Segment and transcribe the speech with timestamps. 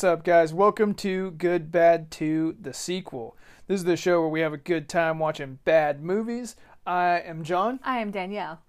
[0.00, 0.54] What's up, guys?
[0.54, 3.36] Welcome to Good Bad 2, the sequel.
[3.66, 6.56] This is the show where we have a good time watching bad movies.
[6.86, 7.80] I am John.
[7.82, 8.62] I am Danielle.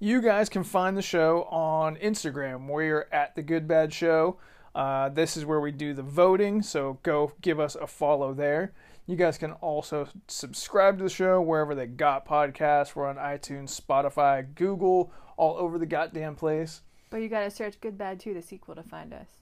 [0.00, 2.68] You guys can find the show on Instagram.
[2.68, 4.38] We're at the Good Bad Show.
[4.74, 8.72] Uh, this is where we do the voting, so go give us a follow there.
[9.06, 12.96] You guys can also subscribe to the show wherever they got podcasts.
[12.96, 16.80] We're on iTunes, Spotify, Google, all over the goddamn place.
[17.10, 19.37] But you gotta search Good Bad 2, the sequel, to find us.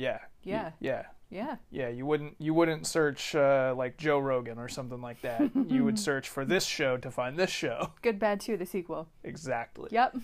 [0.00, 0.18] Yeah.
[0.42, 0.70] Yeah.
[0.80, 1.02] Yeah.
[1.28, 1.56] Yeah.
[1.70, 5.50] Yeah, you wouldn't you wouldn't search uh, like Joe Rogan or something like that.
[5.68, 7.92] you would search for this show to find this show.
[8.02, 9.08] Good Bad 2, the sequel.
[9.22, 9.90] Exactly.
[9.92, 10.16] Yep.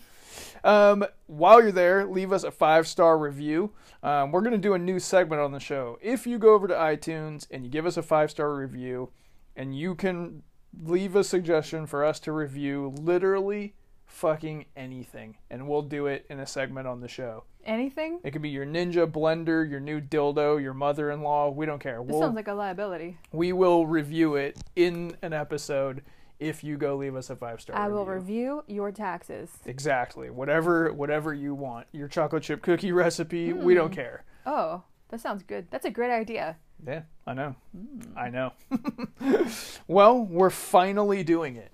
[0.65, 3.73] Um, while you're there, leave us a five star review.
[4.03, 5.99] Um, we're gonna do a new segment on the show.
[6.03, 9.11] If you go over to iTunes and you give us a five star review,
[9.55, 10.43] and you can
[10.83, 13.75] leave a suggestion for us to review literally
[14.07, 17.45] fucking anything, and we'll do it in a segment on the show.
[17.65, 18.21] Anything?
[18.23, 21.51] It could be your ninja blender, your new dildo, your mother-in-law.
[21.51, 22.01] We don't care.
[22.03, 23.19] This We'll, sounds like a liability.
[23.33, 26.03] we will review it in an episode
[26.39, 27.77] if you go leave us a five star.
[27.77, 29.51] I will review your taxes.
[29.65, 30.31] Exactly.
[30.31, 31.87] Whatever whatever you want.
[31.93, 33.95] Your chocolate chip cookie recipe, we don't Hmm.
[33.95, 34.25] care.
[34.45, 35.67] Oh, that sounds good.
[35.71, 36.57] That's a great idea.
[36.87, 37.57] Yeah, I know.
[37.75, 38.01] Hmm.
[38.19, 38.53] I know.
[39.89, 41.73] well, we're finally doing it.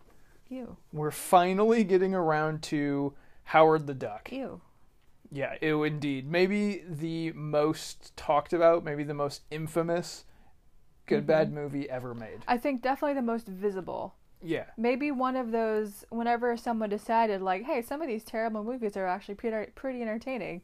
[0.52, 0.76] Ew.
[0.92, 3.14] We're finally getting around to
[3.44, 4.30] Howard the Duck.
[4.30, 4.60] Ew.
[5.30, 6.30] Yeah, ew indeed.
[6.30, 10.24] Maybe the most talked about, maybe the most infamous
[11.06, 11.26] good mm-hmm.
[11.26, 12.40] bad movie ever made.
[12.46, 14.14] I think definitely the most visible.
[14.42, 14.66] Yeah.
[14.76, 19.06] Maybe one of those, whenever someone decided, like, hey, some of these terrible movies are
[19.06, 20.60] actually pretty, pretty entertaining,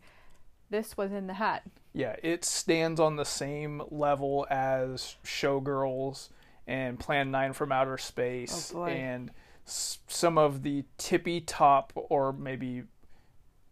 [0.69, 1.62] this was in the hat.
[1.94, 6.28] Yeah, it stands on the same level as Showgirls
[6.66, 9.31] and Plan 9 from Outer Space Oh, and
[9.69, 12.83] s- some of the tippy top or maybe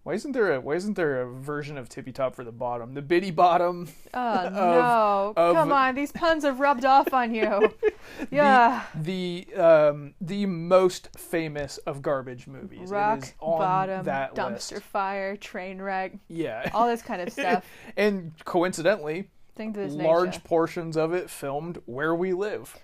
[0.05, 2.95] why isn't there a why isn't there a version of tippy top for the bottom?
[2.95, 3.89] The bitty bottom.
[4.15, 5.33] Oh, no.
[5.37, 5.97] of- Come on.
[5.97, 7.75] These puns have rubbed off on you.
[8.31, 8.85] yeah.
[8.95, 12.89] The um the most famous of garbage movies.
[12.89, 14.83] Rock bottom, that dumpster list.
[14.85, 16.71] fire, train wreck, Yeah.
[16.73, 17.65] all this kind of stuff.
[17.97, 20.41] and coincidentally, Thing to this large nature.
[20.45, 22.79] portions of it filmed where we live.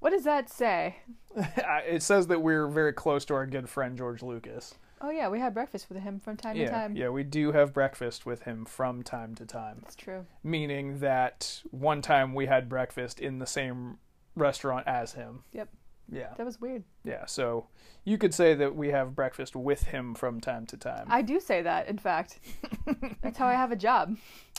[0.00, 0.96] What does that say?
[1.36, 4.74] it says that we're very close to our good friend George Lucas.
[5.02, 6.94] Oh yeah, we had breakfast with him from time to time.
[6.96, 9.82] yeah, we do have breakfast with him from time to time.
[9.86, 10.26] It's true.
[10.42, 13.96] Meaning that one time we had breakfast in the same
[14.36, 15.44] restaurant as him.
[15.52, 15.68] Yep.
[16.12, 16.82] Yeah, That was weird.
[17.04, 17.24] yeah.
[17.26, 17.68] So
[18.04, 21.06] you could say that we have breakfast with him from time to time.
[21.08, 22.40] I do say that, in fact.
[23.22, 24.16] That's how I have a job.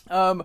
[0.09, 0.43] Um,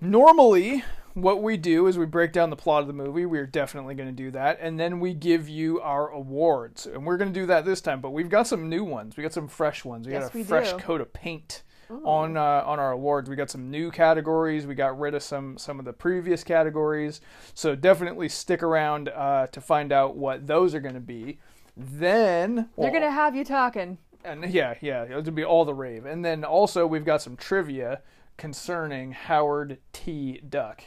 [0.00, 0.82] normally,
[1.14, 3.26] what we do is we break down the plot of the movie.
[3.26, 7.16] We're definitely going to do that, and then we give you our awards, and we're
[7.16, 8.00] going to do that this time.
[8.00, 9.16] But we've got some new ones.
[9.16, 10.06] We got some fresh ones.
[10.06, 10.78] We Yes, got a we fresh do.
[10.78, 11.62] coat of paint
[12.04, 13.28] on uh, on our awards.
[13.28, 14.64] We got some new categories.
[14.66, 17.20] We got rid of some some of the previous categories.
[17.54, 21.38] So definitely stick around uh, to find out what those are going to be.
[21.76, 23.98] Then They're gonna have you talking.
[24.24, 26.04] and yeah, yeah, it'll be all the rave.
[26.06, 28.02] And then also we've got some trivia
[28.36, 30.40] concerning Howard T.
[30.48, 30.82] Duck.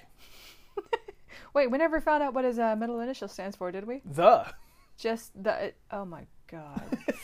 [1.53, 4.01] Wait, we never found out what his uh, middle initial stands for, did we?
[4.05, 4.45] The
[4.97, 5.73] Just the.
[5.91, 6.81] Oh my god.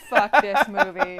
[0.08, 1.18] Fuck this movie.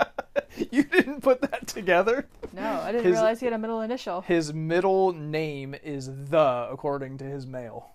[0.70, 2.28] you didn't put that together.
[2.52, 4.20] No, I didn't His- realize he had a middle initial.
[4.22, 7.92] His middle name is the, according to his mail.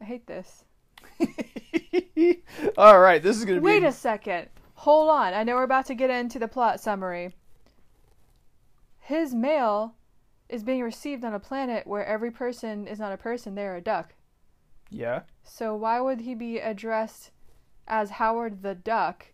[0.00, 0.64] I hate this.
[2.78, 3.64] all right, this is gonna be.
[3.64, 4.48] Wait a second.
[4.74, 5.34] Hold on.
[5.34, 7.34] I know we're about to get into the plot summary.
[9.00, 9.94] His mail
[10.48, 13.80] is being received on a planet where every person is not a person, they're a
[13.80, 14.14] duck.
[14.90, 17.30] Yeah, So why would he be addressed
[17.86, 19.26] as Howard the Duck?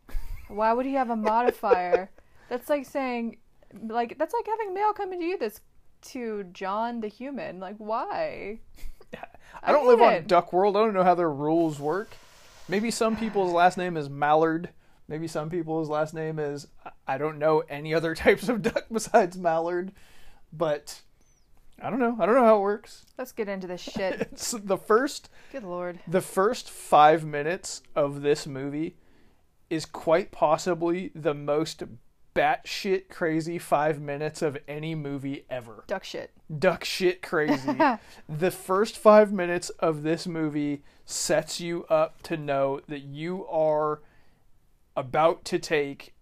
[0.48, 2.10] Why would he have a modifier?
[2.48, 3.38] that's like saying
[3.82, 5.60] like that's like having mail coming to you that's
[6.02, 7.60] to John the human.
[7.60, 8.60] Like why?
[9.62, 10.26] I don't hate live on.
[10.26, 10.76] Duck World.
[10.76, 12.10] I don't know how their rules work.
[12.68, 14.70] Maybe some people's last name is Mallard.
[15.08, 16.66] Maybe some people's last name is
[17.06, 19.92] I don't know any other types of duck besides Mallard.
[20.52, 21.00] But
[21.82, 22.16] I don't know.
[22.18, 23.04] I don't know how it works.
[23.18, 24.20] Let's get into this shit.
[24.32, 25.98] It's the first Good lord.
[26.06, 28.96] the first 5 minutes of this movie
[29.70, 31.82] is quite possibly the most
[32.34, 36.30] batshit crazy 5 minutes of any movie ever Duck shit.
[36.58, 37.76] duck shit crazy.
[38.28, 44.00] the first five minutes of this movie sets you up to know that you are
[44.96, 46.13] about to take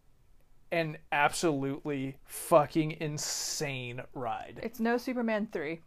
[0.72, 4.58] an absolutely fucking insane ride.
[4.62, 5.80] It's no Superman 3.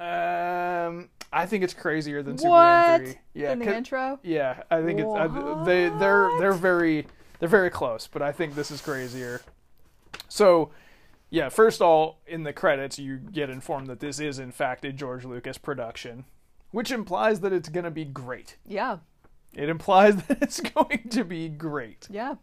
[0.00, 2.40] Um, I think it's crazier than what?
[2.40, 3.14] Superman three.
[3.34, 4.18] Yeah, In the 'cause- intro?
[4.22, 4.62] yeah.
[4.70, 5.26] I think it's I,
[5.64, 7.06] they they're they're very
[7.38, 9.40] they're very close, but I think this is crazier.
[10.28, 10.70] So
[11.30, 14.84] Yeah, first of all, in the credits, you get informed that this is, in fact,
[14.84, 16.26] a George Lucas production,
[16.72, 18.58] which implies that it's going to be great.
[18.66, 18.98] Yeah.
[19.54, 22.06] It implies that it's going to be great.
[22.10, 22.34] Yeah.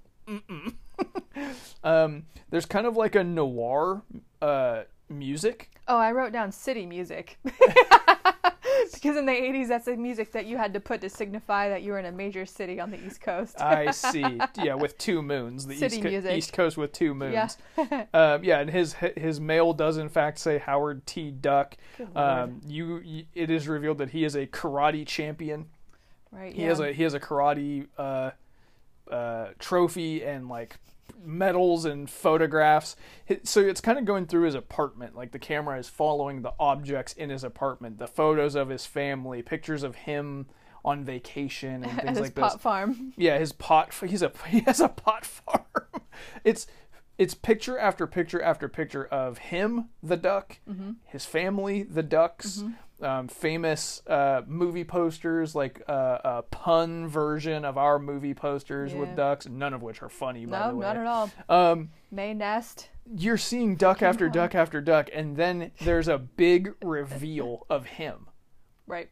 [1.84, 4.02] Um, there's kind of like a noir
[4.42, 5.72] uh, music.
[5.88, 7.38] Oh, I wrote down city music.
[8.94, 11.84] because in the 80s, that's the music that you had to put to signify that
[11.84, 13.60] you were in a major city on the East Coast.
[13.62, 14.26] I see.
[14.62, 15.66] Yeah, with two moons.
[15.66, 16.38] The City East, Co- music.
[16.38, 17.58] East Coast with two moons.
[17.78, 18.06] Yeah.
[18.14, 21.32] um, yeah, and his his mail does in fact say Howard T.
[21.32, 21.78] Duck.
[22.16, 25.68] Um, you, you, it is revealed that he is a karate champion.
[26.32, 26.54] right.
[26.54, 26.68] He yeah.
[26.70, 28.32] has a he has a karate uh,
[29.10, 30.78] uh, trophy and like
[31.24, 32.96] medals and photographs.
[33.44, 35.16] So it's kind of going through his apartment.
[35.16, 39.42] Like the camera is following the objects in his apartment, the photos of his family,
[39.42, 40.48] pictures of him
[40.86, 42.62] on vacation and things his like pot this.
[42.62, 43.14] farm.
[43.18, 43.94] Yeah, his pot.
[44.08, 45.64] He's a he has a pot farm.
[46.44, 46.68] It's
[47.18, 50.92] it's picture after picture after picture of him, the duck, Mm-hmm.
[51.06, 52.64] his family, the ducks,
[53.01, 59.16] um, famous uh, movie posters like uh, a pun version of our movie posters with
[59.16, 60.46] ducks, none of which are funny.
[60.46, 61.31] By No, the way, not at all.
[61.50, 62.90] Um, May Nest.
[63.16, 68.28] you're seeing duck after duck after duck, and then there's a big reveal of him,
[68.88, 69.10] Right.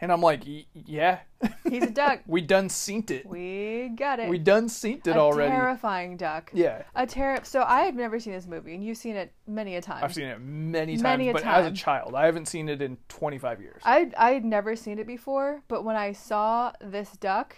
[0.00, 0.42] And I'm like,
[0.74, 1.20] yeah,
[1.68, 2.20] He's a duck.
[2.26, 3.26] we done seen it.
[3.26, 4.28] we got it.
[4.28, 5.50] We done seen it a already.
[5.50, 6.50] terrifying duck.
[6.52, 6.82] Yeah.
[6.94, 7.40] A terror.
[7.44, 10.04] So I had never seen this movie, and you've seen it many a time.
[10.04, 12.98] I've seen it many times, Many but as a child, I haven't seen it in
[13.08, 13.82] 25 years.
[13.84, 17.56] I I had never seen it before, but when I saw this duck,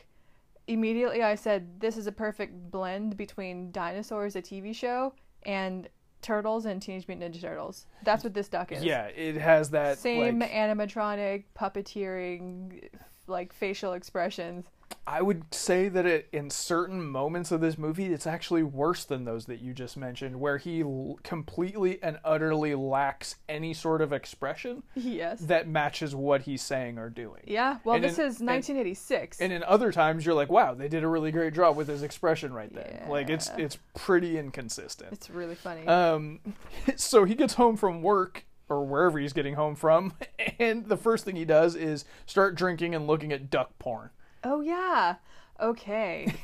[0.67, 5.15] immediately I said, "This is a perfect blend between Dinosaurs, a TV show,
[5.45, 5.89] and
[6.23, 8.85] Turtles and Teenage Mutant Ninja Turtles." That's what this duck is.
[8.85, 12.89] yeah, it has that Same like, animatronic puppeteering,
[13.27, 14.65] like facial expressions.
[15.07, 19.25] I would say that it in certain moments of this movie, it's actually worse than
[19.25, 24.13] those that you just mentioned, where he l- completely and utterly lacks any sort of
[24.13, 25.41] expression Yes.
[25.41, 27.43] that matches what he's saying or doing.
[27.47, 27.79] Yeah.
[27.85, 29.41] Well, And this in- is 1986.
[29.41, 32.03] And in other times, you're like, "Wow, they did a really great job with his
[32.03, 35.13] expression right there." Like it's it's pretty inconsistent.
[35.13, 35.87] it's really funny.
[35.87, 36.41] Um,
[36.97, 40.15] so he gets home from work or wherever he's getting home from,
[40.59, 44.11] and the first thing he does is start drinking and looking at duck porn.
[44.45, 45.17] Oh yeah.
[45.61, 46.33] Okay.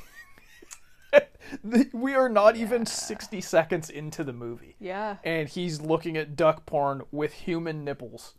[1.95, 5.17] We are not even 60 seconds into the movie, Yeah.
[5.25, 8.35] and he's looking at duck porn with human nipples.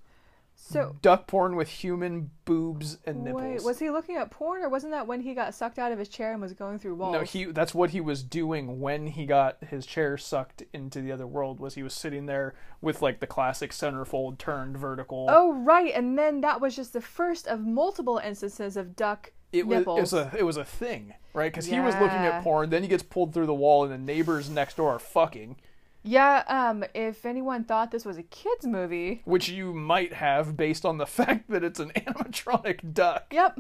[0.53, 3.41] So Duck porn with human boobs and nipples.
[3.41, 5.97] Wait, was he looking at porn, or wasn't that when he got sucked out of
[5.97, 7.13] his chair and was going through walls?
[7.13, 11.11] no, he that's what he was doing when he got his chair sucked into the
[11.13, 15.27] other world was he was sitting there with like the classic centerfold turned vertical.
[15.29, 19.67] Oh right, and then that was just the first of multiple instances of duck it
[19.67, 21.51] was, it was a it was a thing, right?
[21.51, 23.97] Because he was looking at porn, then he gets pulled through the wall, and the
[23.97, 25.55] neighbors next door are fucking,
[26.03, 26.43] yeah.
[26.47, 30.97] Um, if anyone thought this was a kids movie, which you might have based on
[30.97, 33.59] the fact that it's an animatronic duck, yep,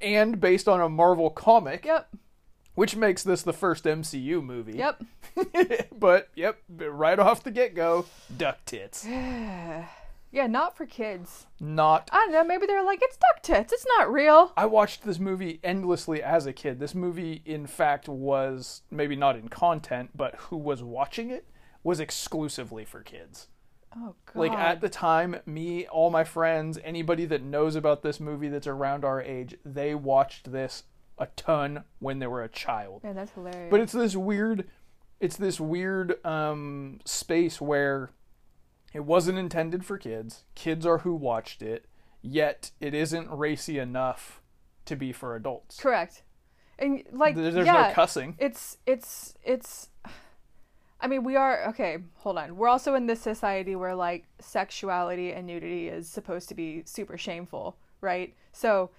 [0.00, 2.08] and based on a Marvel comic, yep,
[2.74, 4.74] which makes this the first MCU movie.
[4.74, 5.02] yep.
[5.98, 8.06] but yep, right off the get go,
[8.36, 9.06] duck tits.
[10.32, 11.46] yeah, not for kids.
[11.60, 12.08] Not.
[12.10, 12.44] I don't know.
[12.44, 13.72] Maybe they're like, it's duck tits.
[13.72, 14.52] It's not real.
[14.56, 16.80] I watched this movie endlessly as a kid.
[16.80, 21.46] This movie, in fact, was maybe not in content, but who was watching it
[21.84, 23.48] was exclusively for kids.
[23.94, 24.36] Oh god.
[24.36, 28.66] Like at the time, me, all my friends, anybody that knows about this movie that's
[28.66, 30.84] around our age, they watched this
[31.18, 33.04] a ton when they were a child.
[33.04, 33.70] Man, that's hilarious.
[33.70, 34.66] But it's this weird
[35.20, 38.10] it's this weird um space where
[38.92, 40.44] it wasn't intended for kids.
[40.54, 41.86] Kids are who watched it,
[42.20, 44.40] yet it isn't racy enough
[44.86, 45.78] to be for adults.
[45.80, 46.22] correct.
[46.78, 48.34] And like, There- There's yeah, no cussing.
[48.38, 49.88] it's it's it's
[51.00, 52.56] I mean, we are okay, hold on.
[52.56, 57.16] We're also in this society where like sexuality and nudity is supposed to be super
[57.18, 58.34] shameful, right?
[58.52, 58.90] So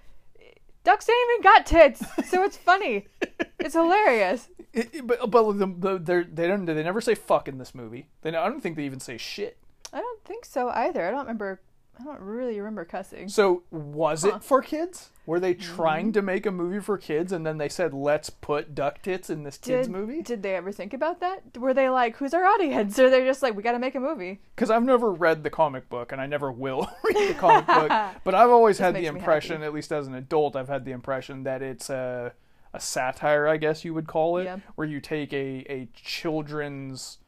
[0.83, 3.07] ducks ain't even got tits, so it's funny.
[3.59, 4.49] it's hilarious.
[4.73, 7.73] It- it- but but the, the, they're- they don't they never say fuck in this
[7.75, 8.09] movie.
[8.21, 9.57] They I don't think they even say shit.
[9.93, 11.05] I don't think so either.
[11.07, 11.61] I don't remember
[11.99, 13.29] I don't really remember cussing.
[13.29, 14.29] So was Huh.
[14.29, 14.37] Mm-hmm.
[14.37, 15.11] it for kids?
[15.27, 18.73] Were they trying to make a movie for kids and then they said let's put
[18.73, 20.23] duck tits in this kids did, movie?
[20.23, 21.55] Did they ever think about that?
[21.55, 22.97] Were they like, who's our audience?
[22.97, 24.41] Or they're just like, we gotta make a movie.
[24.55, 27.89] Because I've never read the comic book and I never will read the comic book,
[28.23, 31.43] but I've always had the impression, at least as an adult, I've had the impression
[31.43, 32.33] that it's a
[32.73, 34.57] a satire, I guess you would call it, Yeah.
[34.73, 37.19] where you take a a children's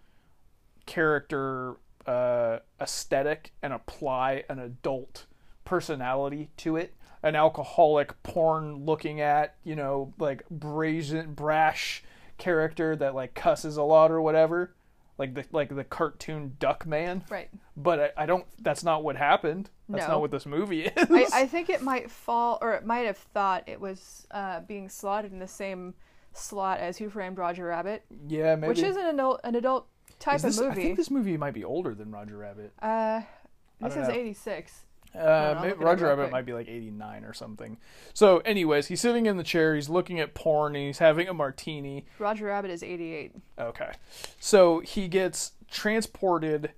[0.87, 5.25] character uh, aesthetic and apply an adult
[5.63, 6.93] personality to it.
[7.23, 12.03] An alcoholic, porn looking at, you know, like brazen, brash
[12.37, 14.75] character that like cusses a lot or whatever.
[15.17, 17.27] like the like the cartoon Duckman.
[17.31, 17.49] Right.
[17.75, 18.45] But I, I don't.
[18.61, 19.69] That's not what happened.
[19.89, 20.13] That's No.
[20.15, 20.91] not what this movie is.
[21.09, 24.87] I, I think it might fall, or it might have thought it was uh, being
[24.89, 25.93] slotted in the same
[26.33, 28.67] slot as Who Framed Roger Rabbit, yeah, maybe.
[28.67, 29.87] which is an adult, an adult
[30.25, 32.73] type this- of I think this movie might be older than Roger Rabbit.
[32.81, 33.21] uh,
[33.79, 34.81] this is 86.
[35.13, 37.77] Uh, I'll maybe look it up Roger Rabbit might be like 89 or something.
[38.13, 39.73] So, anyways, he's sitting in the chair.
[39.75, 40.75] He's looking at porn.
[40.75, 42.05] And he's having a martini.
[42.19, 43.33] Roger Rabbit is 88.
[43.57, 43.91] Okay.
[44.41, 46.71] So he gets transported,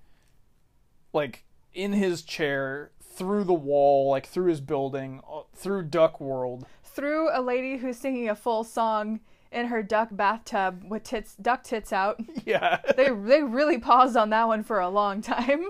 [1.13, 6.67] like, in his chair through the wall, like, through his building, uh, through Duck World.
[6.83, 9.19] Through a lady who's singing a full song
[9.51, 12.19] in her duck bathtub with tits, duck tits out.
[12.45, 12.79] Yeah.
[12.95, 15.65] They they really paused on that one for a long time.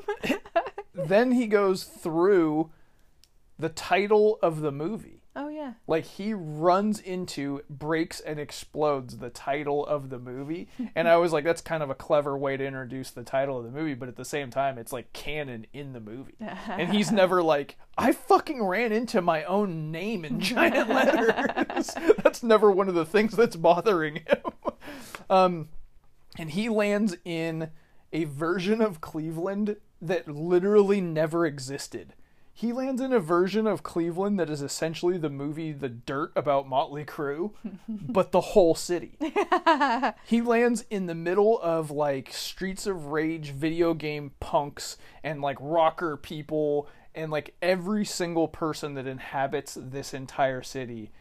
[0.94, 2.70] then he goes through
[3.58, 5.17] the title of the movie.
[5.38, 5.74] Oh yeah.
[5.88, 10.68] Like he runs into, breaks, and explodes the title of the movie.
[10.96, 13.64] And I was like, that's kind of a clever way to introduce the title of
[13.64, 16.36] the movie, but at the same time, it's like canon in the movie.
[16.68, 21.94] And he's never like, I fucking ran into my own name in giant letters.
[22.24, 24.72] that's never one of the things that's bothering him.
[25.30, 25.70] Um,
[26.40, 27.70] and he lands in
[28.12, 32.14] a version of Cleveland that literally never existed.
[32.58, 36.68] He lands in a version of Cleveland that is essentially the movie The Dirt about
[36.68, 37.52] Motley Crue,
[37.88, 39.16] but the whole city.
[40.26, 45.58] he lands in the middle of like Streets of Rage video game punks and like
[45.60, 51.12] rocker people and like every single person that inhabits this entire city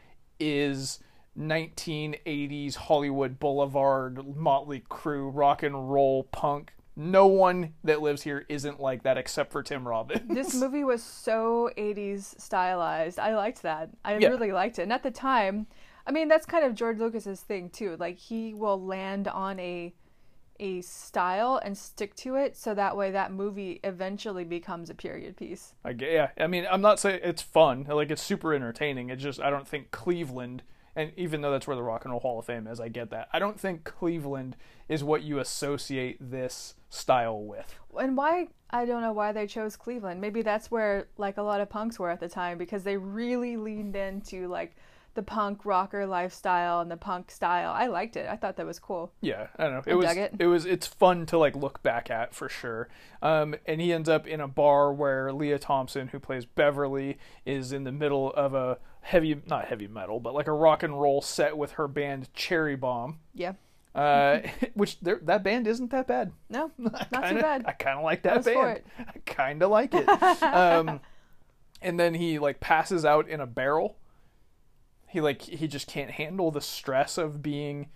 [0.40, 1.00] is
[1.38, 6.72] 1980s Hollywood Boulevard Motley Crue rock and roll punk.
[6.96, 10.22] No one that lives here isn't like that except for Tim Robbins.
[10.34, 13.18] This movie was so 80s stylized.
[13.18, 13.90] I liked that.
[14.04, 14.28] I Yeah.
[14.28, 14.82] really liked it.
[14.84, 15.66] And at the time,
[16.06, 17.96] I mean, that's kind of George Lucas's thing too.
[17.98, 19.92] Like he will land on a
[20.58, 25.36] a style and stick to it so that way that movie eventually becomes a period
[25.36, 25.74] piece.
[25.84, 27.84] I get, yeah, I mean, I'm not saying it's fun.
[27.86, 29.10] Like it's super entertaining.
[29.10, 30.62] It's just I don't think Cleveland,
[30.96, 33.10] and even though that's where the Rock and Roll Hall of Fame is, I get
[33.10, 33.28] that.
[33.32, 34.56] I don't think Cleveland
[34.88, 37.78] is what you associate this style with.
[38.00, 40.20] And why I don't know why they chose Cleveland.
[40.20, 43.56] Maybe that's where like a lot of punks were at the time because they really
[43.56, 44.74] leaned into like
[45.16, 47.72] the punk rocker lifestyle and the punk style.
[47.72, 48.28] I liked it.
[48.28, 49.12] I thought that was cool.
[49.22, 49.82] Yeah, I don't know.
[49.86, 50.46] It I was dug it.
[50.46, 52.88] was it's fun to like look back at for sure.
[53.22, 57.72] Um, and he ends up in a bar where Lea Thompson, who plays Beverly, is
[57.72, 61.22] in the middle of a heavy not heavy metal, but like a rock and roll
[61.22, 63.20] set with her band Cherry Bomb.
[63.34, 63.52] Yeah.
[63.94, 64.40] Uh,
[64.74, 66.32] which that band isn't that bad.
[66.50, 67.64] No, not kinda, too bad.
[67.66, 68.82] I kind of like that band.
[68.98, 70.08] I kind of like it.
[70.42, 71.00] um,
[71.80, 73.96] and then he like passes out in a barrel.
[75.06, 77.90] He like he just can't handle the stress of being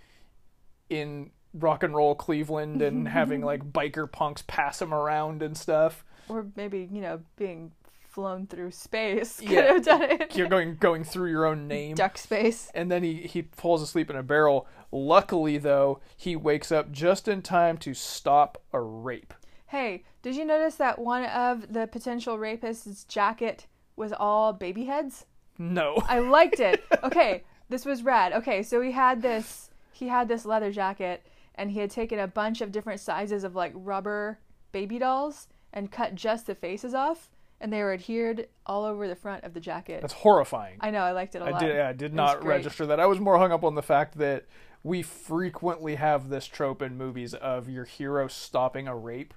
[0.89, 6.05] in rock and roll Cleveland and having like biker punks pass him around and stuff.
[6.29, 7.73] Or maybe, you know, being
[8.11, 9.63] flown through space could Yeah.
[9.75, 10.37] have done it.
[10.37, 11.95] You're going going through your own name.
[11.95, 12.71] Duck space.
[12.75, 14.67] and then he, he falls asleep in a barrel.
[14.93, 19.33] Luckily, though, he wakes up just in time to stop a rape.
[19.67, 25.27] Hey, did you notice that one of the potential rapists' jacket was all baby heads?
[25.59, 26.03] No.
[26.09, 26.83] I liked it.
[27.05, 28.33] Okay, this was rad.
[28.33, 31.25] Okay, so he had this he had this leather jacket
[31.55, 34.41] and he had taken a bunch of different sizes of like rubber
[34.73, 37.29] baby dolls and cut just the faces off
[37.61, 40.01] and they were adhered all over the front of the jacket.
[40.01, 40.79] That's horrifying.
[40.81, 41.61] I know, I liked it a I lot.
[41.61, 41.79] did.
[41.81, 42.99] I did It not register that.
[43.01, 44.47] I was more hung up on the fact that
[44.83, 49.35] we frequently have this trope in movies of your hero stopping a rape,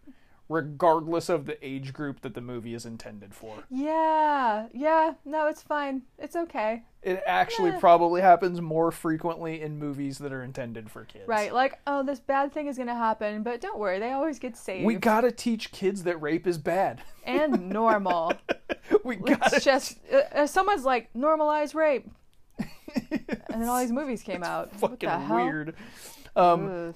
[0.54, 3.56] regardless of the age group that the movie is intended for.
[3.70, 6.04] Yeah, yeah, no, it's fine.
[6.20, 6.84] It's okay.
[7.02, 7.80] It actually Yeah.
[7.80, 11.28] probably happens more frequently in movies that are intended for kids.
[11.28, 14.56] Right, like, oh, this bad thing is gonna happen, but don't worry, they always get
[14.56, 14.86] saved.
[14.86, 17.02] We gotta teach kids that rape is bad.
[17.26, 18.34] and normal.
[19.04, 19.60] we gotta.
[19.60, 22.08] Just uh, uh, someone's like normalize rape,
[23.10, 24.72] and then all these movies came out.
[24.80, 25.76] what fucking weird.
[26.36, 26.94] Um.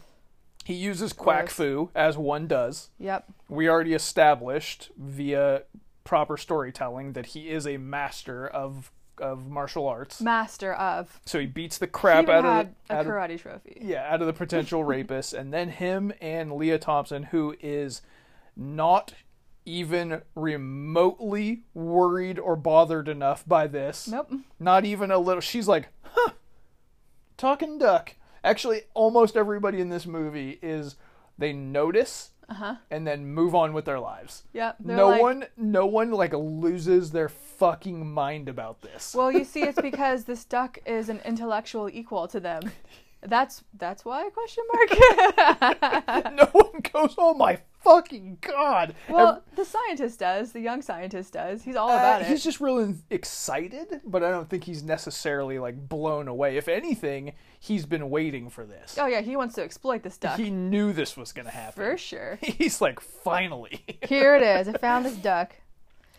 [0.68, 2.90] He uses quack fu as one does.
[3.00, 3.32] Yep.
[3.48, 5.62] we already established via
[6.04, 10.20] proper storytelling that he is a master of of martial arts.
[10.20, 11.22] Master of.
[11.26, 13.78] So he beats the crap out of, a out of karate trophy.
[13.80, 18.02] yeah out of the potential rapist, and then him and Lea Thompson, who is
[18.58, 19.14] not
[19.64, 24.06] even remotely worried or bothered enough by this.
[24.10, 24.34] Nope.
[24.60, 25.40] Not even a little.
[25.40, 26.32] She's like, huh,
[27.38, 28.16] talking duck.
[28.48, 30.96] Actually, almost everybody in this movie is
[31.38, 32.76] they notice Uh huh.
[32.90, 34.44] and then move on with their lives.
[34.54, 39.14] They're no like- one no one like loses their fucking mind about this.
[39.14, 42.62] Well, you see, it's because this duck is an intellectual equal to them.
[43.22, 46.34] That's that's why question mark.
[46.36, 50.52] no one goes, "Oh my fucking god!" well, the scientist does.
[50.52, 51.64] The young scientist does.
[51.64, 52.28] He's all Uh, about it.
[52.28, 56.58] He's just really excited, but I don't think he's necessarily like blown away.
[56.58, 58.98] If anything, he's been waiting for this.
[59.00, 61.74] Oh yeah, he wants to exploit this duck He knew this was going to happen.
[61.84, 62.38] for sure.
[62.42, 63.84] He's like, finally.
[64.08, 64.68] Here it is.
[64.68, 65.56] I found this duck.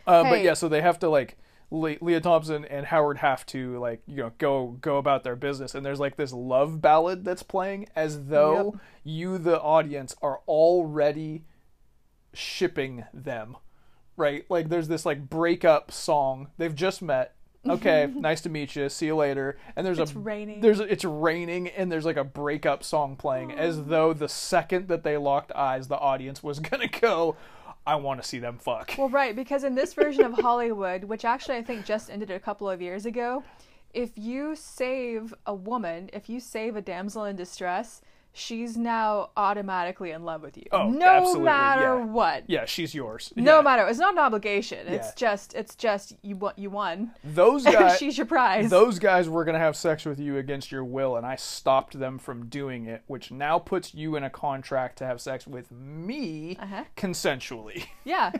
[0.06, 1.36] Uh, But yeah, so they have to like
[1.70, 5.74] Le- Lea Thompson and Howard have to like you know go go about their business,
[5.74, 8.82] and there's like this love ballad that's playing as though Yep.
[9.04, 11.44] you, the audience, are already
[12.32, 13.56] shipping them,
[14.16, 14.44] right?
[14.48, 16.48] Like there's this like breakup song.
[16.58, 17.34] They've just met.
[17.68, 18.88] Okay, nice to meet you.
[18.88, 19.58] See you later.
[19.76, 20.60] And there's It's a raining.
[20.60, 25.02] there's it's raining and there's like a breakup song playing as though the second that
[25.02, 27.36] they locked eyes, the audience was gonna go.
[27.86, 28.94] I want to see them fuck.
[28.98, 32.38] Well, right, because in this version of Hollywood, which actually I think just ended a
[32.38, 33.42] couple of years ago,
[33.94, 38.02] if you save a woman, if you save a damsel in distress,
[38.38, 40.64] she's now automatically in love with you.
[40.72, 42.04] Oh, no absolutely, matter yeah.
[42.04, 42.44] what.
[42.48, 43.32] Yeah, she's yours.
[43.36, 43.62] No Yeah.
[43.62, 43.86] matter.
[43.88, 44.86] It's not an obligation.
[44.86, 45.12] It's Yeah.
[45.16, 47.12] just it's just you won you won.
[47.24, 48.70] Those guys she's your prize.
[48.70, 51.98] those guys were going to have sex with you against your will and I stopped
[51.98, 55.70] them from doing it, which now puts you in a contract to have sex with
[55.72, 56.84] me Uh-huh.
[56.96, 57.84] consensually.
[58.04, 58.32] Yeah.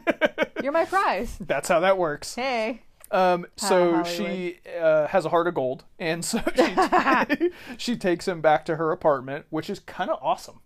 [0.62, 1.36] You're my prize.
[1.40, 2.34] That's how that works.
[2.34, 2.82] Hey.
[3.10, 8.40] Um, so she uh, has a heart of gold, and so she, she takes him
[8.40, 10.60] back to her apartment, which is kind of awesome.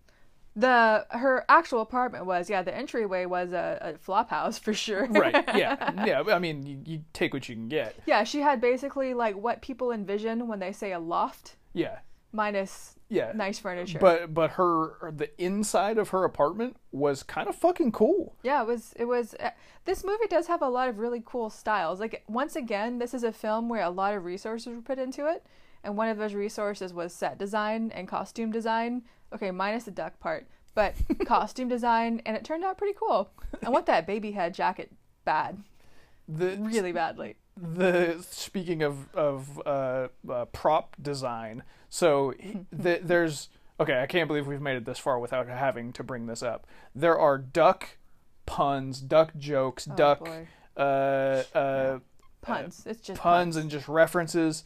[0.54, 5.06] The her actual apartment was yeah the entryway was a, a flop house for sure.
[5.06, 5.44] Right?
[5.54, 6.22] Yeah, yeah.
[6.34, 7.96] I mean, you, you take what you can get.
[8.06, 12.00] Yeah, she had basically like what people envision when they say a loft Yeah,
[12.32, 13.32] minus yeah.
[13.34, 13.98] nice furniture.
[13.98, 18.36] But but her the inside of her apartment was kind of fucking cool.
[18.42, 19.50] yeah, it was it was uh,
[19.84, 22.00] this movie does have a lot of really cool styles.
[22.00, 25.26] Like once again, this is a film where a lot of resources were put into
[25.26, 25.44] it,
[25.84, 29.02] and one of those resources was set design and costume design.
[29.34, 30.94] Okay, minus the duck part, but
[31.26, 33.30] costume design, and it turned out pretty cool.
[33.64, 34.90] I want that baby head jacket
[35.24, 35.62] bad,
[36.28, 37.36] The really badly.
[37.62, 42.34] The speaking of of uh, uh, prop design, so
[42.72, 43.48] the, there's
[43.78, 44.00] okay.
[44.02, 46.66] I can't believe we've made it this far without having to bring this up.
[46.94, 47.90] There are duck
[48.46, 50.48] puns, duck jokes, duck Oh, boy.
[50.76, 51.98] uh, uh,
[52.40, 52.82] Puns.
[52.86, 54.64] it's just puns, and just references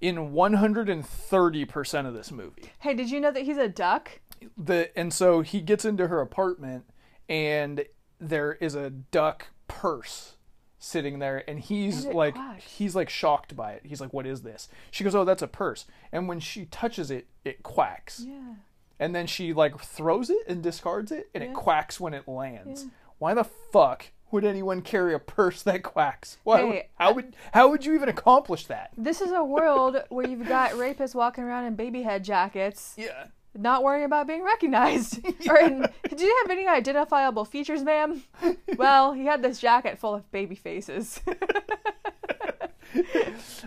[0.00, 2.70] in 130 percent of this movie.
[2.80, 4.20] Hey, did you know that he's a duck?
[4.58, 6.84] the and so he gets into her apartment
[7.28, 7.84] and
[8.20, 10.34] there is a duck purse
[10.82, 13.82] sitting there and he's like he's like shocked by it.
[13.84, 14.68] He's like what is this?
[14.90, 15.86] She goes oh that's a purse.
[16.10, 18.24] And when she touches it it quacks.
[18.26, 18.54] Yeah.
[18.98, 22.86] and then she like throws it and discards it and it quacks when it lands.
[23.18, 26.38] Why the fuck would anyone carry a purse that quacks?
[26.42, 28.90] Why would, Hey, how would how would you even accomplish that?
[28.96, 33.26] This is a world where you've got rapists walking around in baby head jackets, yeah
[33.56, 35.20] not worrying about being recognized.
[35.48, 38.22] Or in, did you have any identifiable features, ma'am?
[38.76, 41.20] Well, he had this jacket full of baby faces.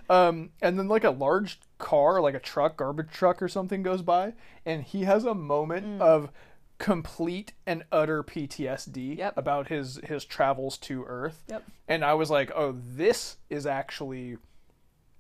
[0.08, 4.04] Um, and then like a large car, like a truck, garbage truck or something goes
[4.04, 4.34] by,
[4.66, 6.02] and he has a moment Mm.
[6.02, 6.30] of
[6.78, 9.38] complete and utter PTSD Yep.
[9.38, 11.42] about his his travels to Earth.
[11.48, 11.64] Yep.
[11.88, 14.38] And I was like, oh, this is actually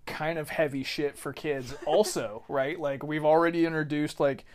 [0.06, 2.80] kind of heavy shit for kids also, right?
[2.80, 4.46] Like we've already introduced like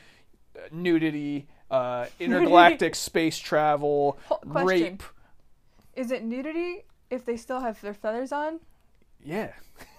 [0.70, 4.64] nudity, uh, intergalactic space travel, question.
[4.66, 5.02] rape.
[5.94, 8.60] is it nudity if they still have their feathers on?
[9.24, 9.52] Yeah.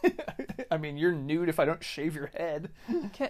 [0.72, 2.70] I mean, you're nude if I don't shave your head.
[3.14, 3.30] Can,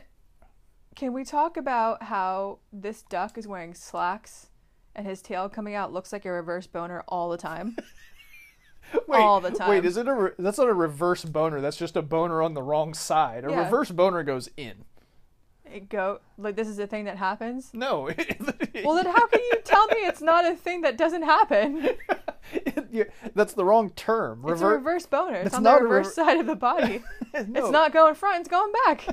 [0.93, 4.49] can we talk about how this duck is wearing slacks
[4.93, 7.77] and his tail coming out looks like a reverse boner all the time?
[9.07, 9.69] Wait, all the time.
[9.69, 10.13] Wait, is it a?
[10.13, 11.61] Re- that's not a reverse boner.
[11.61, 13.45] That's just a boner on the wrong side.
[13.45, 13.63] A Yeah.
[13.65, 14.85] reverse boner goes in.
[15.65, 17.71] It go like this is a thing that happens.
[17.73, 18.09] No.
[18.83, 21.89] Well, then how can you tell me it's not a thing that doesn't happen?
[22.91, 24.43] Yeah, that's the wrong term.
[24.47, 25.35] It's a reverse boner.
[25.37, 27.01] It's, It's on the reverse rever- side of the body.
[27.33, 27.61] No.
[27.61, 29.07] It's not going front, it's going back.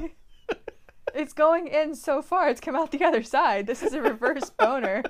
[1.14, 3.68] it's going in so far, it's come out the other side.
[3.68, 5.04] This is a reverse boner.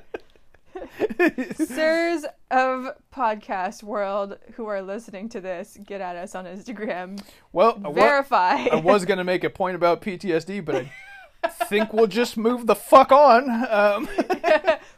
[1.54, 7.22] Sirs of podcast world who are listening to this, get at us on Instagram.
[7.52, 8.66] Well, I wa- Verify.
[8.70, 12.74] I was gonna make a point about PTSD, but I think we'll just move the
[12.74, 13.50] fuck on.
[13.50, 14.08] Um,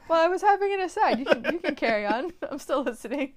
[0.08, 1.18] well, I was having an aside.
[1.18, 2.32] You can you can carry on.
[2.50, 3.32] I'm still listening.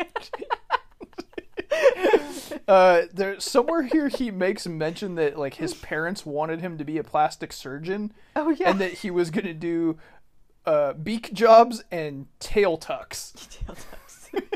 [2.68, 6.98] uh, there somewhere here he makes mention that like his parents wanted him to be
[6.98, 8.72] a plastic surgeon, oh yeah.
[8.72, 9.98] and that he was gonna do
[10.66, 13.34] uh, beak jobs and tail tucks.
[14.32, 14.46] Tail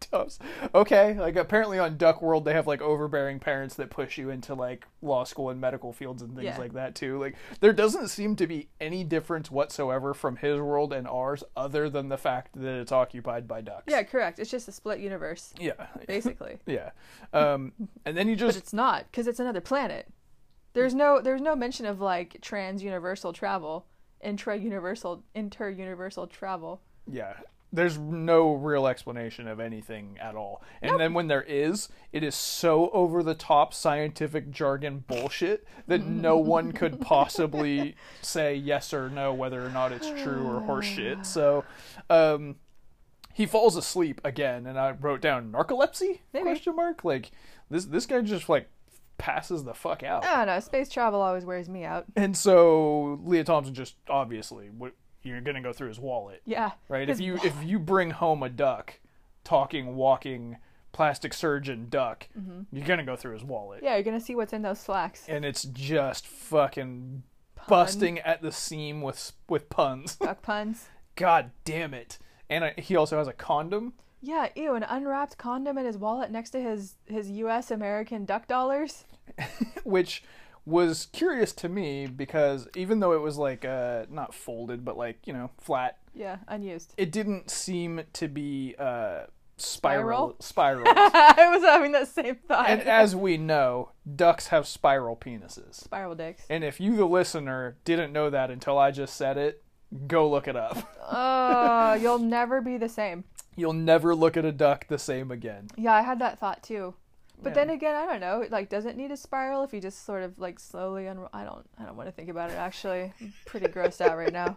[0.00, 0.38] tucks.
[0.74, 4.54] Okay, like apparently on Duck World they have like overbearing parents that push you into
[4.54, 6.58] like law school and medical fields and things Yeah.
[6.58, 7.18] like that too.
[7.20, 11.88] Like there doesn't seem to be any difference whatsoever from his world and ours, other
[11.88, 13.84] than the fact that it's occupied by ducks.
[13.88, 14.38] Yeah, correct.
[14.40, 16.58] It's just a split universe, yeah, basically.
[16.66, 16.90] yeah.
[17.32, 17.72] Um,
[18.04, 20.08] and then you but just it's not because it's another planet.
[20.72, 23.86] There's no there's no mention of like trans universal travel,
[24.22, 26.80] intra universal inter universal travel.
[27.06, 27.34] Yeah.
[27.72, 30.60] There's no real explanation of anything at all.
[30.82, 36.04] And then when there is, it is so over the top scientific jargon bullshit that
[36.04, 41.24] no one could possibly say yes or no whether or not it's true or horseshit.
[41.26, 41.64] So,
[42.08, 42.56] um
[43.32, 46.18] he falls asleep again and I wrote down narcolepsy?
[46.32, 46.44] Maybe.
[46.44, 47.04] Question mark?
[47.04, 47.30] Like
[47.70, 48.68] this this guy just like
[49.20, 50.24] passes the fuck out.
[50.24, 50.60] I don't know.
[50.60, 52.06] Space travel always wears me out.
[52.16, 54.70] And so Lea Thompson just obviously
[55.22, 56.72] you're going to go through his wallet Yeah.
[56.88, 57.08] right?
[57.08, 58.98] If you if you bring home a duck,
[59.44, 60.56] talking, walking,
[60.92, 62.26] plastic surgeon duck,
[62.72, 63.86] you're gonna go through his wallet, Mm-hmm.
[63.86, 65.24] Yeah, you're gonna see what's in those slacks.
[65.28, 67.22] and it's just fucking
[67.68, 70.16] busting at the seam with with puns.
[70.16, 70.88] Duck puns.
[71.16, 72.18] God damn it!
[72.48, 76.30] And I, he also has a condom, Yeah, ew, an unwrapped condom in his wallet
[76.30, 77.70] next to his his U.S.
[77.70, 79.04] American duck dollars.
[79.84, 80.22] which
[80.66, 85.18] was curious to me because even though it was like uh not folded but like
[85.26, 86.92] you know flat, Yeah, unused.
[86.96, 89.22] it didn't seem to be uh
[89.56, 90.84] spiral Spiral?
[90.84, 90.84] spiral.
[90.96, 92.68] I was having that same thought.
[92.68, 95.74] and as we know, ducks have spiral penises.
[95.74, 96.44] Spiral dicks.
[96.48, 99.62] And if you, the listener, didn't know that until I just said it,
[100.06, 100.78] go look it up.
[101.10, 103.24] Oh, you'll never be the same.
[103.56, 105.68] You'll never look at a duck the same again.
[105.76, 106.94] Yeah, I had that thought too.
[107.42, 107.54] But Yeah.
[107.54, 108.44] then again, I don't know.
[108.50, 111.30] Like, does it need a spiral if you just sort of like slowly unroll?
[111.32, 111.66] I don't.
[111.78, 112.56] I don't want to think about it.
[112.56, 114.56] Actually, I'm pretty grossed out right now.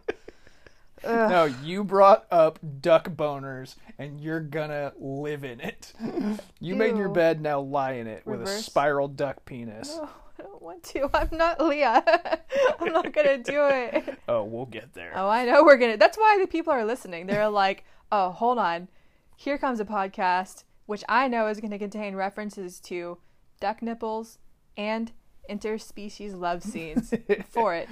[1.03, 1.29] Ugh.
[1.29, 5.91] No, you brought up duck boners, and you're gonna live in it.
[6.61, 9.97] You made your bed, now lie in it with a spiral duck penis.
[9.97, 10.07] No,
[10.39, 11.09] I don't want to.
[11.13, 11.83] I'm not Lea.
[12.79, 14.17] I'm not gonna do it.
[14.29, 15.11] Oh, we'll get there.
[15.13, 15.97] Oh, I know we're gonna.
[15.97, 17.27] That's why the people are listening.
[17.27, 18.87] They're like, oh, hold on.
[19.35, 23.17] Here comes a podcast, which I know is gonna contain references to
[23.59, 24.37] duck nipples
[24.77, 25.11] and
[25.49, 27.13] interspecies love scenes
[27.49, 27.89] for it.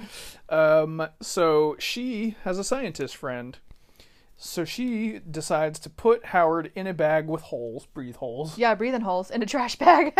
[0.48, 3.58] Um, so she has a scientist friend.
[4.36, 9.02] So she decides to put Howard in a bag with holes, breathe holes, Yeah, breathing
[9.02, 10.14] holes in a trash bag,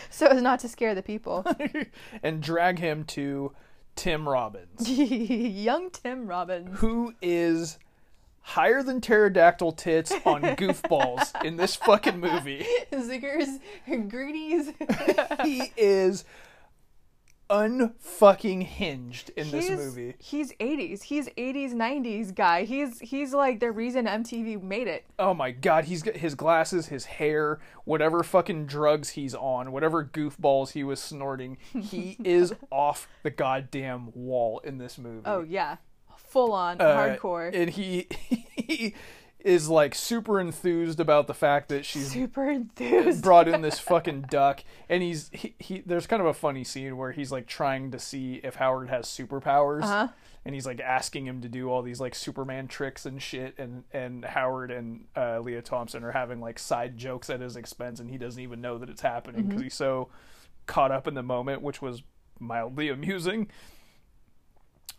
[0.10, 1.46] so as not to scare the people.
[2.24, 3.52] and drag him to
[3.94, 4.88] Tim Robbins.
[4.90, 6.80] Young Tim Robbins.
[6.80, 7.78] who is
[8.44, 12.66] higher than pterodactyl tits on goofballs in this fucking movie.
[12.92, 13.58] Ziggers,
[14.08, 14.72] greedies.
[15.42, 16.24] He is
[17.50, 20.14] unfucking hinged in this movie.
[20.18, 21.02] He's 80s.
[21.02, 22.64] He's 80s, 90s guy.
[22.64, 25.04] He's he's like the reason MTV made it.
[25.18, 30.04] Oh my god, he's got his glasses, his hair, whatever fucking drugs he's on, whatever
[30.04, 35.22] goofballs he was snorting, he is off the goddamn wall in this movie.
[35.26, 35.76] Oh yeah,
[36.34, 37.50] full on Uh, hardcore.
[37.54, 38.06] And he
[38.56, 38.94] he
[39.38, 43.22] is like super enthused about the fact that she's Super enthused.
[43.22, 46.96] brought in this fucking duck and he's he, he there's kind of a funny scene
[46.96, 50.08] where he's like trying to see if Howard has superpowers Uh-huh.
[50.46, 53.84] and he's like asking him to do all these like Superman tricks and shit and
[53.92, 58.08] and Howard and uh, Lea Thompson are having like side jokes at his expense and
[58.10, 60.08] he doesn't even know that it's happening because he's so
[60.64, 62.02] caught up in the moment which was
[62.40, 63.48] mildly amusing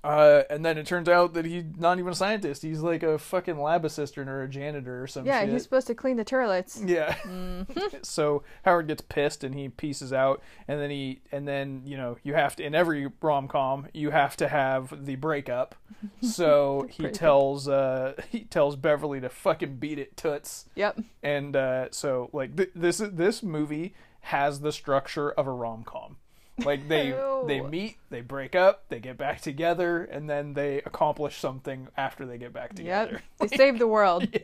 [0.06, 2.62] uh, and then it turns out that he's not even a scientist.
[2.62, 5.28] He's like a fucking lab assistant or a janitor or something.
[5.28, 5.50] yeah, shit.
[5.50, 6.80] he's supposed to clean the toilets.
[6.86, 7.16] Yeah.
[7.24, 7.88] Mm-hmm.
[8.04, 12.18] so Howard gets pissed and he pieces out, and then he and then you know
[12.24, 15.76] you have to in every rom com you have to have the breakup.
[16.22, 21.00] So he tells uh he tells Beverly to fucking beat it toots, Yep.
[21.24, 26.18] and uh, so like th- this this movie has the structure of a rom com.
[26.64, 27.12] Like they
[27.48, 32.26] they meet, they break up, they get back together, and then they accomplish something after
[32.26, 33.22] they get back together.
[33.40, 33.50] Yep.
[33.50, 34.28] They save the world.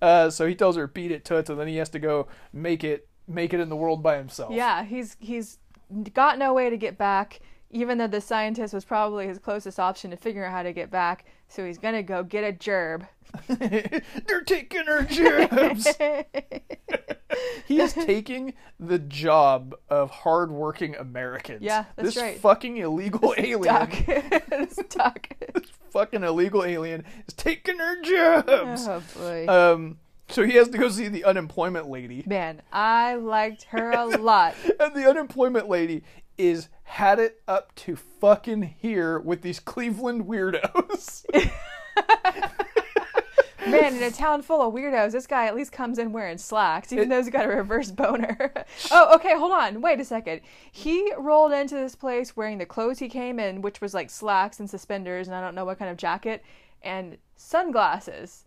[0.00, 2.84] Uh, so he tells her beat it toots, and then he has to go make
[2.84, 4.52] it make it in the world by himself.
[4.52, 5.58] Yeah, he's he's
[6.14, 7.40] got no way to get back.
[7.70, 10.90] Even though the scientist was probably his closest option to figure out how to get
[10.90, 13.06] back, so he's gonna go get a gerb.
[14.26, 15.86] They're taking her jobs.
[17.66, 21.60] he is taking the job of hardworking Americans.
[21.62, 22.38] Yeah, that's this right.
[22.38, 23.92] fucking illegal alien, Duck.
[24.08, 25.28] It's duck.
[25.90, 28.88] fucking illegal alien, is taking her jobs.
[28.88, 29.46] Oh boy.
[29.46, 29.98] Um,
[30.30, 34.54] so he has to go see the unemployment lady, Man, I liked her a lot.
[34.80, 36.02] and the unemployment lady
[36.38, 41.26] is had it up to fucking here with these Cleveland weirdos.
[43.66, 46.92] Man, in a town full of weirdos, this guy at least comes in wearing slacks,
[46.92, 48.52] even It- though he's got a reverse boner.
[48.90, 49.80] oh, okay, hold on.
[49.82, 50.40] Wait a second.
[50.72, 54.60] He rolled into this place wearing the clothes he came in, which was like slacks
[54.60, 56.42] and suspenders, and I don't know what kind of jacket,
[56.82, 58.44] and sunglasses,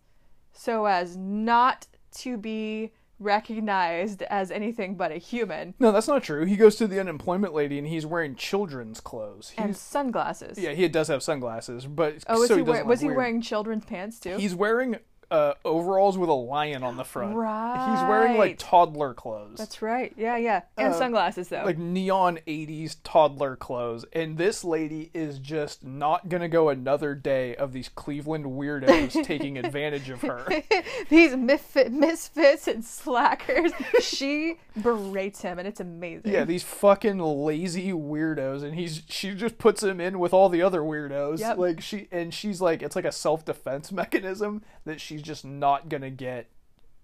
[0.52, 2.90] so as not to be
[3.22, 6.44] recognized as anything but a human, No, that's not true.
[6.44, 9.52] He goes to the unemployment lady and he's wearing children's clothes.
[9.56, 10.58] and He's, sunglasses.
[10.58, 13.40] yeah, he does have sunglasses, but Oh, was so he, he wear- was he wearing
[13.40, 14.36] children's pants too?
[14.36, 14.96] He's wearing
[15.32, 17.34] uh, overalls with a lion on the front.
[17.34, 17.90] right.
[17.98, 19.58] He's wearing like toddler clothes.
[19.58, 20.12] That's right.
[20.16, 20.62] Yeah, yeah.
[20.76, 21.62] And Uh, sunglasses though.
[21.64, 27.56] like neon 80s toddler clothes and this lady is just not gonna go another day
[27.56, 30.46] of these cleveland weirdos taking advantage of her
[31.08, 33.72] These misfit, misfits and slackers.
[34.00, 36.32] she berates him, and it's amazing.
[36.32, 40.60] yeah these fucking lazy weirdos and he's she just puts him in with all the
[40.62, 41.58] other weirdos Yep.
[41.58, 46.10] like she and she's like it's like a self-defense mechanism that she's just not gonna
[46.10, 46.48] get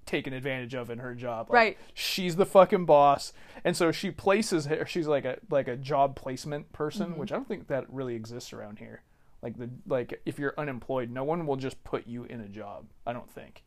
[0.06, 1.78] taken advantage of in her job Like, Right.
[1.92, 6.16] she's the fucking boss and so she places her she's like a like a job
[6.16, 7.20] placement person Mm-hmm.
[7.20, 9.02] which i don't think that really exists around here
[9.42, 12.86] like the like if you're unemployed no one will just put you in a job
[13.06, 13.62] i don't think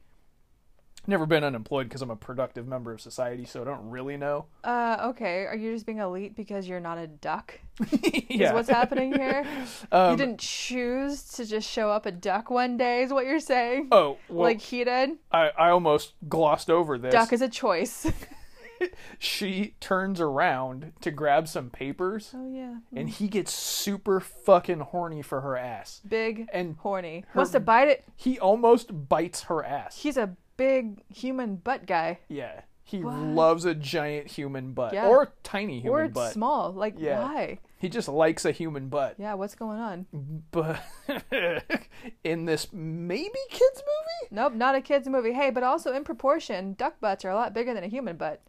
[1.07, 4.45] never been unemployed because i'm a productive member of society so i don't really know
[4.63, 5.45] Uh, okay.
[5.45, 7.59] Are you just being elite because you're not a duck?
[7.91, 9.43] Is yeah what's happening here?
[9.91, 13.39] Um, you didn't choose to just show up a duck one day, is what you're
[13.39, 13.87] saying?
[13.91, 15.11] oh well like he did?
[15.31, 18.05] I, I almost glossed over this Duck is a choice.
[19.19, 22.77] she turns around to grab some papers oh, yeah.
[22.95, 27.23] and he gets super fucking horny for her ass Big, and horny.
[27.29, 28.03] her- Wants to bite it.
[28.15, 32.19] he almost bites her ass He's a big human butt guy.
[32.27, 32.61] Yeah.
[32.83, 33.15] He What?
[33.15, 35.07] loves a giant human butt Yeah.
[35.07, 36.33] or tiny human or butt.
[36.33, 36.71] small.
[36.73, 37.21] Like, Yeah.
[37.21, 37.59] why?
[37.77, 39.15] He just likes a human butt.
[39.17, 40.05] Yeah, what's going on?
[40.51, 40.81] But
[42.23, 44.29] in this maybe kids movie?
[44.35, 45.31] Nope, not a kid's movie.
[45.33, 48.41] Hey, but also in proportion, duck butts are a lot bigger than a human butt.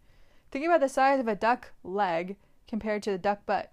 [0.50, 2.36] Think about the size of a duck leg
[2.68, 3.70] compared to the duck butt.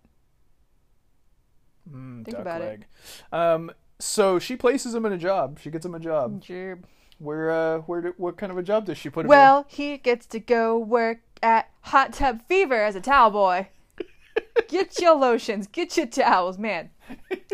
[1.90, 2.84] Mm, Think duck about it.
[3.32, 3.72] Um
[4.02, 5.60] so she places him in a job.
[5.60, 6.42] She gets him a job.
[6.42, 6.84] Gerb.
[7.20, 9.98] Where uh where do, what kind of a job does she put him Well, he
[9.98, 13.70] gets to go work at Hot Tub Fever as a towel boy.
[14.68, 16.92] Get your lotions, get your towels, man.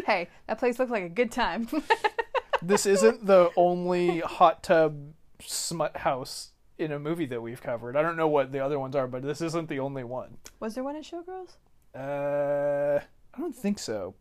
[0.06, 1.68] Hey, that place looked like a good time.
[2.62, 7.96] This isn't the only hot tub smut house in a movie that we've covered.
[7.96, 10.38] I don't know what the other ones are, but this isn't the only one.
[10.60, 11.58] Was there one in Showgirls?
[11.94, 13.02] Uh,
[13.34, 14.16] I don't think so,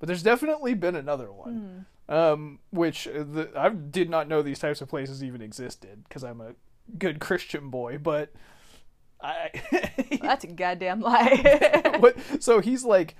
[0.00, 1.86] but there's definitely been another one.
[2.06, 6.22] Um, which uh, the, I did not know these types of places even existed because
[6.22, 6.54] I'm a
[6.98, 7.96] good Christian boy.
[7.98, 8.32] But
[9.22, 9.50] I,
[10.20, 11.96] That's a goddamn lie.
[12.00, 12.16] what?
[12.40, 13.14] So he's like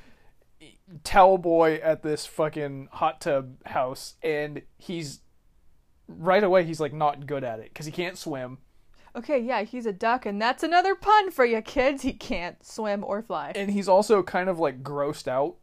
[1.03, 5.21] towel boy at this fucking hot tub house, and he's
[6.07, 8.59] right away he's like not good at it because he can't swim.
[9.17, 12.03] okay, yeah, he's a duck, and that's another pun for you kids.
[12.03, 13.53] He can't swim or fly.
[13.55, 15.57] and he's also kind of like grossed out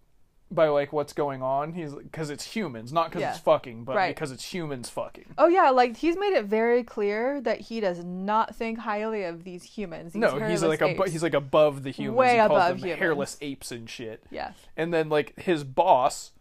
[0.53, 1.73] by like what's going on.
[1.73, 3.31] He's because it's humans, not because Yeah.
[3.31, 4.13] it's fucking, but Right.
[4.13, 5.33] because it's humans fucking.
[5.37, 9.43] Oh yeah, like he's made it very clear that he does not think highly of
[9.43, 10.13] these humans.
[10.13, 11.11] These no, he's like apes.
[11.11, 12.17] he's like above the humans.
[12.17, 12.99] Way he calls above them humans.
[12.99, 14.23] hairless apes and shit.
[14.29, 14.51] yeah.
[14.77, 16.31] And then like his boss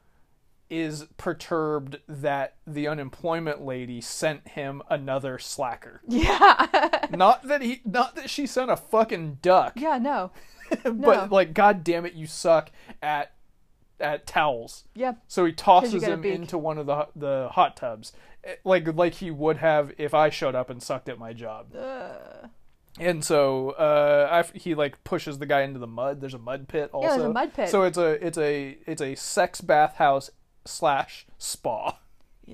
[0.68, 6.00] is perturbed that the unemployment lady sent him another slacker.
[6.08, 7.06] Yeah.
[7.10, 10.30] not that he not that she sent a fucking duck, yeah, no.
[10.84, 11.28] but no.
[11.30, 12.70] like god damn it you suck
[13.02, 13.32] at
[14.00, 14.84] at towels.
[14.94, 15.14] Yeah.
[15.28, 16.34] So he tosses him beak.
[16.34, 18.12] into one of the the hot tubs,
[18.44, 21.74] eh, like like he would have if I showed up and sucked at my job.
[21.74, 22.48] Uh,
[22.98, 26.20] And so uh, I, he like pushes the guy into the mud.
[26.20, 27.06] There's a mud pit also.
[27.08, 27.68] Yeah, there's a mud pit.
[27.68, 30.30] So it's a it's a it's a sex bathhouse
[30.64, 31.98] slash spa.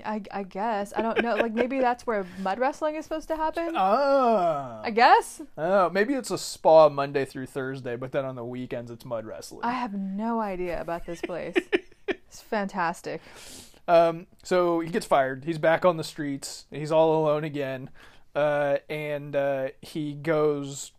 [0.05, 0.93] I, I guess.
[0.95, 1.35] I don't know.
[1.35, 3.73] Like maybe that's where mud wrestling is supposed to happen.
[3.75, 4.81] Ah.
[4.83, 5.41] I guess.
[5.57, 9.25] Oh, maybe it's a spa Monday through Thursday, but then on the weekends it's mud
[9.25, 9.61] wrestling.
[9.63, 11.55] I have no idea about this place.
[12.07, 13.21] it's fantastic.
[13.87, 15.45] Um, so he gets fired.
[15.45, 16.65] He's back on the streets.
[16.69, 17.89] He's all alone again,
[18.35, 20.91] uh, and uh, he goes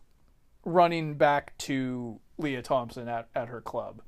[0.65, 4.01] running back to Lea Thompson at, at her club.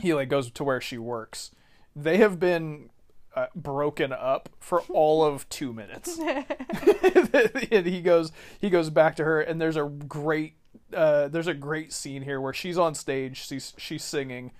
[0.00, 1.50] He like goes to where she works.
[1.94, 2.89] They have been
[3.34, 6.18] uh, broken up for all of two minutes.
[7.70, 10.54] and he goes he goes back to her, and there's a great
[10.94, 13.46] uh, there's a great scene here where she's on stage.
[13.46, 14.52] She's she's singing.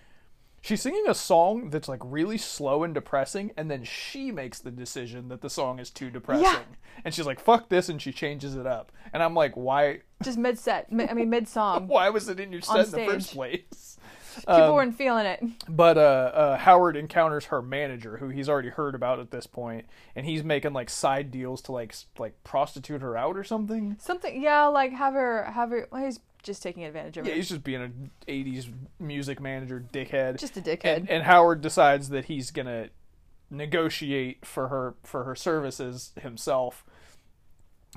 [0.62, 4.70] She's singing a song that's like really slow and depressing, and then she makes the
[4.70, 8.54] decision that the song is too depressing, and she's like, "Fuck this," and she changes
[8.56, 8.92] it up.
[9.12, 10.00] And I'm like, "Why?
[10.22, 10.88] Just mid set.
[10.90, 11.87] I mean mid song.
[11.88, 13.89] Why was it in your set in the first place?"
[14.36, 15.42] People Um, weren't feeling it.
[15.68, 19.86] But uh, uh, Howard encounters her manager, who he's already heard about at this point,
[20.14, 23.96] and he's making like side deals to like like prostitute her out or something.
[24.00, 25.88] Something, yeah, like have her, have her.
[25.90, 27.30] Well, he's just taking advantage of her.
[27.30, 30.38] Yeah, he's just being an '80s music manager dickhead.
[30.38, 30.96] just a dickhead.
[30.96, 32.88] and, and Howard decides that he's gonna
[33.50, 36.84] negotiate for her for her services himself,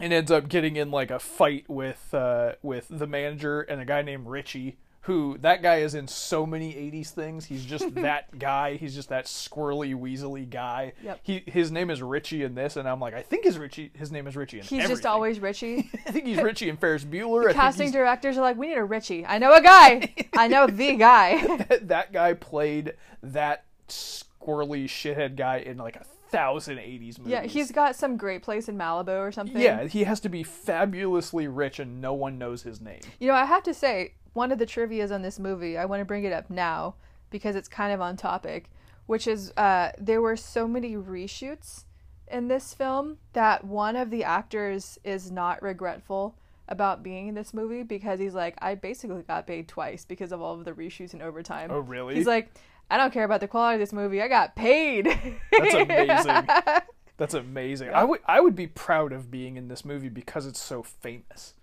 [0.02, 3.86] and ends up getting in like a fight with uh, with the manager and a
[3.86, 4.78] guy named Richie.
[5.04, 7.46] Who that guy is in so many '80s things.
[7.46, 8.76] He's just that guy.
[8.76, 10.94] He's just that squirrely, weaselly guy.
[11.04, 11.20] Yep.
[11.24, 13.92] He his name is Richie in this, and I'm like, I think his Richie.
[13.96, 14.60] His name is Richie.
[14.60, 15.90] In he's just always Richie.
[16.06, 17.50] I think he's Richie in Ferris Bueller.
[17.50, 19.26] I Casting directors are like, we need a Richie.
[19.26, 20.14] I know a guy.
[20.38, 21.66] I know the guy.
[21.82, 27.32] that guy played that squirrely shithead guy in like a thousand 80s movies.
[27.32, 29.62] yeah, he's got some great place in Malibu or something.
[29.62, 33.02] Yeah, he has to be fabulously rich and no one knows his name.
[33.20, 36.02] You know, I have to say, one of the trivia's on this movie, I want
[36.02, 36.96] to bring it up now
[37.30, 38.72] because it's kind of on topic,
[39.06, 41.84] which is uh, there were so many reshoots
[42.32, 46.36] in this film that one of the actors is not regretful
[46.68, 50.42] about being in this movie because he's like, I basically got paid twice because of
[50.42, 51.70] all of the reshoots and overtime.
[51.72, 52.16] Oh, really?
[52.16, 52.50] He's like,
[52.90, 54.22] I don't care about the quality of this movie.
[54.22, 55.06] I got paid.
[55.52, 56.48] That's amazing.
[57.18, 57.90] That's amazing.
[57.90, 61.54] I would I would be proud of being in this movie because it's so famous.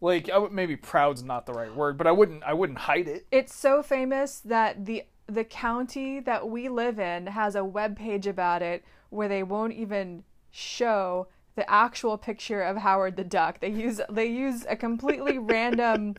[0.00, 3.08] Like I would maybe proud's not the right word, but I wouldn't I wouldn't hide
[3.08, 3.26] it.
[3.30, 8.26] it's so famous that the the county that we live in has a web page
[8.26, 13.60] about it where they won't even show the actual picture of Howard the Duck.
[13.60, 16.16] They use they use a completely random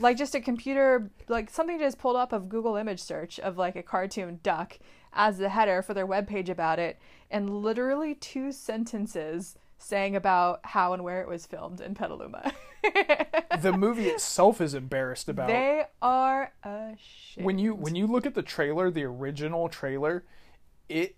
[0.00, 3.76] like just a computer like something just pulled up of Google image search of like
[3.76, 4.78] a cartoon duck
[5.12, 6.98] as the header for their webpage about it
[7.30, 12.52] and literally two sentences saying about how and where it was filmed in Petaluma.
[13.60, 17.44] The movie itself is embarrassed about they are ashamed.
[17.44, 20.22] when you when you look at the trailer, the original trailer,
[20.88, 21.16] it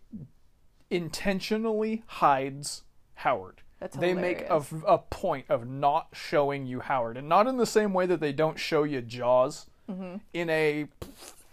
[0.88, 2.84] intentionally hides
[3.16, 3.60] Howard.
[3.80, 7.66] That's they make a, a point of not showing you Howard, and not in the
[7.66, 9.66] same way that they don't show you Jaws.
[9.90, 10.16] Mm-hmm.
[10.34, 10.86] In a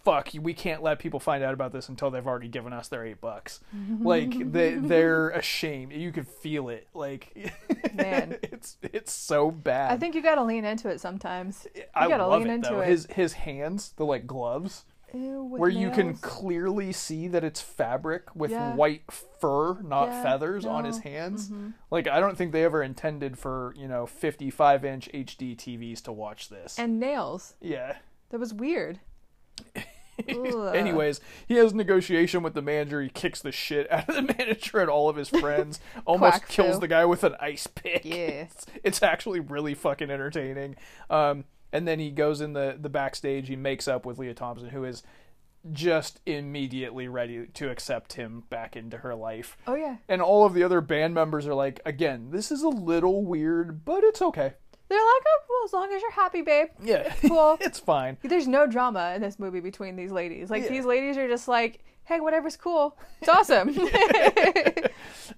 [0.04, 3.06] fuck, we can't let people find out about this until they've already given us their
[3.06, 3.60] eight bucks.
[4.00, 5.94] like they they're ashamed.
[5.94, 6.88] You can feel it.
[6.94, 7.54] Like
[7.94, 8.38] Man.
[8.44, 9.92] it's it's so bad.
[9.92, 11.66] I think you gotta lean into it sometimes.
[11.76, 12.82] You I gotta love lean it into though.
[12.82, 12.88] it.
[12.88, 18.36] His his hands, the like gloves, Ew, where you can clearly see that it's fabric
[18.36, 18.76] with Yeah.
[18.76, 21.02] white fur, not Yeah, feathers, on his no.
[21.04, 21.10] Mm-hmm.
[21.10, 21.52] hands.
[21.90, 26.12] Like I don't think they ever intended for you know 55 inch HD TVs to
[26.12, 26.78] watch this.
[26.78, 27.54] and nails.
[27.62, 27.98] yeah.
[28.30, 29.00] That was weird.
[30.28, 33.02] Anyways, he has negotiation with the manager.
[33.02, 35.80] He kicks the shit out of the manager and all of his friends.
[36.06, 38.04] Almost kills the guy with an ice pick.
[38.04, 38.16] Yeah.
[38.50, 40.76] It's, it's actually really fucking entertaining.
[41.10, 43.48] Um, and then he goes in the the backstage.
[43.48, 45.04] He makes up with Lea Thompson, who is
[45.74, 49.58] just immediately ready to accept him back into her life.
[49.68, 52.70] Oh yeah, And all of the other band members are like, again, this is a
[52.70, 54.54] little weird, but it's okay.
[54.88, 56.68] they're like, oh, well, as long as you're happy, babe.
[56.82, 57.58] Yeah, Cool.
[57.62, 58.18] it's fine.
[58.22, 60.50] There's no drama in this movie between these ladies.
[60.50, 60.70] Like Yeah.
[60.70, 62.98] these ladies are just like, hey, whatever's cool.
[63.20, 63.76] It's awesome.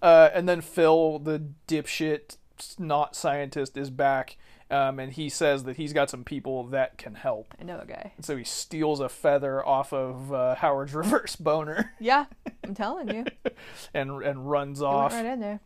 [0.02, 2.38] Uh, and then Phil, the dipshit,
[2.78, 4.38] not scientist, is back,
[4.72, 7.54] um, and he says that he's got some people that can help.
[7.60, 8.14] I know a guy.
[8.18, 12.26] And so he steals a feather off of uh, Howard's reverse boner Yeah,
[12.64, 13.26] I'm telling you.
[13.94, 15.14] and and runs went off.
[15.14, 15.60] right in there.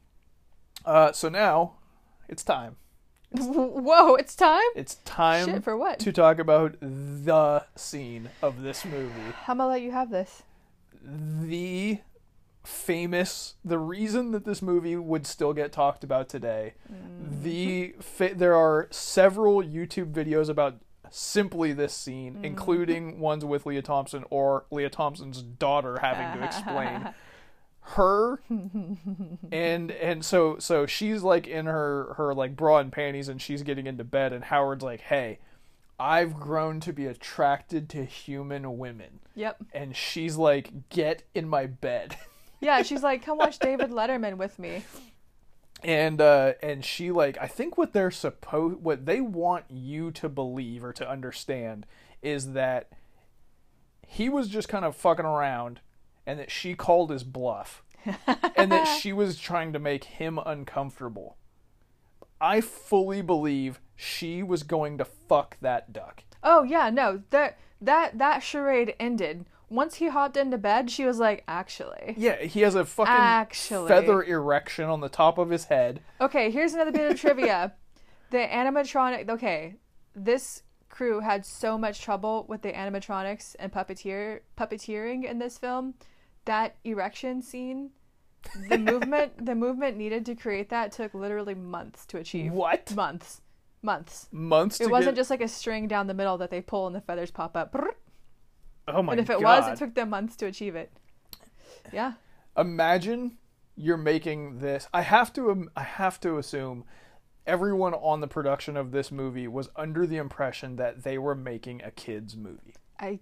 [0.85, 1.73] Uh, so now
[2.29, 2.77] it's time.
[3.31, 4.61] Whoa, it's time.
[4.75, 5.97] It's time Shit for what?
[5.99, 9.31] to talk about the scene of this movie.
[9.45, 10.43] How about I let you have this?
[11.05, 11.99] the
[12.63, 17.43] famous the reason that this movie would still get talked about today mm.
[17.43, 22.43] the fa- there are several youtube videos about simply this scene mm.
[22.43, 27.13] including ones with lea thompson or lea thompson's daughter having to explain
[27.81, 28.41] her
[29.51, 33.61] and and so so she's like in her her like bra and panties and she's
[33.61, 35.37] getting into bed and howard's like hey
[35.99, 39.19] i've grown to be attracted to human women.
[39.35, 39.63] Yep.
[39.73, 42.17] and she's like, "Get in my bed,"
[42.63, 44.83] Yeah, she's like, come watch David Letterman with me.
[45.83, 50.29] and uh, and she like, I think what they're supposed, what they want you to
[50.29, 51.85] believe or to understand
[52.21, 52.89] is that
[54.07, 55.81] he was just kind of fucking around,
[56.25, 57.83] and that she called his bluff,
[58.55, 61.35] and that she was trying to make him uncomfortable.
[62.39, 66.23] I fully believe she was going to fuck that duck.
[66.43, 69.45] Oh yeah, no, that that that charade ended.
[69.69, 72.13] Once he hopped into bed, she was like, actually.
[72.17, 73.87] Yeah, he has a fucking Actually.
[73.87, 76.01] feather erection on the top of his head.
[76.21, 77.73] Okay, here's another bit of trivia.
[78.29, 79.75] The animatronic okay,
[80.15, 85.93] this crew had so much trouble with the animatronics and puppeteer puppeteering in this film.
[86.45, 87.91] That erection scene,
[88.69, 92.51] the movement, the movement needed to create that took literally months to achieve.
[92.51, 92.95] What?
[92.95, 93.41] Months,
[93.83, 94.29] months.
[94.31, 95.21] Months to It wasn't get...
[95.21, 97.75] just like a string down the middle that they pull and the feathers pop up.
[98.87, 99.43] Oh my And if it god.
[99.43, 100.91] was, it took them months to achieve it.
[101.91, 102.13] Yeah.
[102.57, 103.37] imagine
[103.75, 106.85] you're making this i have to i have to assume
[107.45, 111.81] everyone on the production of this movie was under the impression that they were making
[111.83, 113.19] a kids movie I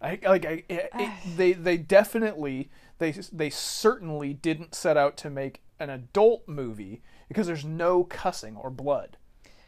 [0.00, 5.30] i like I, it, it, they they definitely they they certainly didn't set out to
[5.30, 9.16] make an adult movie because there's no cussing or blood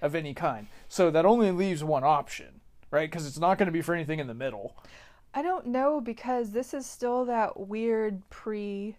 [0.03, 2.60] of any kind so that only leaves one option
[2.91, 4.77] right because it's not going to be for anything in the middle
[5.33, 8.97] I don't know because this is still that weird pre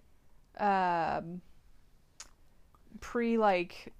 [0.60, 1.42] um
[3.00, 3.94] pre like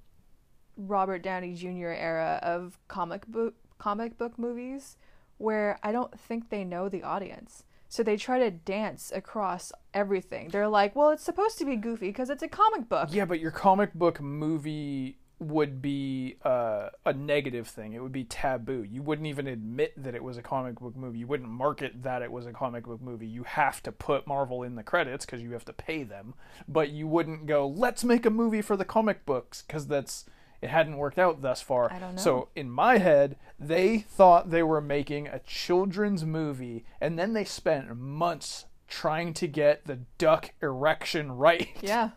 [0.78, 1.90] Robert Downey Jr.
[1.90, 4.96] era of comic book comic book movies
[5.38, 7.64] where I don't think they know the audience.
[7.90, 10.48] So they try to dance across everything.
[10.50, 13.42] They're like, "Well, it's supposed to be goofy because it's a comic book." Yeah, but
[13.42, 17.94] your comic book movie would be uh, a negative thing.
[17.94, 18.84] It would be taboo.
[18.84, 21.18] You wouldn't even admit that it was a comic book movie.
[21.18, 23.26] You wouldn't market that it was a comic book movie.
[23.26, 26.36] You have to put Marvel in the credits because you have to pay them.
[26.68, 30.26] But you wouldn't go, "Let's make a movie for the comic books" because that's
[30.62, 31.92] it hadn't worked out thus far.
[31.92, 32.22] I don't know.
[32.22, 37.46] So in my head, they thought they were making a children's movie, and then they
[37.46, 42.10] spent months trying to get the duck erection right Yeah.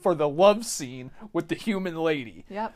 [0.00, 2.44] For the love scene with the human lady.
[2.48, 2.74] Yep.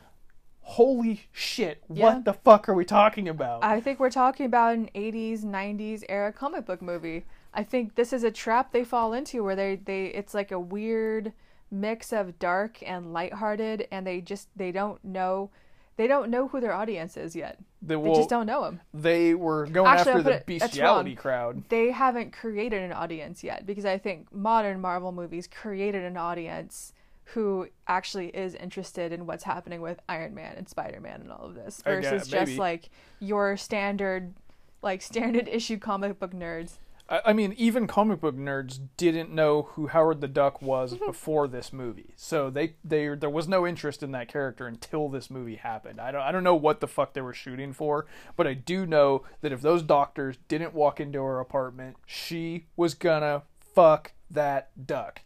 [0.61, 2.03] Holy shit, Yeah.
[2.03, 3.63] what the fuck are we talking about?
[3.63, 7.25] I think we're talking about an 80s, 90s era comic book movie.
[7.53, 10.59] I think this is a trap they fall into where they, they it's like a
[10.59, 11.33] weird
[11.71, 15.49] mix of dark and lighthearted and they just they don't know
[15.99, 17.59] they don't know who their audience is yet.
[17.81, 18.79] they, They just don't know them.
[18.93, 21.63] they were going Actually, after the it- bestiality crowd.
[21.67, 26.93] They haven't created an audience yet because I think modern Marvel movies created an audience
[27.33, 31.45] who actually is interested in what's happening with Iron Man and Spider Man and all
[31.45, 32.89] of this versus just like
[33.19, 34.33] your standard
[34.81, 36.77] like standard issue comic book nerds.
[37.09, 41.05] I, I mean, even comic book nerds didn't know who Howard the Duck was mm-hmm.
[41.05, 45.29] before this movie, so they they there was no interest in that character until this
[45.29, 45.99] movie happened.
[45.99, 48.05] I don't I don't know what the fuck they were shooting for,
[48.35, 52.93] but I do know that if those doctors didn't walk into her apartment, she was
[52.93, 53.43] gonna
[53.73, 55.21] fuck that duck.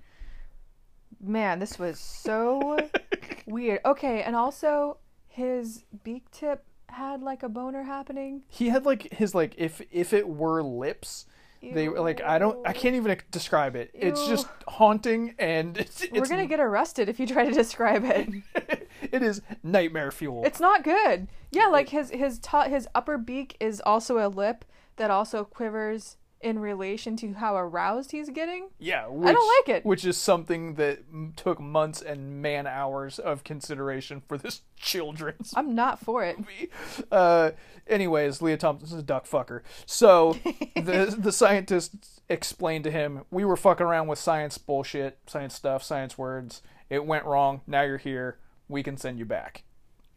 [1.20, 2.80] Man, this was so
[3.46, 3.82] weird.
[3.86, 8.44] Okay, and also his beak tip had like a boner happening.
[8.50, 11.26] he had like his like if if it were lips
[11.72, 16.02] they were like i don't i can't even describe it it's just haunting and it's,
[16.12, 18.30] We're it's gonna get arrested if you try to describe it.
[19.12, 21.28] it is nightmare fuel It's not good.
[21.52, 26.18] Yeah, like his his to- his upper beak is also a lip that also quivers
[26.44, 28.70] in relation to how aroused he's getting.
[28.80, 29.86] yeah which, don't like it.
[29.86, 31.00] which is something that
[31.36, 36.38] took months and man hours of consideration for this children's I'm not for it.
[36.38, 36.70] movie.
[37.12, 37.52] Uh,
[37.88, 39.62] anyways, Lea Thompson's a duck fucker.
[39.86, 40.34] So
[40.76, 45.84] the the scientists explained to him, we were fucking around with science bullshit, science stuff,
[45.84, 46.62] science words.
[46.90, 47.62] It went wrong.
[47.66, 48.38] Now you're here.
[48.68, 49.64] We can send you back.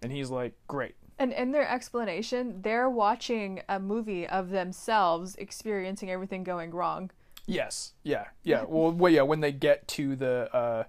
[0.03, 0.95] And he's like, great.
[1.19, 7.11] And in their explanation, they're watching a movie of themselves experiencing everything going wrong.
[7.47, 7.93] Yes.
[8.03, 8.27] Yeah.
[8.43, 8.65] Yeah.
[8.69, 9.23] Well, well yeah.
[9.23, 10.85] When they get to the uh,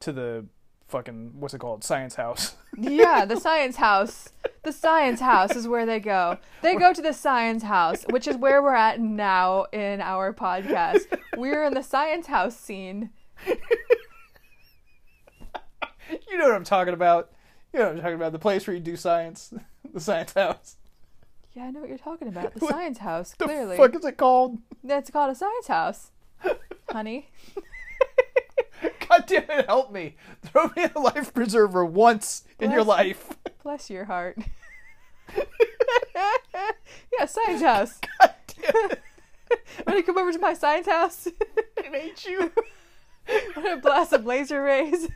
[0.00, 0.44] to the
[0.88, 2.56] fucking what's it called science house.
[2.78, 4.30] Yeah, the science house.
[4.62, 6.38] The science house is where they go.
[6.62, 11.18] They go to the science house, which is where we're at now in our podcast.
[11.36, 13.10] We're in the science house scene.
[13.46, 13.56] you
[16.38, 17.32] know what I'm talking about.
[17.72, 18.32] You know what I'm talking about.
[18.32, 19.52] The place where you do science.
[19.92, 20.76] The science house.
[21.52, 22.54] Yeah, I know what you're talking about.
[22.60, 23.76] The science house, The clearly.
[23.76, 24.58] fuck is it called?
[24.84, 26.10] That's called a science house.
[26.90, 27.28] Honey.
[29.08, 30.14] God damn it, help me.
[30.42, 33.30] Throw me a life preserver once in your life.
[33.64, 34.38] Bless your heart.
[35.34, 37.98] yeah, science house.
[38.20, 39.00] God damn it.
[39.86, 41.26] Want to come over to my science house?
[41.78, 42.52] I hate you.
[43.56, 45.08] Want a blast of laser rays?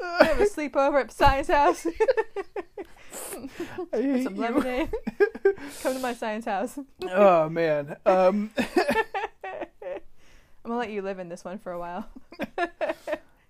[0.00, 1.86] I Have a sleepover at science house.
[3.92, 4.90] Some lemonade.
[5.82, 6.78] Come to my science house.
[7.10, 7.96] Oh man.
[8.06, 8.70] Um I'm
[10.64, 12.08] gonna let you live in this one for a while.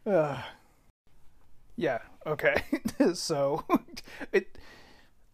[0.06, 0.42] uh,
[1.76, 2.62] Yeah, okay.
[3.14, 3.64] so
[4.32, 4.58] it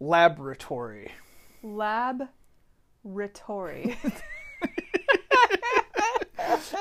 [0.01, 1.13] laboratory.
[1.63, 2.29] Lab
[3.05, 3.97] Retory.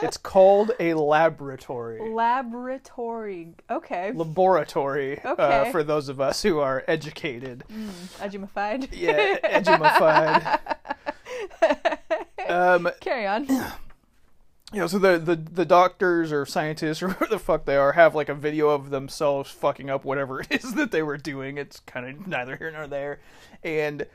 [0.04, 2.10] It's called a laboratory.
[2.12, 3.50] Laboratory.
[3.70, 4.12] Okay.
[4.12, 5.20] Laboratory.
[5.24, 5.72] Uh, Okay.
[5.72, 7.64] for those of us who are educated.
[8.20, 8.90] Edumified.
[8.92, 10.60] Yeah, edumified.
[12.50, 13.46] Um, Carry on.
[14.74, 17.94] you know, so the, the the doctors or scientists or whatever the fuck they are
[17.94, 21.58] have like a video of themselves fucking up whatever it is that they were doing.
[21.58, 23.22] It's kind of neither here nor there,
[23.64, 24.06] and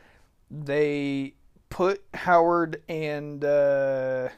[0.51, 1.35] they
[1.77, 4.31] put Howard and uh,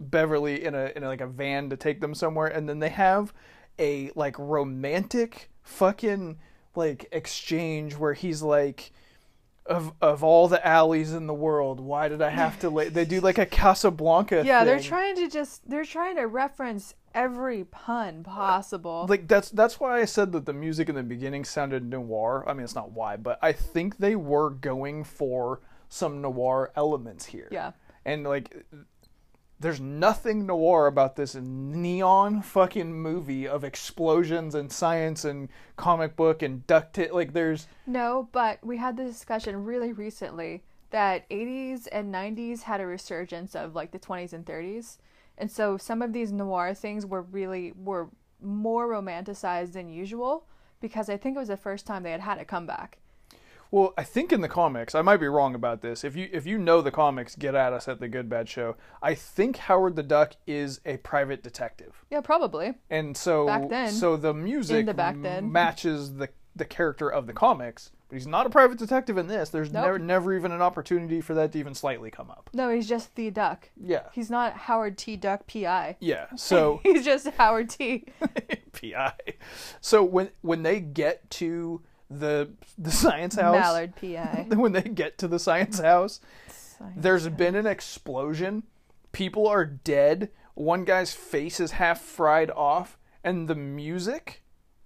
[0.00, 2.88] Beverly in a in a, like a van to take them somewhere, and then they
[2.88, 3.34] have
[3.78, 6.38] a like romantic fucking
[6.74, 8.92] like exchange where he's like.
[9.64, 12.68] Of, of all the alleys in the world, why did I have to?
[12.68, 12.90] La-?
[12.90, 14.42] They do like a Casablanca.
[14.44, 19.06] Yeah, they're trying to just they're trying to reference every pun possible.
[19.08, 22.42] like that's that's why I said that the music in the beginning sounded noir.
[22.44, 25.60] I mean, it's not why, but I think they were going for
[25.92, 27.48] some noir elements here.
[27.50, 27.72] yeah.
[28.04, 28.64] And like
[29.60, 36.42] there's nothing noir about this neon fucking movie of explosions and science and comic book
[36.42, 37.12] and duct tape.
[37.12, 42.80] Like there's No, but we had the discussion really recently that 80s and 90s had
[42.80, 44.98] a resurgence of like the 20s and 30s.
[45.38, 48.08] And so some of these noir things were really were
[48.40, 50.46] more romanticized than usual
[50.80, 52.98] because I think it was the first time they had had a comeback.
[53.72, 56.04] Well, I think in the comics, I might be wrong about this.
[56.04, 58.76] If you if you know the comics, get at us at the Good Bad Show.
[59.02, 62.74] I think Howard the Duck is a private detective, Yeah, probably.
[62.90, 63.90] and so Back then.
[63.90, 65.50] so the music the back then.
[65.50, 67.90] matches the the character of the comics.
[68.10, 69.48] But he's not a private detective in this.
[69.48, 69.84] There's Nope.
[69.86, 72.50] never never even an opportunity for that to even slightly come up.
[72.52, 73.70] No, he's just the duck.
[73.74, 75.16] Yeah, He's not Howard T.
[75.16, 75.96] Duck PI.
[75.98, 76.26] yeah.
[76.36, 78.04] So he's just Howard T.
[78.72, 79.14] PI.
[79.80, 81.80] So when when they get to
[82.18, 84.46] the the science house, Mallard PI.
[84.54, 86.20] when they get to the science house,
[86.96, 88.64] There's been an explosion.
[89.12, 90.30] People are dead.
[90.54, 94.42] One guy's face is half fried off, and the music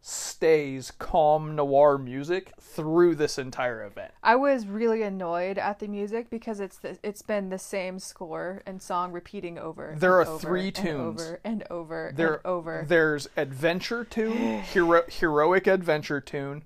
[0.09, 4.12] stays calm noir music through this entire event.
[4.22, 8.62] I was really annoyed at the music because it's the, it's been the same score
[8.66, 9.97] and song repeating over.
[9.99, 11.20] There and are over three and tunes.
[11.22, 12.85] over and over There, and over.
[12.87, 16.62] There's adventure tune, hero, heroic adventure tune.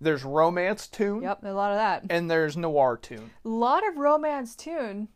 [0.00, 2.04] There's romance tune, Yep, a lot of that.
[2.08, 3.30] and there's noir tune.
[3.44, 5.08] A lot of romance tune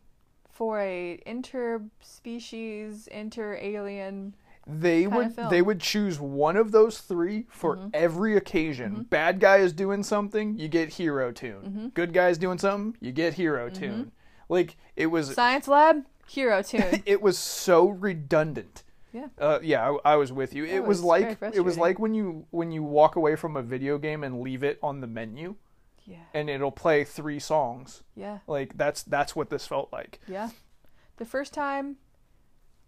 [0.49, 4.35] for a interspecies, inter-alien.
[4.67, 7.87] They would they would choose one of those three for Mm-hmm.
[7.93, 9.05] every occasion.
[9.09, 11.61] Bad guy is doing something, you get hero tune.
[11.63, 11.87] Mm-hmm.
[11.89, 14.11] Good guy's doing something, you get hero tune.
[14.49, 17.03] Like it was Science lab, hero tune.
[17.05, 18.81] it was so redundant.
[19.15, 19.27] Yeah.
[19.39, 20.65] Uh, yeah, I, I was with you.
[20.65, 23.55] It That was, was like it was like when you when you walk away from
[23.55, 25.55] a video game and leave it on the menu
[26.05, 28.03] yeah, and it'll play three songs.
[28.15, 30.19] yeah, Like that's that's what this felt like.
[30.27, 30.49] yeah.
[31.15, 31.95] The first time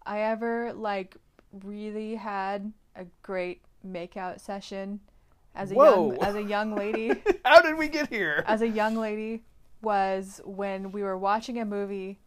[0.04, 1.16] I ever like
[1.64, 5.00] really had a great makeout session
[5.54, 6.10] as a Whoa.
[6.12, 7.10] young as a young lady.
[7.44, 8.44] How did we get here?
[8.46, 9.44] as a young lady
[9.80, 12.18] was when we were watching a movie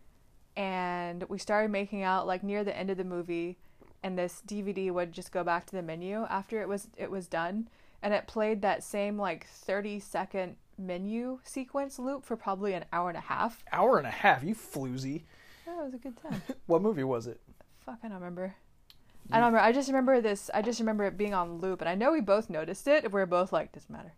[0.57, 3.59] and we started making out like near the end of the movie
[4.03, 7.27] and this DVD would just go back to the menu after it was it was
[7.27, 7.67] done
[8.01, 13.09] and it played that same like 30 second menu sequence loop for probably an hour
[13.09, 13.63] and a half.
[13.71, 15.23] Hour and a half, you floozy.
[15.65, 16.41] That was a good time.
[16.65, 17.39] What movie was it?
[17.85, 18.55] Fuck, I don't remember.
[19.31, 19.59] I don't remember.
[19.59, 20.49] I just remember this.
[20.53, 23.11] I just remember it being on loop, and I know we both noticed it.
[23.11, 24.13] We're both like, doesn't matter,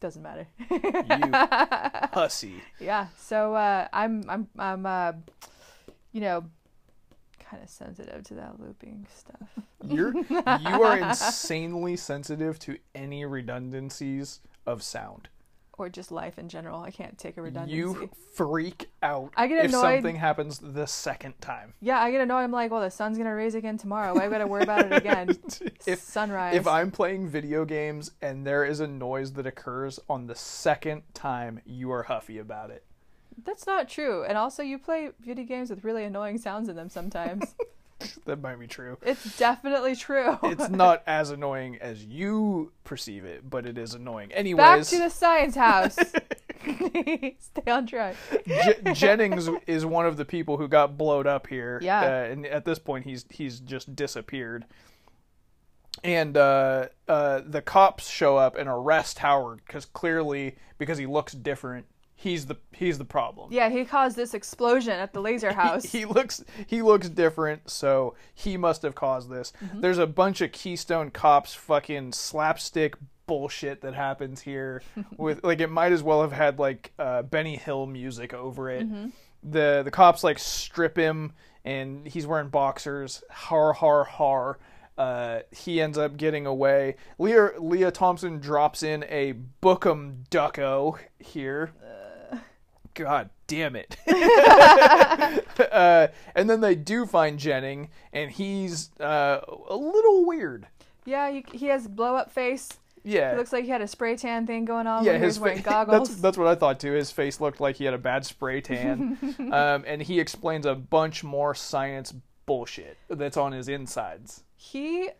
[0.00, 0.48] doesn't matter.
[0.68, 2.62] You hussy.
[2.80, 5.12] yeah so uh i'm i'm i'm uh
[6.12, 6.44] you know
[7.48, 9.48] kind of sensitive to that looping stuff
[9.84, 15.28] You're you are insanely sensitive to any redundancies of sound.
[15.78, 19.64] or just life in general i can't take a redundancy You freak out I get
[19.64, 19.74] annoyed.
[19.74, 21.72] if something happens the second time.
[21.80, 24.46] yeah i get annoyed i'm like well the sun's gonna raise again tomorrow why gotta
[24.46, 25.28] worry about it again
[25.86, 30.26] If sunrise if I'm playing video games and there is a noise that occurs on
[30.26, 32.84] the second time, you are huffy about it.
[33.44, 36.88] That's not true and also you play video games with really annoying sounds in them
[36.88, 37.54] sometimes
[38.26, 38.96] That might be true.
[39.02, 44.30] it's definitely true It's not as annoying as you perceive it, but it is annoying.
[44.32, 45.96] Anyways, back to the science house
[46.68, 48.14] stay on track
[48.46, 51.80] J- Jennings is one of the people who got blowed up here.
[51.82, 52.00] Yeah.
[52.00, 54.64] Uh, and at this point, he's he's just disappeared.
[56.04, 61.32] And uh, uh, the cops show up and arrest Howard because clearly, because he looks
[61.32, 61.86] different,
[62.20, 63.48] he's the he's the problem.
[63.52, 67.70] yeah he caused this explosion at the laser house He, he looks he looks different,
[67.70, 69.52] so he must have caused this.
[69.64, 69.80] Mm-hmm.
[69.80, 72.96] There's a bunch of Keystone Cops fucking slapstick
[73.26, 74.82] bullshit that happens here.
[75.16, 78.88] with like it might as well have had like uh, Benny Hill music over it.
[78.88, 79.08] Mm-hmm.
[79.44, 81.32] The the cops like strip him
[81.64, 83.22] and he's wearing boxers.
[83.30, 84.58] Har har har.
[84.96, 86.96] Uh, he ends up getting away.
[87.18, 91.70] Lea Lea Thompson drops in a Bookham Ducko here.
[92.94, 93.96] God damn it.
[95.72, 100.66] uh, and then they do find Jennings, and he's uh, a little weird.
[101.04, 102.68] Yeah, you, he has blow up face.
[103.04, 103.32] Yeah.
[103.32, 105.40] It looks like he had a spray tan thing going on yeah, he his was
[105.40, 106.08] wearing fa- goggles.
[106.08, 106.92] That's, that's what I thought too.
[106.92, 109.16] His face looked like he had a bad spray tan.
[109.52, 112.12] um, and he explains a bunch more science
[112.44, 114.42] bullshit that's on his insides.
[114.56, 115.10] he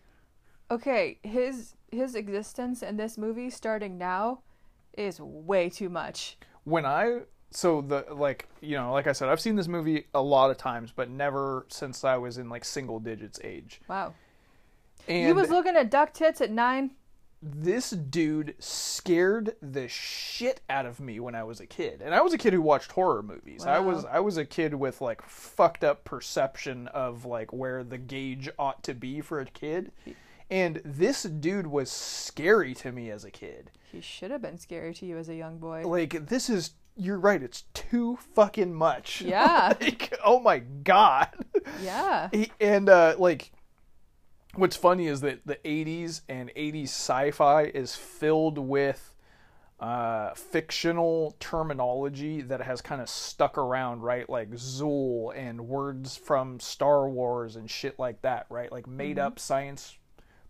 [0.70, 4.40] okay, his his existence in this movie starting now
[4.96, 6.36] is way too much.
[6.64, 7.20] When I
[7.50, 10.58] so the like you know like I said I've seen this movie a lot of
[10.58, 13.80] times, but never since I was in like single digits age.
[13.88, 14.14] Wow.
[15.06, 16.90] And he was looking at duck tits at 9.
[17.40, 22.02] this dude scared the shit out of me when I was a kid.
[22.04, 23.64] And I was a kid who watched horror movies.
[23.64, 27.98] I was I was a kid with like fucked up perception of like where the
[27.98, 29.92] gauge ought to be for a kid.
[30.50, 33.70] And this dude was scary to me as a kid.
[33.92, 35.86] He should have been scary to you as a young boy.
[35.86, 39.22] Like this is you're right, it's too fucking much.
[39.28, 39.74] Yeah.
[39.80, 41.28] like, oh my god.
[41.82, 42.28] Yeah.
[42.32, 43.52] He, and uh, like,
[44.54, 49.14] what's funny is that the '80s and '80s sci-fi is filled with
[49.80, 54.28] uh, fictional terminology that has kind of stuck around, right?
[54.28, 58.72] Like Zuul and words from Star Wars and shit like that, right?
[58.72, 59.96] Like made-up science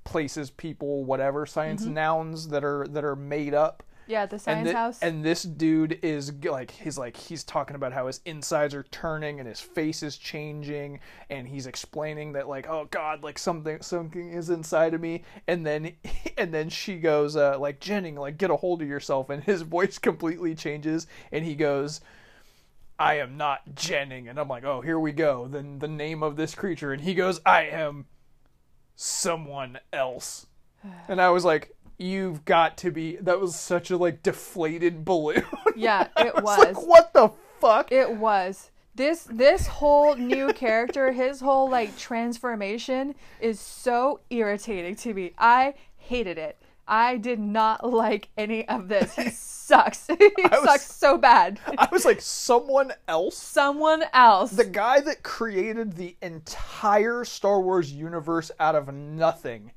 [0.05, 4.69] places, people, whatever science nouns that are that are made up Yeah, the science and
[4.69, 4.99] thi- house.
[5.01, 9.39] And this dude is like he's like he's talking about how his insides are turning
[9.39, 14.33] and his face is changing and he's explaining that like oh god like something something
[14.33, 15.25] is inside of me.
[15.47, 15.93] And then
[16.39, 19.29] and then she goes uh, like Jennings like get a hold of yourself.
[19.29, 22.01] And his voice completely changes and he goes
[22.99, 25.47] I am not Jennings and I'm like oh here we go.
[25.47, 28.07] Then the name of this creature and he goes I am
[28.97, 30.47] someone else.
[31.09, 35.45] And I was like you've got to be that was such a like deflated balloon
[35.77, 36.59] yeah, it It's was.
[36.59, 37.31] like what the
[37.61, 38.71] fuck It was.
[38.95, 45.33] This this whole new character, his whole like transformation is so irritating to me.
[45.39, 46.57] I hated it.
[46.91, 49.15] I did not like any of this.
[49.15, 50.07] He sucks.
[50.07, 51.61] he was- sucks so bad.
[51.77, 54.51] I was like someone else Someone else.
[54.53, 59.71] the guy that created the entire Star Wars universe out of nothing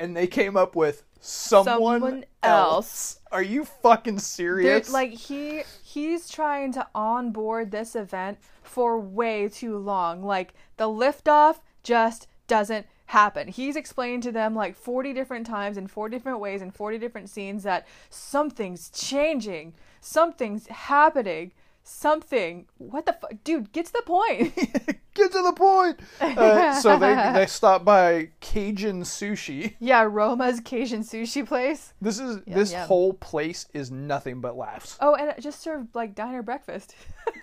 [0.00, 3.20] and they came up with someone, Someone else.
[3.30, 4.86] Are you fucking serious?
[4.86, 10.22] Dude, like he he's trying to onboard this event for way too long.
[10.24, 13.48] Like the liftoff just doesn't happen.
[13.48, 17.28] He's explained to them like 40 different times in four different ways in 40 different
[17.28, 21.52] scenes that something's changing, something's happening,
[21.90, 22.66] something.
[22.78, 23.72] What the fuck, dude?
[23.72, 24.54] Get to the point.
[25.14, 26.00] get to the point.
[26.20, 29.74] Uh, so they they stop by Cajun Sushi.
[29.80, 31.92] yeah, Roma's Cajun sushi place.
[32.00, 32.86] This is this yum.
[32.86, 34.96] whole place is nothing but laughs.
[35.00, 36.94] Oh, and it just served like diner breakfast.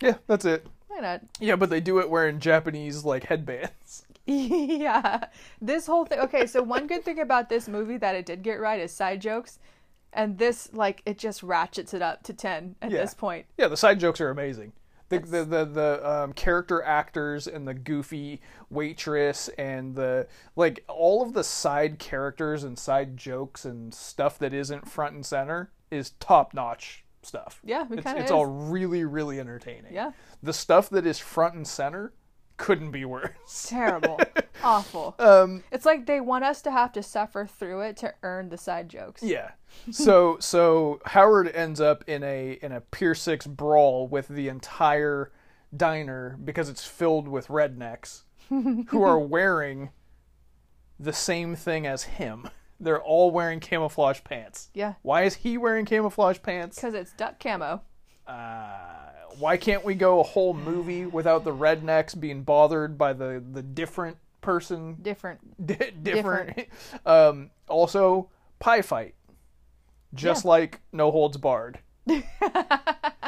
[0.00, 0.66] Yeah, that's it.
[0.88, 1.20] Why not?
[1.38, 4.04] Yeah, but they do it wearing Japanese like headbands.
[4.26, 5.26] yeah.
[5.60, 6.18] This whole thing.
[6.18, 9.20] Okay, so one good thing about this movie that it did get right is side
[9.20, 9.60] jokes.
[10.12, 13.00] And this, like, it just ratchets it up to 10 at Yeah.
[13.00, 13.46] this point.
[13.56, 14.72] Yeah, the side jokes are amazing.
[15.08, 18.40] The the the, the um, character actors and the goofy
[18.70, 24.54] waitress and the like all of the side characters and side jokes and stuff that
[24.54, 27.60] isn't front and center is top notch stuff.
[27.62, 29.92] Yeah, it it's, it's all really really entertaining.
[29.92, 30.12] Yeah.
[30.42, 32.14] the stuff that is front and center
[32.56, 33.66] couldn't be worse.
[33.68, 34.18] Terrible.
[34.64, 35.14] Awful.
[35.18, 38.56] Um, It's like they want us to have to suffer through it to earn the
[38.58, 39.22] side jokes.
[39.22, 39.50] Yeah.
[39.90, 45.32] So so Howard ends up in a in a Pier Six brawl with the entire
[45.76, 49.90] diner because it's filled with rednecks who are wearing
[51.00, 52.48] the same thing as him.
[52.78, 54.70] They're all wearing camouflage pants.
[54.74, 54.94] Yeah.
[55.02, 56.76] Why is he wearing camouflage pants?
[56.76, 57.82] Because it's duck camo.
[58.26, 58.68] Uh,
[59.38, 63.62] why can't we go a whole movie without the rednecks being bothered by the the
[63.62, 65.66] different person Different.
[65.66, 66.66] di- different.
[67.06, 69.14] um, also, pie fight,
[70.14, 70.50] just Yeah.
[70.50, 71.78] like No Holds Barred.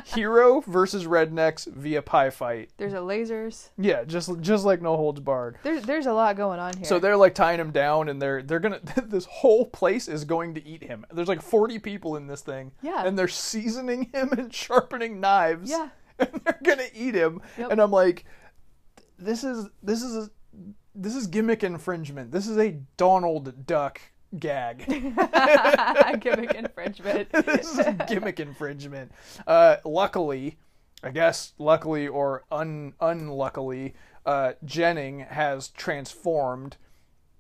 [0.06, 2.70] Hero versus rednecks via pie fight.
[2.76, 3.70] There's a lasers.
[3.78, 5.56] Yeah, just just like No Holds Barred.
[5.62, 6.84] There's there's a lot going on here.
[6.84, 8.80] So they're like tying him down, and they're they're gonna.
[9.06, 11.06] This whole place is going to eat him.
[11.12, 12.72] There's like 40 people in this thing.
[12.82, 13.06] Yeah.
[13.06, 15.70] And they're seasoning him and sharpening knives.
[15.70, 15.88] Yeah.
[16.18, 17.40] And they're gonna eat him.
[17.58, 17.70] Yep.
[17.72, 18.24] And I'm like,
[19.18, 20.30] this is this is a,
[20.94, 22.30] this is gimmick infringement.
[22.32, 24.00] This is a Donald Duck
[24.38, 24.86] gag.
[26.20, 27.30] gimmick infringement.
[27.32, 29.12] this is gimmick infringement.
[29.46, 30.58] Uh, luckily,
[31.02, 33.94] I guess luckily or un- unluckily,
[34.26, 36.76] uh, Jennings has transformed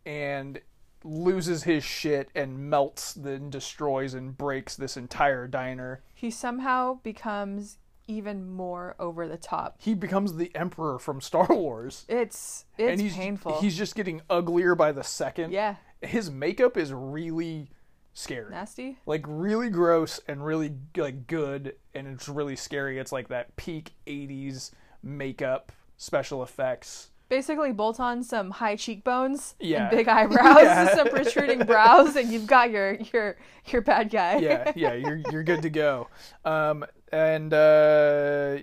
[0.04, 0.60] and
[1.02, 6.02] loses his shit and melts, then destroys and breaks this entire diner.
[6.14, 9.76] He somehow becomes even more over the top.
[9.78, 12.04] He becomes the Emperor from Star Wars.
[12.08, 13.60] It's it's and he's, painful.
[13.60, 15.52] He's just getting uglier by the second.
[15.52, 15.76] yeah,
[16.06, 17.68] His makeup is really
[18.12, 18.50] scary.
[18.50, 18.96] nasty.
[19.06, 23.90] like really gross and really like good and it's really scary it's like that peak
[24.06, 24.70] 80s
[25.02, 29.88] makeup special effects Basically, bolt on some high cheekbones Yeah.
[29.88, 30.94] and big eyebrows, Yeah.
[30.94, 33.36] some protruding brows, and you've got your your
[33.66, 34.36] your bad guy.
[34.36, 36.06] yeah yeah you're you're good to go
[36.44, 38.58] um and uh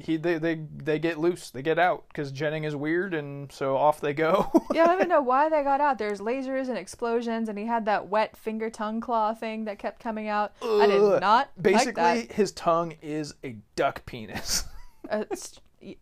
[0.00, 3.76] he they they, they get loose they get out because jennings is weird and so
[3.76, 5.98] off they go yeah, I don't even know why they got out.
[5.98, 10.00] There's lasers and explosions, and he had that wet finger tongue claw thing that kept
[10.00, 10.52] coming out.
[10.62, 12.34] I did not basically like that.
[12.34, 14.64] his tongue is a duck penis
[15.10, 15.24] Uh,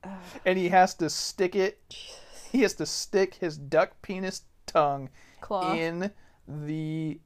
[0.04, 0.08] uh,
[0.44, 1.80] and he has to stick it
[2.50, 5.08] he has to stick his duck penis tongue
[5.40, 5.74] claw.
[5.74, 6.10] in
[6.46, 7.20] the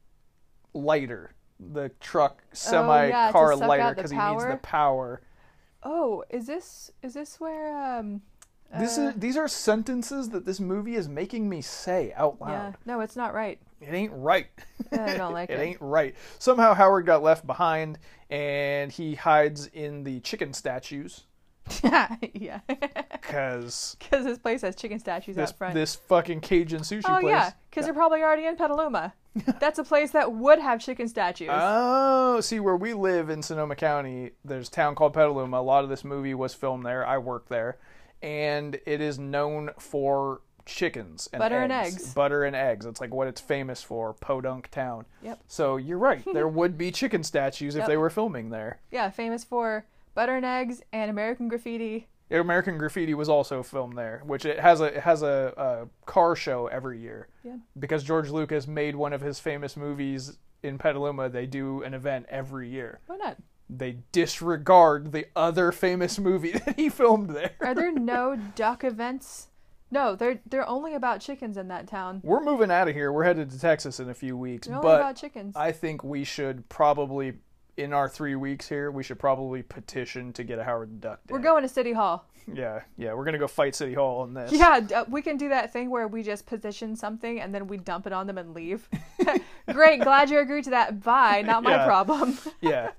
[0.73, 5.21] lighter, the truck semi Oh, yeah, car lighter because he needs the power?
[5.83, 8.21] Oh, is this is this where um?
[8.79, 12.49] This uh, is these are sentences that this movie is making me say out loud.
[12.49, 12.71] yeah.
[12.85, 13.59] No, it's not right.
[13.81, 14.47] It ain't right.
[14.91, 15.61] I don't like it it.
[15.61, 16.15] ain't right.
[16.39, 21.25] Somehow Howard got left behind and he hides in the chicken statues
[22.33, 25.73] yeah, because because this place has chicken statues this out front.
[25.73, 27.31] this fucking Cajun sushi oh place.
[27.31, 29.13] yeah, because they're probably already in Petaluma.
[29.59, 31.49] That's a place that would have chicken statues.
[31.51, 35.57] Oh, see where we live in Sonoma County, there's a town called Petaluma.
[35.57, 37.05] A lot of this movie was filmed there.
[37.05, 37.77] I work there,
[38.21, 41.95] and it is known for chickens and Butter and eggs.
[41.95, 42.13] eggs.
[42.13, 42.85] Butter and eggs.
[42.85, 45.05] It's like what it's famous for, Podunk Town.
[45.21, 45.39] Yep.
[45.47, 46.23] So you're right.
[46.31, 47.87] There would be chicken statues if Yep.
[47.87, 48.79] they were filming there.
[48.91, 52.07] yeah, famous for butter and eggs and American Graffiti.
[52.31, 56.35] American Graffiti was also filmed there, which it has a it has a, a car
[56.35, 57.27] show every year.
[57.43, 57.57] Yeah.
[57.77, 62.25] Because George Lucas made one of his famous movies in Petaluma, they do an event
[62.29, 62.99] every year.
[63.07, 63.37] Why not?
[63.69, 67.51] they disregard the other famous movie that he filmed there.
[67.61, 69.47] Are there no duck events?
[69.91, 72.19] No, they're they're only about chickens in that town.
[72.23, 73.11] We're moving out of here.
[73.11, 75.55] We're headed to Texas in a few weeks, They're only but about chickens.
[75.55, 77.33] I think we should probably,
[77.77, 81.19] in our three weeks here, we should probably petition to get a Howard the Duck
[81.27, 81.33] Day.
[81.33, 82.25] We're going to City Hall.
[82.53, 84.51] Yeah, yeah, we're gonna go fight City Hall on this.
[84.51, 87.77] Yeah, uh, we can do that thing where we just position something and then we
[87.77, 88.89] dump it on them and leave.
[89.71, 91.01] Great, glad you agreed to that.
[91.01, 91.85] Bye, not my Yeah.
[91.85, 92.37] problem.
[92.61, 92.91] yeah.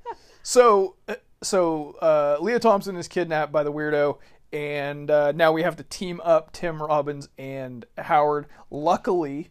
[0.42, 4.16] So, uh, so uh, Lea Thompson is kidnapped by the weirdo,
[4.50, 8.46] and uh, now we have to team up Tim Robbins and Howard.
[8.70, 9.50] Luckily,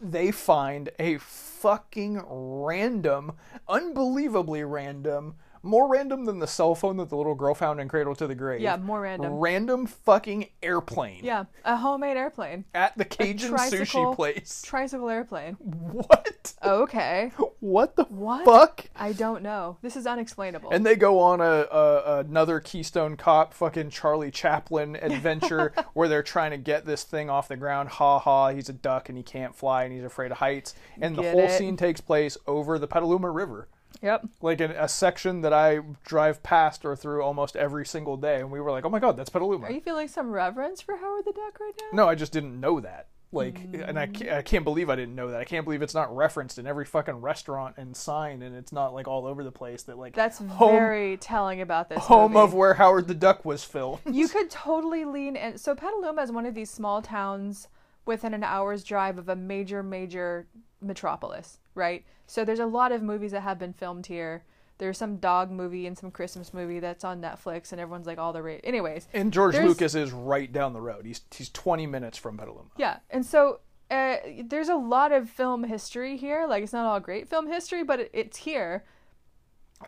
[0.00, 1.18] they find a
[1.62, 3.32] fucking random,
[3.68, 8.14] unbelievably random, more random than the cell phone that the little girl found in Cradle
[8.16, 8.60] to the Grave.
[8.60, 9.34] yeah, more random.
[9.34, 14.62] Random fucking airplane Yeah, a homemade airplane, at the Cajun tricycle- sushi place.
[14.64, 15.54] tricycle airplane.
[15.54, 16.52] What?
[16.64, 18.44] Okay, What the What?
[18.44, 18.86] fuck?
[18.96, 19.78] I don't know.
[19.82, 20.70] This is unexplainable.
[20.70, 26.22] And they go on a, a another Keystone Cop fucking Charlie Chaplin adventure where they're
[26.22, 27.88] trying to get this thing off the ground.
[27.90, 28.48] Ha ha!
[28.50, 30.74] He's a duck and he can't fly and he's afraid of heights.
[31.00, 31.50] And the whole it.
[31.52, 33.68] scene takes place over the Petaluma River,
[34.00, 34.24] yep.
[34.40, 38.40] like in a section that I drive past or through almost every single day.
[38.40, 40.96] And we were like, "Oh my god, that's Petaluma!" Are you feeling some reverence for
[40.96, 41.96] Howard the Duck right now?
[42.04, 43.08] No, I just didn't know that.
[43.34, 44.14] Like, and I Mm.
[44.14, 45.40] can't, I can't believe I didn't know that.
[45.40, 48.92] I can't believe it's not referenced in every fucking restaurant and sign, and it's not
[48.92, 49.84] like all over the place.
[49.84, 51.98] That like That's home very telling about this.
[52.04, 52.44] home movie.
[52.44, 54.00] of where Howard the Duck was filmed.
[54.10, 55.56] you could totally lean in.
[55.56, 57.68] So Petaluma is one of these small towns
[58.04, 60.46] within an hour's drive of a major, major
[60.82, 62.04] metropolis, right?
[62.26, 64.44] So there's a lot of movies that have been filmed here.
[64.78, 68.32] There's some dog movie and some Christmas movie that's on Netflix, and everyone's like all
[68.32, 68.62] the rate.
[68.64, 71.04] Anyways, And George There's- Lucas is right down the road.
[71.06, 72.70] He's he's 20 minutes from Petaluma.
[72.76, 73.60] yeah, and so
[73.90, 76.46] uh, there's a lot of film history here.
[76.48, 78.84] Like it's not all great film history, but it, it's here.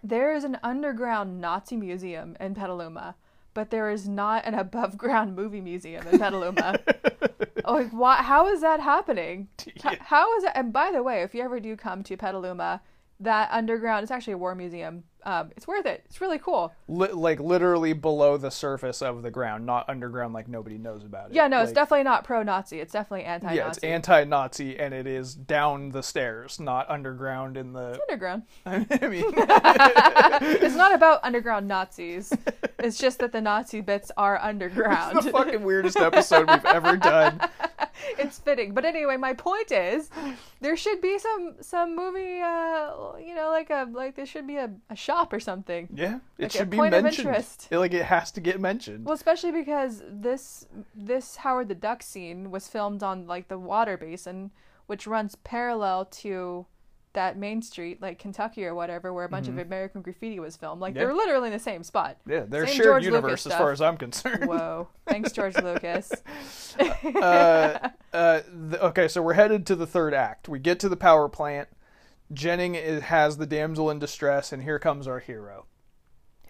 [0.02, 3.14] There is an underground Nazi museum in Petaluma,
[3.54, 6.78] but there is not an above ground movie museum in Petaluma.
[7.68, 8.16] like, why?
[8.16, 9.48] How is that happening?
[9.66, 10.56] H- how is that?
[10.56, 12.82] And by the way, if you ever do come to Petaluma,
[13.20, 15.04] that underground it's actually a war museum.
[15.24, 16.02] Um, it's worth it.
[16.06, 16.72] It's really cool.
[16.86, 21.30] Li- like literally below the surface of the ground, not underground like nobody knows about
[21.30, 21.34] it.
[21.34, 22.78] Yeah, no, it's Like, definitely not pro-Nazi.
[22.80, 23.56] It's definitely anti-Nazi.
[23.56, 28.42] Yeah, it's anti-Nazi and it is down the stairs, not underground in the underground.
[28.66, 29.24] I mean
[30.62, 32.32] It's not about underground Nazis.
[32.78, 35.16] It's just that the Nazi bits are underground.
[35.22, 37.40] the fucking weirdest episode we've ever done.
[38.18, 38.74] it's fitting.
[38.74, 40.10] But anyway, my point is,
[40.60, 42.40] there should be some some movie.
[42.40, 45.88] Uh, you know, like a like there should be a, a shop or something.
[45.94, 47.28] Yeah, it Like should be point of mentioned.
[47.28, 47.68] interest.
[47.70, 49.04] It- like it has to get mentioned.
[49.04, 53.96] Well, especially because this this Howard the Duck scene was filmed on like the water
[53.96, 54.50] basin,
[54.86, 56.66] which runs parallel to
[57.12, 60.80] that main street, like Kentucky or whatever, where a bunch of American graffiti was filmed.
[60.80, 60.98] Like Mm-hmm.
[60.98, 61.04] Yeah.
[61.06, 62.16] they're literally in the same spot.
[62.26, 63.58] yeah, they're same shared George universe Lucas as stuff.
[63.60, 64.46] far as I'm concerned.
[64.48, 64.88] Whoa!
[65.06, 66.10] Thanks, George Lucas.
[66.80, 68.40] uh, uh,
[68.70, 70.48] th- okay, so we're headed to the third act.
[70.48, 71.68] We get to the power plant.
[72.32, 75.66] Jennings is, has the damsel in distress, and here comes our hero,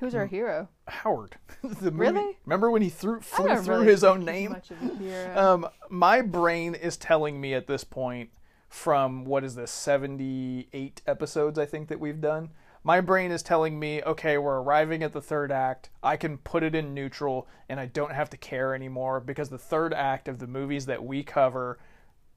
[0.01, 0.69] Who's our hero?
[0.89, 1.37] Howard.
[1.63, 2.39] the movie, Really?
[2.45, 4.57] Remember when he threw flew through really his own name?
[5.35, 8.31] Um, my brain is telling me at this point,
[8.69, 12.51] from what is this, 78 episodes I think that we've done.
[12.83, 15.89] My brain is telling me, okay, we're arriving at the third act.
[16.03, 19.59] I can put it in neutral and I don't have to care anymore because the
[19.59, 21.79] third act of the movies that we cover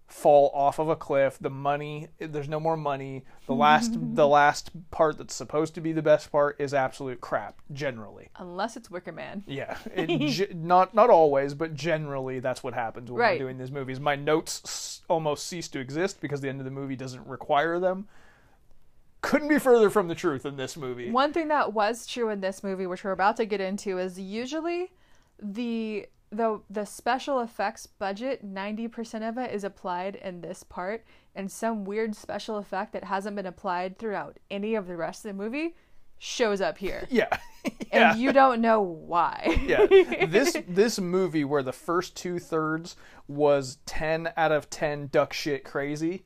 [0.07, 1.37] fall off of a cliff.
[1.39, 3.25] The money, there's no more money.
[3.45, 7.59] The last the last part that's supposed to be the best part is absolute crap
[7.73, 8.29] generally.
[8.37, 9.43] Unless it's Wicker Man.
[9.45, 13.33] Yeah, it, ge- not not always, but generally that's what happens when Right.
[13.39, 13.99] we're doing these movies.
[13.99, 17.79] My notes s- almost cease to exist because the end of the movie doesn't require
[17.79, 18.07] them.
[19.21, 21.09] Couldn't be further from the truth in this movie.
[21.11, 24.17] One thing that was true in this movie, which we're about to get into, is
[24.19, 24.91] usually
[25.41, 31.05] the the the special effects budget, ninety percent of it is applied in this part,
[31.35, 35.29] and some weird special effect that hasn't been applied throughout any of the rest of
[35.29, 35.75] the movie
[36.19, 39.59] shows up here, Yeah, yeah, and you don't know why.
[39.65, 39.85] yeah.
[40.25, 42.95] This this movie where the first two thirds
[43.27, 46.23] was ten out of ten duck shit crazy.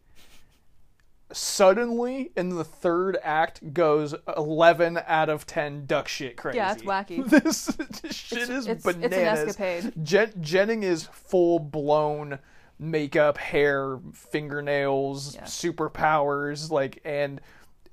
[1.33, 6.57] Suddenly, in the third act, goes eleven out of ten duck shit crazy.
[6.57, 7.25] Yeah, it's wacky.
[7.27, 7.65] This,
[8.01, 9.39] this shit It's- is it's- it's an bananas.
[9.49, 9.93] escapade.
[10.03, 12.39] Jen- Jennings is full blown
[12.79, 15.43] makeup, hair, fingernails, Yeah.
[15.43, 17.39] superpowers, like and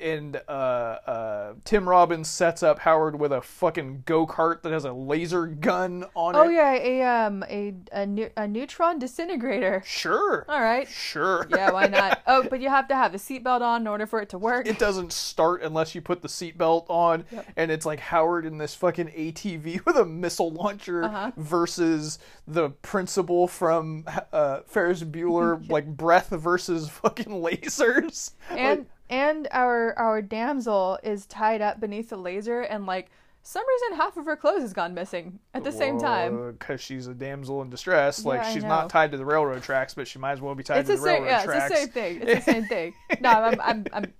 [0.00, 4.84] and uh, uh, Tim Robbins sets up Howard with a fucking go kart that has
[4.84, 6.46] a laser gun on Oh it.
[6.46, 9.82] Oh yeah, a um a a, neu- a neutron disintegrator.
[9.86, 10.44] Sure.
[10.48, 10.88] All right.
[10.88, 11.46] Sure.
[11.50, 12.22] Yeah, why not?
[12.30, 14.66] Oh, but you have to have a seatbelt on in order for it to work.
[14.66, 17.46] It doesn't start unless you put the seatbelt on, Yep.
[17.56, 21.32] and it's like Howard in this fucking ATV with a missile launcher Uh-huh.
[21.38, 28.32] versus the principal from uh, Ferris Bueller, like breath versus fucking lasers.
[28.50, 33.10] and and our our damsel is tied up beneath the laser and like
[33.42, 37.06] some reason half of her clothes has gone missing at the same time because she's
[37.06, 38.24] a damsel in distress.
[38.24, 40.62] Like Yeah, she's not tied to the railroad tracks, but she might as well be
[40.62, 41.70] tied it's to the the same railroad yeah tracks.
[41.70, 44.12] it's the same thing it's the same thing no i'm i'm i'm,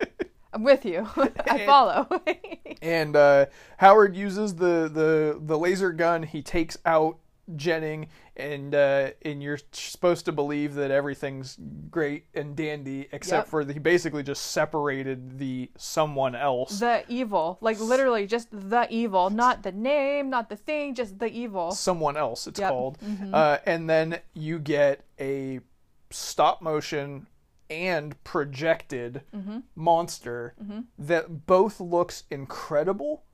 [0.55, 2.09] I'm with you i follow
[2.83, 3.47] and uh,
[3.79, 6.23] Howard uses the, the the laser gun.
[6.23, 7.19] He takes out
[7.57, 11.57] Jennings, and uh, and you're supposed to believe that everything's
[11.91, 13.49] great and dandy, except Yep.
[13.49, 16.79] for that he basically just separated the someone else.
[16.81, 21.31] the evil like literally just the evil not the name not the thing just the
[21.31, 22.69] evil someone else it's Yep.
[22.71, 22.99] called
[23.33, 25.61] uh, and then you get a
[26.11, 27.27] stop motion
[27.71, 29.59] and projected Mm-hmm.
[29.75, 30.55] monster
[30.99, 33.25] that both looks incredible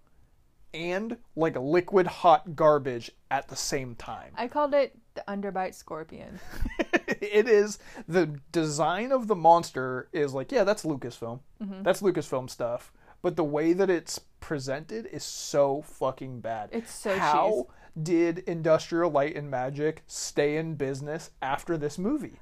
[0.74, 4.32] and like a liquid hot garbage at the same time.
[4.36, 6.40] I called it the underbite scorpion.
[7.20, 11.40] It is the design of the monster is like yeah that's lucasfilm.
[11.62, 11.82] Mm-hmm.
[11.82, 12.92] that's lucasfilm stuff.
[13.22, 16.68] But the way that it's presented is so fucking bad.
[16.72, 17.68] It's so how
[18.00, 22.40] did industrial light and magic stay in business after this movie?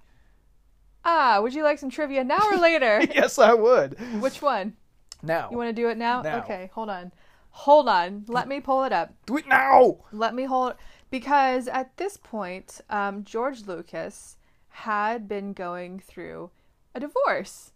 [1.05, 3.03] Ah would you like some trivia now or later?
[3.15, 3.97] Yes i would.
[4.21, 4.77] Which one?
[5.23, 5.49] Now.
[5.51, 6.23] You want to do it now?
[6.23, 6.39] Now.
[6.39, 7.13] okay hold on
[7.53, 8.25] hold on.
[8.29, 9.15] Let me pull it up.
[9.27, 9.99] Do it now!
[10.11, 10.75] Let me hold
[11.11, 14.37] because at this point um, george lucas
[14.69, 16.51] had been going through
[16.95, 17.73] a divorce.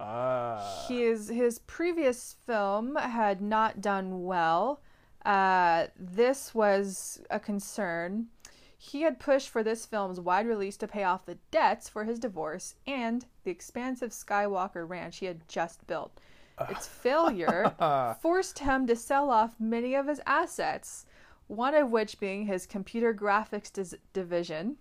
[0.00, 0.86] Ah.
[0.88, 4.80] his his previous film had not done well.
[5.24, 8.28] Uh, this was a concern.
[8.80, 12.20] He had pushed for this film's wide release to pay off the debts for his
[12.20, 16.20] divorce and the expansive skywalker ranch he had just built
[16.68, 17.74] its failure
[18.22, 21.06] forced him to sell off many of his assets
[21.46, 24.76] one of which being his computer graphics dis- division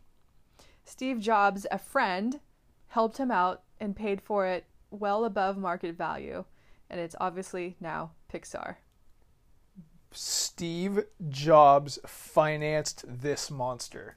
[0.88, 2.40] Steve Jobs, a friend,
[2.88, 6.46] helped him out and paid for it well above market value.
[6.90, 8.78] And it's obviously now Pixar.
[10.12, 14.16] steve jobs financed this monster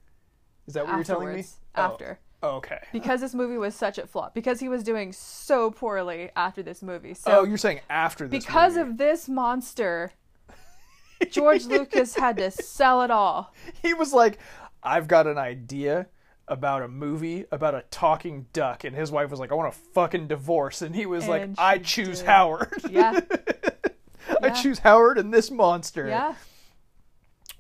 [0.69, 1.59] is that what you're telling me Afterwards.
[1.75, 1.83] Oh.
[1.83, 2.21] After.
[2.43, 4.35] Oh, okay Because this movie was such a flop.
[4.35, 7.11] Because he was doing so poorly after this movie.
[7.11, 8.91] oh So you're saying after this because movie.
[8.91, 10.13] of this monster,
[11.31, 13.53] George Lucas had to sell it all.
[13.83, 14.39] he was like,
[14.83, 16.07] I've got an idea.
[16.49, 19.79] about a movie about a talking duck, and his wife was like, "I want a
[19.95, 22.27] fucking divorce," and he was like, "I choose did.
[22.27, 22.73] Howard.
[22.91, 23.21] Yeah.
[24.43, 24.53] I Yeah.
[24.55, 26.35] choose Howard and this monster." Yeah.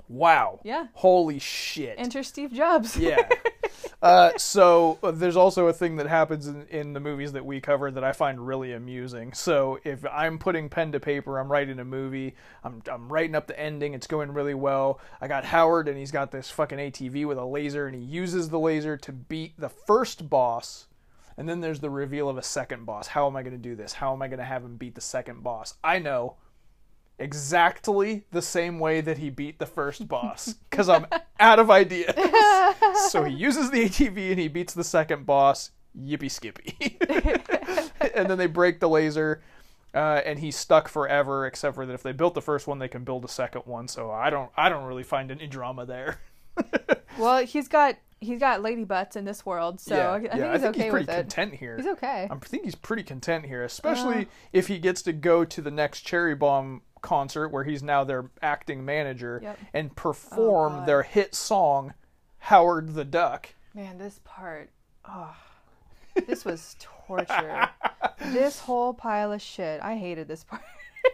[0.08, 0.60] Wow.
[0.64, 0.88] Yeah.
[0.94, 1.94] Holy shit.
[1.98, 2.96] Enter Steve Jobs.
[2.96, 3.28] yeah.
[4.02, 7.60] Uh, so uh, there's also a thing that happens in, in the movies that we
[7.60, 9.32] cover that I find really amusing.
[9.32, 13.46] So if I'm putting pen to paper, I'm writing a movie, I'm, I'm writing up
[13.46, 15.00] the ending, it's going really well.
[15.20, 18.48] I got Howard and he's got this fucking ATV with a laser and he uses
[18.48, 20.86] the laser to beat the first boss.
[21.36, 23.08] And then there's the reveal of a second boss.
[23.08, 23.94] How am I going to do this?
[23.94, 25.74] How am I going to have him beat the second boss?
[25.82, 26.36] I know
[27.20, 31.06] exactly the same way that he beat the first boss because I'm
[31.38, 32.14] out of ideas.
[33.10, 35.70] so he uses the ATV and he beats the second boss.
[35.98, 36.98] Yippee skippy.
[38.14, 39.42] and then they break the laser.
[39.92, 42.86] Uh, and he's stuck forever, except for that if they built the first one, they
[42.86, 43.88] can build a second one.
[43.88, 46.20] So I don't, I don't really find any drama there.
[47.18, 50.52] Well, he's got he's got lady butts in this world, so I, I think yeah,
[50.52, 51.20] he's I think okay he's pretty with it.
[51.22, 51.76] content here.
[51.76, 52.28] He's okay.
[52.30, 54.28] I think he's pretty content here, especially Uh.
[54.52, 58.30] if he gets to go to the next Cherry Bomb concert where he's now their
[58.42, 59.58] acting manager Yep.
[59.74, 60.86] and oh, perform God.
[60.86, 61.94] their hit song
[62.38, 63.50] Howard the Duck.
[63.74, 64.70] Man, this part,
[65.08, 65.34] oh,
[66.26, 66.76] this was
[67.06, 67.68] torture.
[68.26, 69.80] this whole pile of shit.
[69.82, 70.62] I hated this part.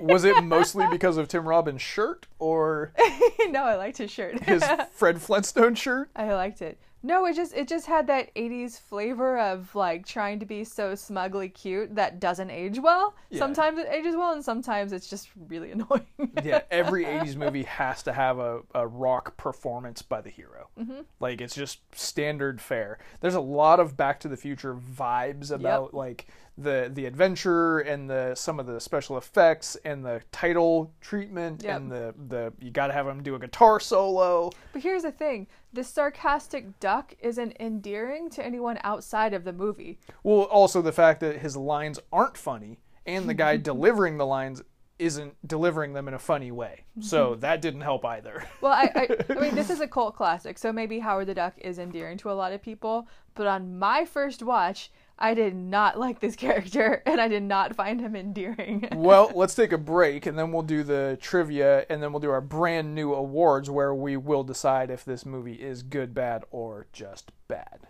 [0.00, 2.92] Was it mostly because of Tim Robbins' shirt or
[3.48, 4.42] no, I liked his shirt.
[4.42, 6.10] his Fred Flintstone shirt?
[6.16, 6.78] I liked it.
[7.06, 10.96] No, it just it just had that 80s flavor of like trying to be so
[10.96, 13.14] smugly cute that doesn't age well.
[13.30, 13.38] Yeah.
[13.38, 16.32] Sometimes it ages well and sometimes it's just really annoying.
[16.42, 20.68] yeah, every 80s movie has to have a, a rock performance by the hero.
[20.76, 21.02] Mm-hmm.
[21.20, 22.98] Like, it's just standard fare.
[23.20, 26.26] There's a lot of Back to the Future vibes about, like,
[26.58, 31.76] the the adventure and the some of the special effects and the title treatment Yep.
[31.76, 34.50] and the the you got to have him do a guitar solo.
[34.72, 39.98] But here's the thing this sarcastic duck isn't endearing to anyone outside of the movie.
[40.22, 44.62] Well, also the fact that his lines aren't funny and the guy delivering the lines
[44.98, 46.86] isn't delivering them in a funny way.
[47.00, 48.44] So that didn't help either.
[48.62, 51.52] Well, I, I, I mean, this is a cult classic, so maybe Howard the Duck
[51.58, 53.06] is endearing to a lot of people.
[53.34, 57.74] But on my first watch, I did not like this character, and I did not
[57.74, 58.88] find him endearing.
[58.94, 62.30] well, let's take a break and then we'll do the trivia and then we'll do
[62.30, 66.86] our brand new awards where we will decide if this movie is good, bad, or
[66.92, 67.86] just bad.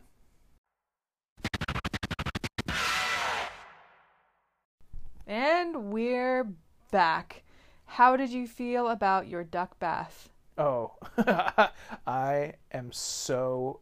[5.27, 6.47] and we're
[6.91, 7.43] back.
[7.85, 10.31] How did you feel about your duck bath?
[10.59, 10.95] Oh,
[12.07, 13.81] I am so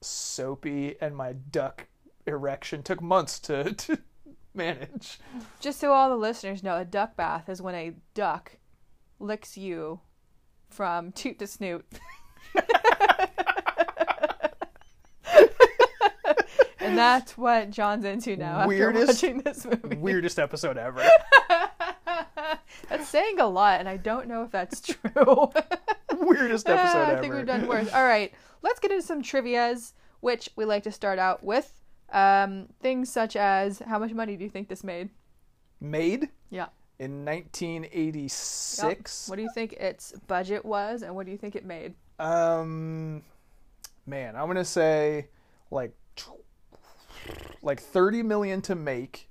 [0.00, 1.88] soapy and my duck
[2.28, 3.98] erection took months to, to
[4.54, 5.18] manage.
[5.60, 8.58] Just so all the listeners know, a duck bath is when a duck
[9.18, 10.00] licks you
[10.68, 11.84] from toot to snoot.
[16.80, 19.96] and that's what John's into now after Weirdest- watching this movie.
[19.96, 21.02] Weirdest episode ever.
[22.88, 25.50] That's saying a lot, and I don't know if that's true.
[26.14, 27.18] Weirdest episode I ever.
[27.18, 27.92] I think we've done worse.
[27.92, 31.77] All right, let's get into some trivia's, which we like to start out with.
[32.10, 35.10] Um, things such as how much money do you think this made?
[35.80, 36.68] Made Yeah.
[36.98, 37.34] in Yep.
[37.34, 39.28] 1986.
[39.28, 41.94] What do you think its budget was, and what do you think it made?
[42.18, 43.22] Um,
[44.06, 45.28] man, I'm gonna say
[45.70, 45.92] like
[47.62, 49.28] like 30 million to make,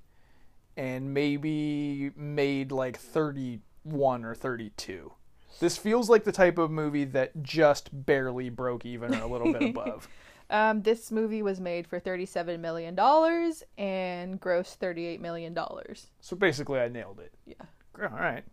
[0.76, 5.12] and maybe made like 31 or 32.
[5.60, 9.52] This feels like the type of movie that just barely broke even or a little
[9.52, 10.08] bit above.
[10.50, 16.06] Um, this movie was made for thirty-seven million dollars and grossed thirty-eight million dollars.
[16.20, 17.32] So basically, I nailed it.
[17.46, 17.54] Yeah.
[18.00, 18.44] All right.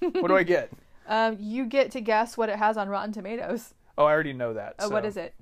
[0.00, 0.70] What do I get?
[1.04, 3.74] Um, you get to guess what it has on Rotten Tomatoes.
[3.98, 4.76] Oh, I already know that.
[4.78, 5.34] Uh, what is it?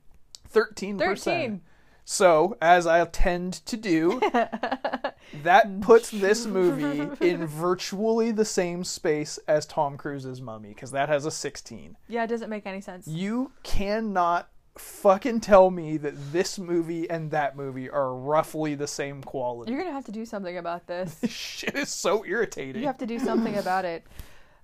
[0.55, 0.99] 13%.
[0.99, 1.61] Thirteen.
[2.07, 4.19] So, as I tend to do,
[5.43, 11.09] that puts this movie in virtually the same space as Tom Cruise's Mummy, because that
[11.09, 11.97] has a 16.
[12.09, 13.07] Yeah, it doesn't make any sense.
[13.07, 14.49] You cannot
[14.81, 19.72] fucking tell me that this movie and that movie are roughly the same quality.
[19.72, 21.14] You're gonna have to do something about this.
[21.16, 22.83] This shit is so irritating.
[22.83, 24.05] You have to do something about it.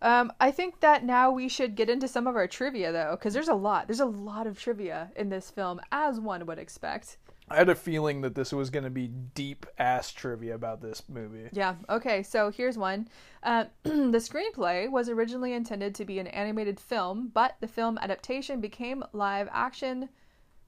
[0.03, 3.33] Um, I think that now we should get into some of our trivia, though, because
[3.33, 3.87] there's a lot.
[3.89, 7.17] There's a lot of trivia in this film, as one would expect.
[7.49, 11.03] I had a feeling that this was going to be deep ass trivia about this
[11.09, 11.49] movie.
[11.53, 11.77] Yeah.
[11.89, 12.23] Okay.
[12.23, 13.09] So here's one.
[13.43, 18.61] Uh, the screenplay was originally intended to be an animated film, but the film adaptation
[18.61, 20.09] became live action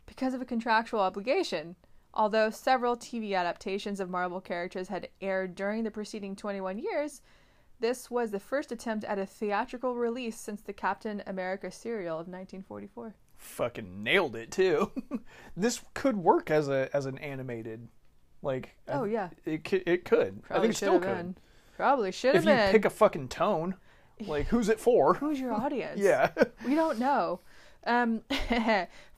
[0.07, 1.74] because of a contractual obligation.
[2.14, 7.22] Although several TV adaptations of Marvel characters had aired during the preceding 21 years,
[7.81, 12.26] this was the first attempt at a theatrical release since the Captain America serial of
[12.26, 13.14] 1944.
[13.39, 14.91] Fucking nailed it too.
[15.57, 17.89] this could work as a as an animated,
[18.43, 18.74] like.
[18.89, 19.28] Oh, I- yeah.
[19.45, 19.82] it could.
[19.86, 20.43] It could.
[20.51, 21.16] I think it still could.
[21.16, 21.36] been.
[21.76, 23.76] Probably should If you pick a fucking tone,
[24.20, 25.14] like who's it for?
[25.20, 26.01] Who's your audience?
[26.01, 26.30] yeah.
[26.66, 27.41] We don't know.
[27.86, 28.22] Um,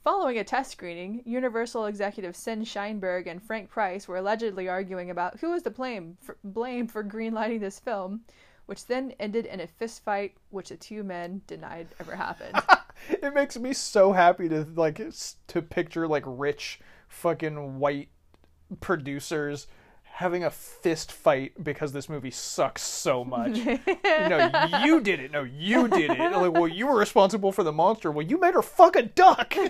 [0.03, 5.39] following a test screening, Universal executive Sid Sheinberg and Frank Price were allegedly arguing about
[5.39, 8.21] who was to blame for, blame for greenlighting this film,
[8.67, 12.55] which then ended in a fistfight, which the two men denied ever happened.
[13.09, 15.01] it makes me so happy to like
[15.47, 18.09] to picture like rich fucking white
[18.79, 19.67] producers
[20.03, 23.57] having a fist fight because this movie sucks so much.
[24.05, 24.51] no,
[24.83, 25.31] you did it.
[25.31, 26.19] No, you did it.
[26.19, 28.11] Like, well, you were responsible for the monster.
[28.11, 29.55] Well, you made her fuck a duck.
[29.57, 29.69] and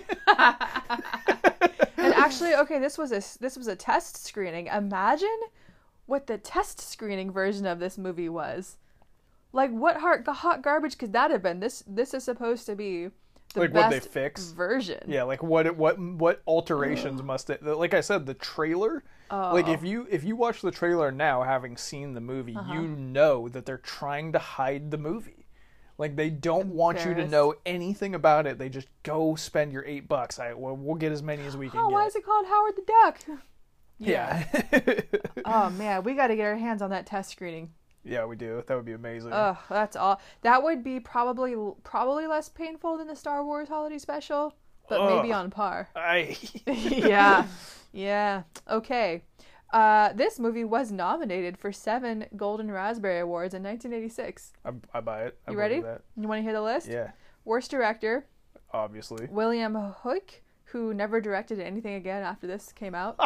[1.98, 4.68] actually, okay, this was a this was a test screening.
[4.68, 5.40] Imagine
[6.06, 8.78] what the test screening version of this movie was.
[9.54, 11.60] Like, what hot, hot garbage could that have been?
[11.60, 13.10] This this is supposed to be
[13.54, 14.52] the Like, best what'd they fix?
[14.52, 15.04] version.
[15.08, 17.64] yeah, like what what what alterations must it?
[17.64, 19.04] Like I said, the trailer.
[19.30, 19.52] Oh.
[19.54, 19.72] Like Oh.
[19.74, 22.74] if you if you watch the trailer now, having seen the movie, Uh-huh.
[22.74, 25.48] you know that they're trying to hide the movie.
[25.98, 28.58] Like they don't want you to know anything about it.
[28.58, 30.40] They just go spend your eight bucks.
[30.40, 31.94] I well, we'll get as many as we can Oh, get.
[31.94, 33.20] why is it called Howard the Duck?
[34.00, 34.44] yeah,
[35.46, 37.72] oh man, we got to get our hands on that test screening.
[38.04, 38.64] Yeah, we do.
[38.68, 39.32] That would be amazing.
[39.34, 40.20] Ugh, that's all.
[40.42, 44.56] That would be probably probably less painful than the Star Wars holiday special,
[44.90, 45.90] but maybe on par.
[45.96, 46.36] I
[46.66, 47.46] yeah,
[47.92, 48.44] yeah.
[48.70, 49.24] Okay.
[49.72, 54.52] Uh, this movie was nominated for seven Golden Raspberry Awards in 1986.
[54.66, 55.38] I, I buy it.
[55.48, 55.80] I You ready?
[55.80, 56.90] believe You want to hear the list?
[56.90, 57.12] Yeah,
[57.46, 58.26] Worst director
[58.74, 59.28] obviously.
[59.30, 63.20] William Huyck, who never directed anything again after this came out.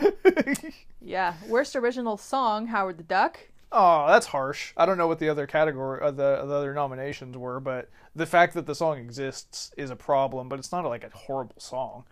[1.00, 1.34] yeah.
[1.48, 3.38] Worst original song Howard the Duck.
[3.72, 4.72] Oh, that's harsh.
[4.76, 8.26] I don't know what the other category, uh, the, the other nominations were, but the
[8.26, 10.48] fact that the song exists is a problem.
[10.48, 12.04] But it's not like a horrible song.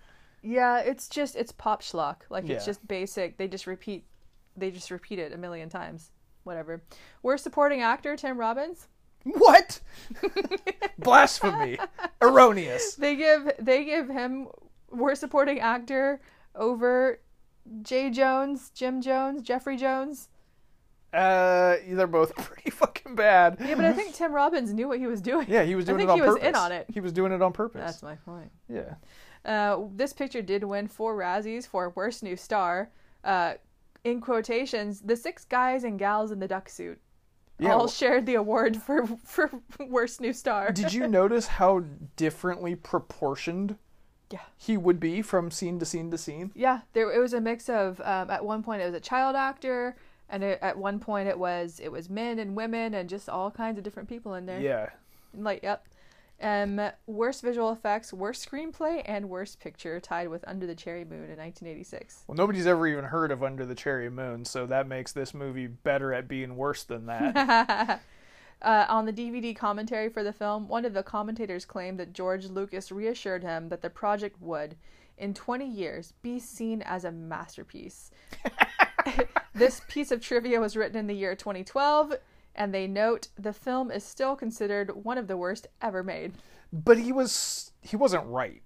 [0.43, 2.19] Yeah, it's just it's pop schlock.
[2.31, 3.39] Like it's just basic.
[3.39, 4.05] They just repeat
[4.57, 6.11] they just repeat it a million times.
[6.45, 6.83] Whatever.
[7.23, 8.89] Worst supporting actor Tim Robbins.
[9.25, 9.81] What?
[10.99, 11.79] Blasphemy.
[12.23, 12.95] Erroneous.
[12.95, 14.49] They give they give him
[14.91, 16.21] worst supporting actor
[16.55, 17.21] over
[17.83, 20.29] Jay Jones, Jim Jones, Jeffrey Jones.
[21.13, 23.57] Uh, they're both pretty fucking bad.
[23.61, 25.47] Yeah, but I think Tim Robbins knew what he was doing.
[25.49, 26.87] Yeah, he was I doing think it on he was in on it.
[26.93, 27.81] He was doing it on purpose.
[27.83, 28.51] That's my point.
[28.69, 28.95] Yeah.
[29.45, 32.91] Uh, this picture did win four Razzies for Worst New Star.
[33.25, 33.55] Uh,
[34.05, 37.01] in quotations, the six guys and gals in the duck suit
[37.59, 37.73] Yeah.
[37.73, 39.51] all well, shared the award for for
[39.81, 40.73] Worst New Star.
[40.73, 41.85] did you notice how
[42.17, 43.77] differently proportioned
[44.31, 44.41] Yeah.
[44.57, 46.53] he would be from scene to scene to scene?
[46.55, 48.01] Yeah, there it was a mix of.
[48.03, 49.97] Um, at one point, it was a child actor,
[50.31, 53.51] and it, at one point, it was it was men and women and just all
[53.51, 54.61] kinds of different people in there.
[54.61, 54.91] Yeah.
[55.35, 55.87] Like, yep.
[56.41, 61.25] Um, worst visual effects, worst screenplay, and worst picture tied with Under the Cherry Moon
[61.25, 62.25] in 1986.
[62.29, 65.67] Well, nobody's ever even heard of Under the Cherry Moon, so that makes this movie
[65.67, 68.01] better at being worse than that.
[68.63, 72.47] uh, on the DVD commentary for the film, one of the commentators claimed that George
[72.47, 74.77] Lucas reassured him that the project would,
[75.17, 78.13] in 20 years, be seen as a masterpiece.
[79.55, 82.15] this piece of trivia was written in the year 2012,
[82.55, 86.33] and they note the film is still considered one of the worst ever made.
[86.73, 88.63] but he was he wasn't right.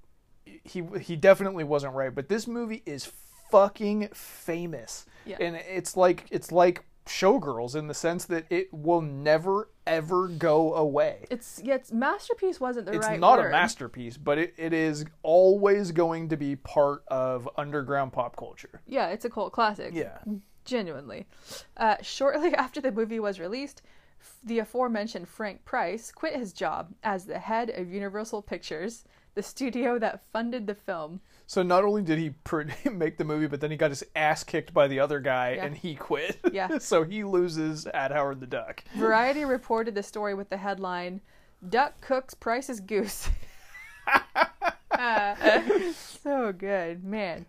[0.64, 2.14] He he definitely wasn't right.
[2.14, 3.10] But this movie is
[3.50, 5.36] fucking famous, Yeah.
[5.40, 10.74] and it's like it's like Showgirls in the sense that it will never ever go
[10.74, 11.26] away.
[11.30, 13.48] It's yeah, it's masterpiece wasn't the It's right not word.
[13.48, 18.81] a masterpiece, but it, it is always going to be part of underground pop culture.
[18.86, 19.93] Yeah, it's a cult classic.
[19.94, 20.18] Yeah.
[20.64, 21.26] genuinely.
[21.76, 23.82] Uh, shortly after the movie was released,
[24.44, 29.05] the aforementioned Frank Price quit his job as the head of Universal Pictures,
[29.35, 31.20] the studio that funded the film.
[31.47, 32.62] So not only did he pr-
[32.93, 35.64] make the movie, but then he got his ass kicked by the other guy, Yeah.
[35.66, 36.39] and he quit.
[36.52, 36.78] Yeah.
[36.78, 38.82] so he loses at Howard the Duck.
[38.97, 41.20] Variety reported the story with the headline
[41.69, 43.28] Duck Cooks Price's Goose.
[45.94, 47.47] so good, man.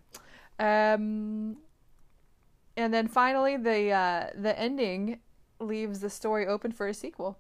[0.60, 1.58] Um,
[2.78, 5.20] and then finally, the uh, the ending
[5.60, 7.38] leaves the story open for a sequel.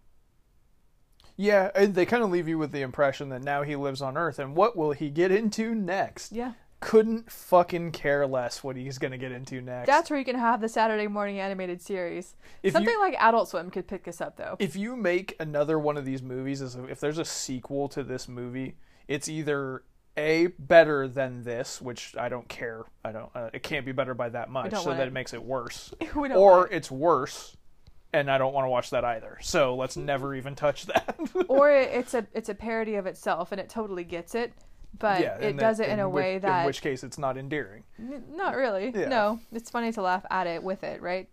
[1.35, 4.39] Yeah, they kind of leave you with the impression that now he lives on Earth,
[4.39, 6.31] and what will he get into next?
[6.31, 6.53] Yeah.
[6.79, 9.87] Couldn't fucking care less what he's gonna get into next.
[9.87, 12.35] That's where you can have the Saturday morning animated series.
[12.61, 14.57] If Something you- like Adult Swim could pick this up, though.
[14.59, 18.75] if you make another one of these movies, if there's a sequel to this movie,
[19.07, 19.83] it's either
[20.17, 22.83] a better than this, which I don't care.
[23.03, 23.31] I don't.
[23.33, 25.07] Uh, it can't be better by that much, so that it.
[25.07, 25.93] it makes it worse.
[26.15, 27.55] Or want it's worse,
[28.13, 29.37] and I don't want to watch that either.
[29.41, 31.17] So let's never even touch that.
[31.47, 34.53] or it's a it's a parody of itself, and it totally gets it.
[34.99, 37.37] but yeah, it does it in a which- way that in which case it's not
[37.37, 37.83] endearing.
[37.99, 38.91] N- Not really.
[38.95, 39.07] Yeah.
[39.09, 41.27] No, it's funny to laugh at it with it, right?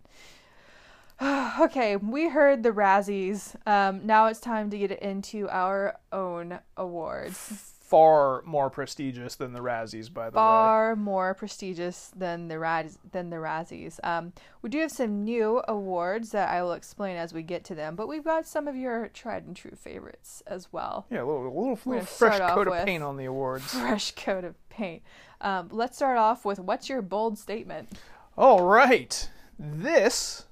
[1.61, 3.55] okay, we heard the Razzies.
[3.67, 7.70] Um, now it's time to get into our own awards.
[7.91, 10.41] Far more prestigious than the Razzies, by the way.
[10.41, 13.99] Far more prestigious than the Raz- than the Razzies.
[14.01, 14.31] Um,
[14.61, 17.97] we do have some new awards that I will explain as we get to them,
[17.97, 21.05] but we've got some of your tried and true favorites as well.
[21.09, 23.73] Yeah, a little, a little, little fresh coat of paint on the awards.
[23.73, 25.03] Fresh coat of paint.
[25.41, 27.89] Um, let's start off with what's your bold statement?
[28.37, 29.29] All right.
[29.59, 30.45] This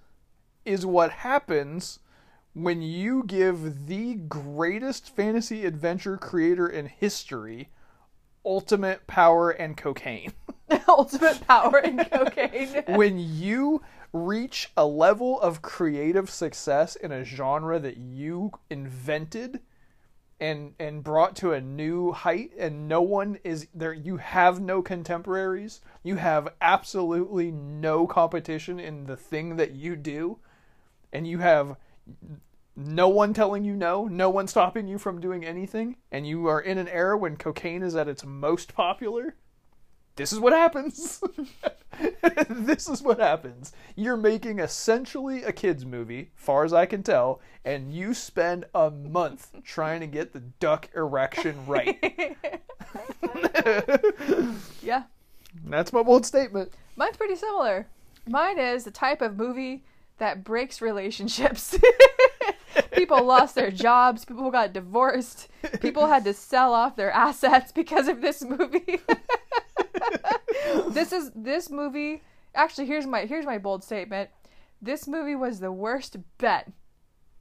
[0.66, 1.99] is what happens
[2.64, 7.69] when you give the greatest fantasy adventure creator in history
[8.45, 10.34] ultimate power and cocaine.
[10.88, 12.84] Ultimate power and cocaine.
[12.95, 13.81] when you
[14.14, 19.60] reach a level of creative success in a genre that you invented
[20.40, 24.81] and and brought to a new height and no one is there you have no
[24.81, 30.40] contemporaries you have absolutely no competition in the thing that you do
[31.11, 31.76] and you have
[32.80, 36.61] no one telling you no no one stopping you from doing anything and you are
[36.61, 39.35] in an era when cocaine is at its most popular
[40.19, 41.23] this is what happens.
[42.49, 43.72] this is what happens.
[43.95, 48.91] You're making essentially a kids movie, far as I can tell, and you spend a
[48.91, 51.97] month trying to get the duck erection right.
[54.84, 55.03] yeah.
[55.64, 56.73] That's my bold statement.
[56.97, 57.88] Mine's pretty similar.
[58.27, 59.85] Mine is the type of movie
[60.18, 61.77] that breaks relationships.
[63.00, 65.48] people lost their jobs, people got divorced,
[65.82, 69.00] people had to sell off their assets because of this movie.
[70.90, 72.22] this is this movie
[72.56, 74.30] actually here's my here's my bold statement.
[74.82, 76.68] This movie was the worst bet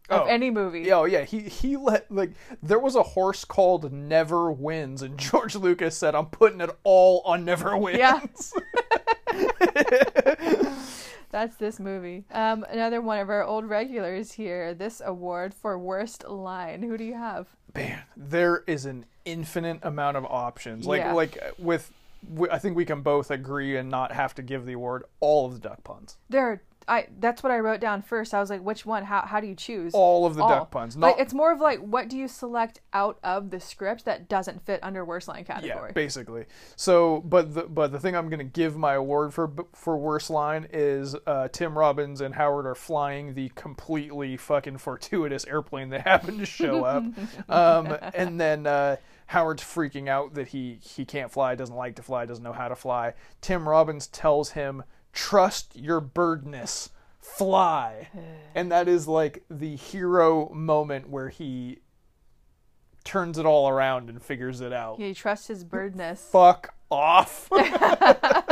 [0.08, 0.24] of Oh.
[0.24, 0.90] any movie.
[0.90, 2.30] Oh yeah, he he let like
[2.62, 7.20] there was a horse called Never Wins, and George Lucas said, "I'm putting it all
[7.26, 8.20] on Never Wins." Yeah.
[11.30, 12.24] That's this movie.
[12.32, 14.74] Um, another one of our old regulars here.
[14.74, 16.82] This award for worst line.
[16.82, 17.46] Who do you have?
[17.74, 20.86] man, there is an infinite amount of options.
[20.86, 21.12] Like Yeah.
[21.12, 21.92] like with,
[22.50, 25.52] I think we can both agree and not have to give the award all of
[25.52, 26.16] the duck puns.
[26.30, 27.08] There, are, I.
[27.18, 28.34] That's what I wrote down first.
[28.34, 29.04] I was like, which one?
[29.04, 29.92] How how do you choose?
[29.94, 30.48] All of the All.
[30.48, 30.96] duck puns.
[30.96, 34.64] Like it's more of like what do you select out of the script that doesn't
[34.64, 35.88] fit under worst line category?
[35.88, 36.46] yeah, basically.
[36.76, 40.30] So, but the but the thing I'm going to give my award for for worst
[40.30, 46.00] line is uh, Tim Robbins and Howard are flying the completely fucking fortuitous airplane that
[46.06, 47.04] happened to show up,
[47.48, 48.66] um, and then.
[48.66, 48.96] Uh,
[49.28, 52.68] Howard's freaking out that he he can't fly, doesn't like to fly, doesn't know how
[52.68, 53.12] to fly.
[53.42, 56.90] Tim Robbins tells him, "Trust your birdness,
[57.20, 58.08] fly,"
[58.54, 61.80] and that is like the hero moment where he
[63.04, 64.98] turns it all around and figures it out.
[64.98, 66.28] Yeah, you trust his birdness.
[66.30, 67.48] Fuck off.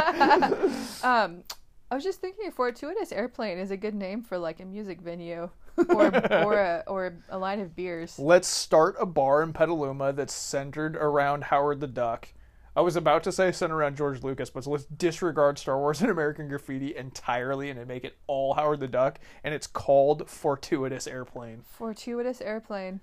[1.03, 1.45] Um,
[1.91, 5.51] I was just thinking, fortuitous airplane is a good name for like a music venue,
[5.89, 8.19] or or a or a line of beers.
[8.19, 12.29] Let's start a bar in Petaluma that's centered around Howard the Duck.
[12.77, 16.11] I was about to say centered around George Lucas, but let's disregard Star Wars and
[16.11, 21.63] American Graffiti entirely and make it all Howard the Duck, and it's called Fortuitous Airplane.
[21.67, 23.01] Fortuitous airplane.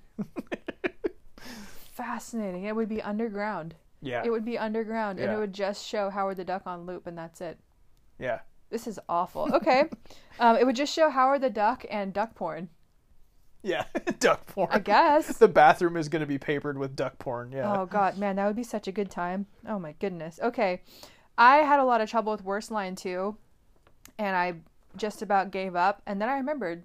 [1.94, 2.66] Fascinating.
[2.66, 3.74] It would be underground.
[4.00, 7.08] Yeah, It would be underground, and it would just show Howard the Duck on loop,
[7.08, 7.58] and that's it.
[8.20, 8.40] yeah,
[8.70, 9.50] This is awful.
[9.56, 9.86] Okay,
[10.40, 12.70] um, it would just show Howard the Duck and duck porn.
[13.64, 13.86] Yeah.
[14.20, 14.70] duck porn.
[14.72, 15.38] I guess.
[15.38, 17.52] the bathroom is going to be papered with duck porn.
[17.52, 17.74] Yeah.
[17.74, 19.48] Oh god, man, that would be such a good time.
[19.68, 20.40] Oh my goodness.
[20.42, 20.82] Okay.
[21.38, 23.38] I had a lot of trouble with worst line too,
[24.20, 24.56] and I
[24.96, 26.84] just about gave up, and then I remembered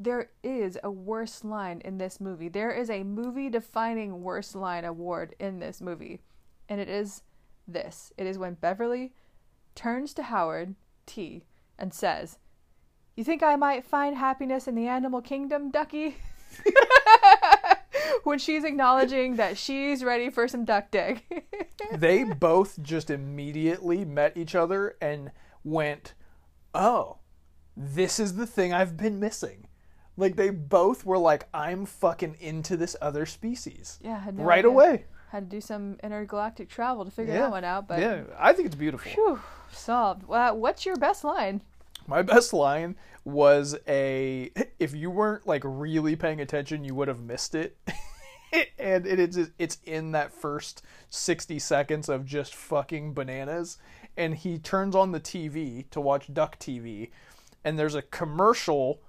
[0.00, 2.48] there is a worst line in this movie.
[2.48, 6.22] There is a movie defining worst line award in this movie.
[6.70, 7.22] And it is
[7.68, 8.10] this.
[8.16, 9.12] It is when Beverly
[9.74, 11.44] turns to Howard T
[11.78, 12.38] and says,
[13.20, 16.16] "You think I might find happiness in the animal kingdom, Ducky?"
[18.24, 21.26] when she's acknowledging that she's ready for some duck dick.
[21.92, 25.32] they both just immediately met each other and
[25.62, 26.14] went,
[26.74, 27.18] "Oh,
[27.76, 29.66] this is the thing I've been missing."
[30.16, 34.70] Like they both were like, "I'm fucking into this other species." yeah, no right idea.
[34.70, 35.04] away.
[35.28, 37.40] Had to do some intergalactic travel to figure Yeah.
[37.42, 39.12] that one out, but yeah, I think it's beautiful.
[39.12, 39.40] Phew,
[39.70, 40.22] solved.
[40.24, 41.60] Well, what's your best line?
[42.10, 44.50] My best line was a
[44.80, 47.78] if you weren't like really paying attention, you would have missed it.
[48.78, 53.78] and it is it's in that first 60 seconds of just fucking bananas
[54.16, 57.10] and he turns on the TV to watch Duck TV
[57.64, 59.00] and there's a commercial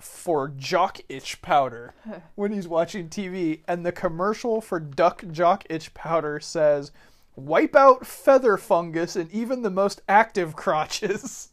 [0.00, 1.94] for jock itch powder
[2.34, 6.92] when he's watching TV, and the commercial for Duck Jock Itch powder says,
[7.36, 11.50] "Wipe out feather fungus and even the most active crotches."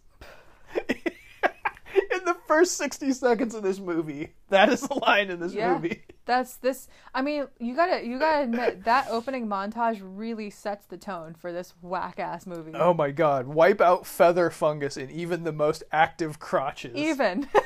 [0.87, 5.73] in the first sixty seconds of this movie, that is the line in this Yeah.
[5.73, 6.03] movie.
[6.25, 6.87] That's this.
[7.15, 11.51] I mean, you gotta you gotta admit that opening montage really sets the tone for
[11.51, 12.71] this whack ass movie.
[12.75, 13.47] Oh my god!
[13.47, 16.95] Wipe out feather fungus in even the most active crotches.
[16.95, 17.47] Even.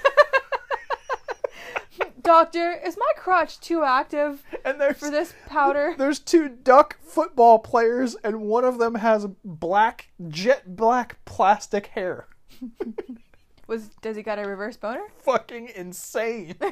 [2.22, 5.94] Doctor, is my crotch too active and there's for this powder?
[5.98, 12.28] There's two duck football players, and one of them has black, jet black plastic hair.
[13.68, 15.04] Was does he got a reverse boner?
[15.24, 16.56] Fucking insane.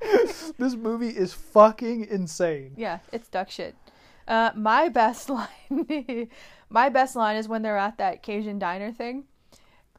[0.58, 2.74] this movie is fucking insane.
[2.76, 3.74] Yeah, it's duck shit.
[4.28, 6.28] Uh, my best line,
[6.68, 9.24] my best line is when they're at that Cajun diner thing,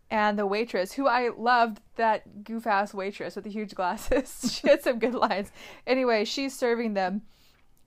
[0.10, 4.54] and the waitress, who I loved, that goof ass waitress with the huge glasses.
[4.62, 5.52] she had some good lines.
[5.86, 7.24] Anyway, she's serving them,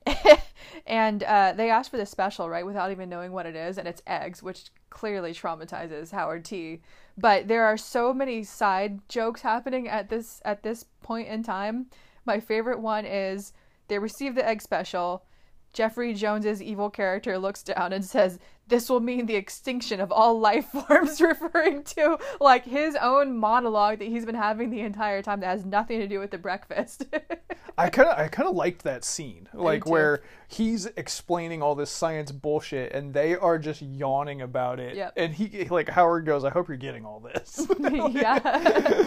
[0.87, 3.87] and uh, they ask for the special right without even knowing what it is, and
[3.87, 6.81] it's eggs, which clearly traumatizes Howard T.
[7.19, 11.87] But there are so many side jokes happening at this at this point in time.
[12.25, 13.53] My favorite one is
[13.89, 15.25] they receive the egg special.
[15.73, 20.39] Jeffrey Jones's evil character looks down and says, "This will mean the extinction of all
[20.39, 25.41] life forms," referring to like his own monologue that he's been having the entire time
[25.41, 27.07] that has nothing to do with the breakfast.
[27.79, 31.91] I kind of, I kind of liked that scene, like where he's explaining all this
[31.91, 34.97] science bullshit, and they are just yawning about it.
[34.97, 35.13] Yep.
[35.17, 37.67] And he, like Howard goes, "I hope you're getting all this."
[38.13, 39.07] yeah.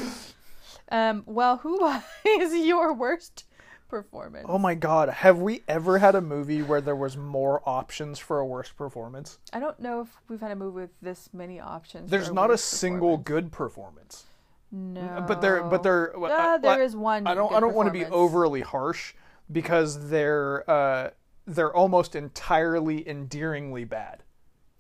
[0.89, 1.23] um.
[1.25, 1.91] Well, who
[2.25, 3.45] is your worst
[3.93, 4.45] performance?
[4.49, 8.39] oh my god, have we ever had a movie where there was more options for
[8.39, 9.37] a worst performance?
[9.53, 12.09] I don't know if we've had a movie with this many options.
[12.09, 13.27] There's for not a single performance.
[13.27, 14.23] good performance.
[14.71, 15.23] No.
[15.27, 17.27] But they're, but I- there I- is one.
[17.27, 17.53] I don't.
[17.53, 19.13] I don't want to be overly harsh
[19.51, 21.11] because they're uh,
[21.45, 24.23] they're almost entirely endearingly bad.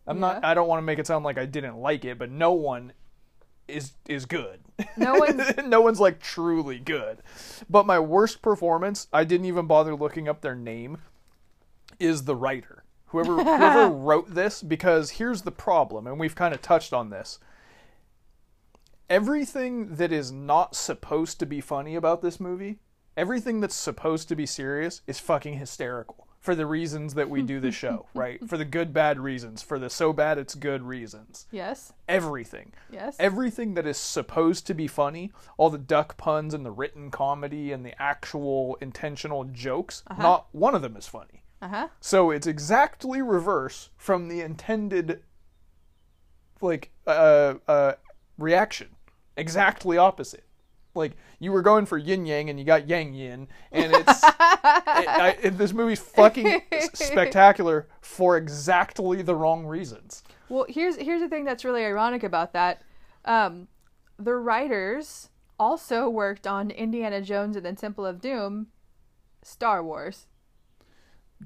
[0.07, 0.43] I'm not.
[0.43, 2.93] I don't want to make it sound like I didn't like it, but no one
[3.73, 4.59] is is good.
[4.95, 7.19] No one's- no one's like truly good.
[7.69, 10.99] But my worst performance, I didn't even bother looking up their name,
[11.99, 12.83] is the writer.
[13.07, 17.39] Whoever whoever wrote this, because here's the problem, and we've kind of touched on this.
[19.09, 22.79] Everything that is not supposed to be funny about this movie,
[23.15, 27.61] everything that's supposed to be serious, is fucking hysterical for the reasons that we do
[27.61, 28.45] the show, right?
[28.49, 31.47] For the good bad reasons, for the so bad it's good reasons.
[31.51, 31.93] Yes.
[32.09, 33.15] Everything Yes.
[33.17, 37.71] everything that is supposed to be funny, all the duck puns and the written comedy
[37.71, 41.43] and the actual intentional jokes, not one of them is funny.
[41.61, 41.87] Uh huh.
[42.01, 45.21] So it's exactly reverse from the intended
[46.59, 47.93] like uh uh
[48.37, 48.89] reaction.
[49.37, 50.43] Exactly opposite.
[50.95, 54.35] Like you were going for yin yang and you got yang yin, and it's it,
[54.37, 56.61] I, it, this movie's fucking
[56.93, 60.23] spectacular for exactly the wrong reasons.
[60.49, 62.83] Well, here's here's the thing that's really ironic about that.
[63.25, 63.67] Um,
[64.17, 65.29] the writers
[65.59, 68.67] also worked on Indiana Jones and the Temple of Doom,
[69.41, 70.27] Star Wars.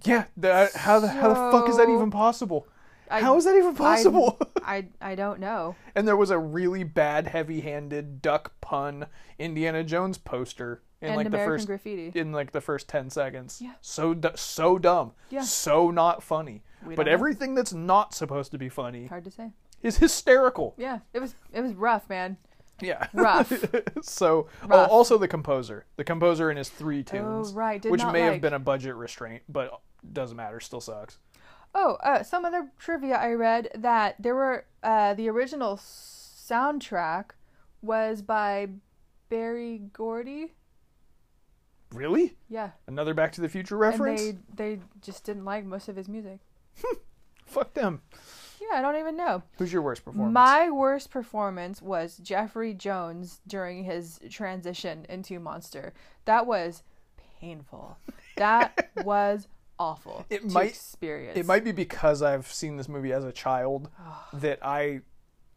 [0.03, 2.67] Yeah, that, how the how the fuck is that even possible?
[3.09, 4.39] I- how is that even possible?
[4.63, 5.75] I I don't know.
[5.95, 9.07] and there was a really bad, heavy-handed duck pun
[9.39, 12.11] Indiana Jones poster in and like the first Graffiti.
[12.19, 13.59] in like the first ten seconds.
[13.61, 13.73] Yeah.
[13.81, 15.11] So so dumb.
[15.29, 15.41] Yeah.
[15.41, 16.63] So not funny.
[16.85, 17.13] We But don't know.
[17.13, 19.51] everything that's not supposed to be funny Hard to say.
[19.81, 20.73] is hysterical.
[20.77, 22.37] Yeah, it was it was rough, man.
[22.81, 23.07] Yeah.
[23.13, 23.51] Rough.
[24.03, 24.89] so oh, Rough.
[24.91, 28.13] also the composer, the composer in his three oh, tunes, Oh right, did which not
[28.13, 29.81] may have like- been a budget restraint, but
[30.13, 30.59] doesn't matter.
[30.59, 31.17] Still sucks.
[31.75, 37.31] Oh, uh, some other trivia I read that there were uh, the original soundtrack
[37.81, 38.67] was by
[39.29, 40.53] Barry Gordy.
[41.93, 42.35] Really?
[42.49, 44.21] Yeah, Another Back to the Future reference?
[44.21, 46.39] and they they just didn't like most of his music.
[47.45, 48.01] Fuck them.
[48.59, 49.43] Yeah, I don't even know.
[49.57, 50.33] Who's your worst performance?
[50.33, 55.93] My worst performance was Jeffrey Jones during his transition into Monster.
[56.25, 56.83] That was
[57.39, 57.97] painful.
[58.37, 59.47] That was
[59.79, 60.25] awful.
[60.29, 61.37] It might- experience.
[61.37, 63.89] It might be because I've seen this movie as a child
[64.33, 65.01] that I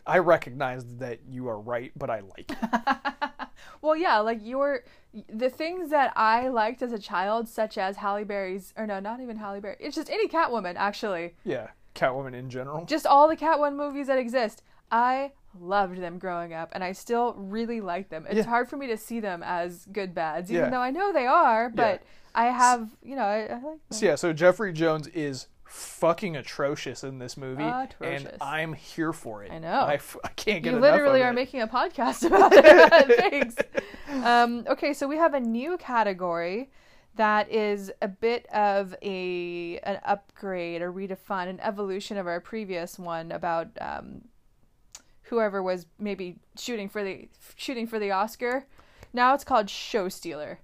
[0.06, 2.58] I recognize that you are right, but I like it.
[3.82, 4.84] Well, yeah, like your
[5.28, 9.20] the things that I liked as a child, such as Halle Berry's, or no, not
[9.20, 9.76] even Halle Berry.
[9.80, 11.34] It's just any Catwoman, actually.
[11.44, 12.84] yeah, Catwoman in general.
[12.84, 14.62] Just all the Catwoman movies that exist.
[14.90, 18.26] I loved them growing up, and I still really like them.
[18.28, 18.42] It's Yeah.
[18.44, 20.70] hard for me to see them as good bads, even Yeah.
[20.70, 21.68] though I know they are.
[21.68, 22.02] But
[22.34, 23.78] I have, you know, I, I like them.
[23.90, 27.62] So yeah, so Jeffrey Jones is fucking atrocious in this movie,
[28.00, 29.52] and I'm here for it.
[29.52, 29.68] I know.
[29.80, 30.76] I, f- I can't get it.
[30.76, 31.34] you literally are it.
[31.34, 33.16] making a podcast about it.
[33.30, 33.54] Thanks.
[34.24, 36.70] Um, okay, so we have a new category
[37.16, 42.98] that is a bit of a an upgrade, a redefine, an evolution of our previous
[42.98, 44.22] one about um,
[45.30, 48.66] whoever was maybe shooting for the shooting for the Oscar.
[49.12, 50.60] Now it's called show stealer.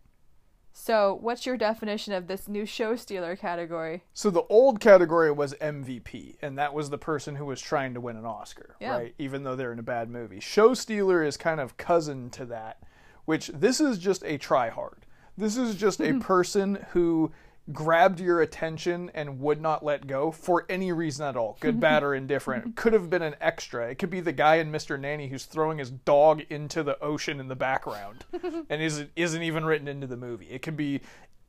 [0.78, 4.04] So, what's your definition of this new show stealer category?
[4.12, 8.00] So the old category was MVP, and that was the person who was trying to
[8.00, 8.90] win an Oscar, Yeah.
[8.90, 9.14] right?
[9.18, 10.38] Even though they're in a bad movie.
[10.38, 12.82] Show stealer is kind of cousin to that,
[13.24, 15.06] which this is just a try hard.
[15.38, 16.20] This is just a mm-hmm.
[16.20, 17.32] person who
[17.72, 22.02] grabbed your attention and would not let go for any reason at all, good, bad,
[22.02, 22.76] or indifferent.
[22.76, 23.88] Could have been an extra.
[23.88, 24.98] It could be the guy in Mr.
[24.98, 28.24] Nanny who's throwing his dog into the ocean in the background
[28.70, 30.46] and isn't isn't even written into the movie.
[30.46, 31.00] It could be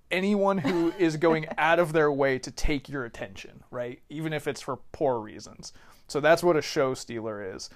[0.09, 3.99] anyone who is going out of their way to take your attention, right?
[4.09, 5.73] Even if it's for poor reasons.
[6.07, 7.69] So that's what a show stealer is.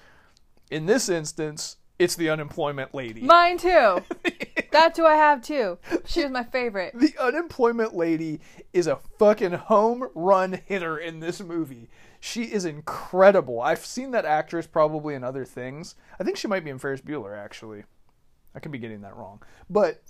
[0.69, 3.21] In this instance, it's the unemployment lady.
[3.21, 4.03] Mine too.
[4.71, 5.77] That's who I have too.
[6.05, 6.93] She was my favorite.
[6.95, 8.39] the unemployment lady
[8.73, 11.89] is a fucking home run hitter in this movie.
[12.19, 13.61] She is incredible.
[13.61, 15.93] I've seen that actress probably in other things.
[16.19, 17.83] I think she might be in Ferris Bueller, actually.
[18.55, 19.43] I could be getting that wrong.
[19.69, 20.01] But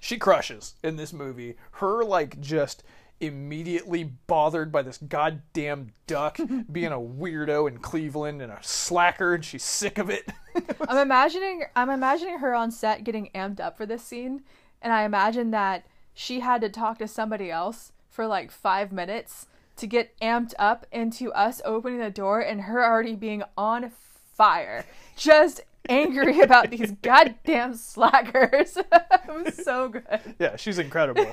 [0.00, 1.56] she crushes in this movie.
[1.72, 2.84] Her, like, just
[3.20, 6.38] immediately bothered by this goddamn duck
[6.72, 10.28] being a weirdo in Cleveland and a slacker, and she's sick of it.
[10.88, 14.42] I'm imagining I'm imagining her on set getting amped up for this scene,
[14.82, 19.46] and I imagine that she had to talk to somebody else for like five minutes
[19.76, 23.92] to get amped up into us opening the door and her already being on
[24.34, 24.84] fire,
[25.16, 28.76] just angry about these goddamn slackers.
[28.92, 30.04] it was so good.
[30.38, 31.26] yeah, she's incredible.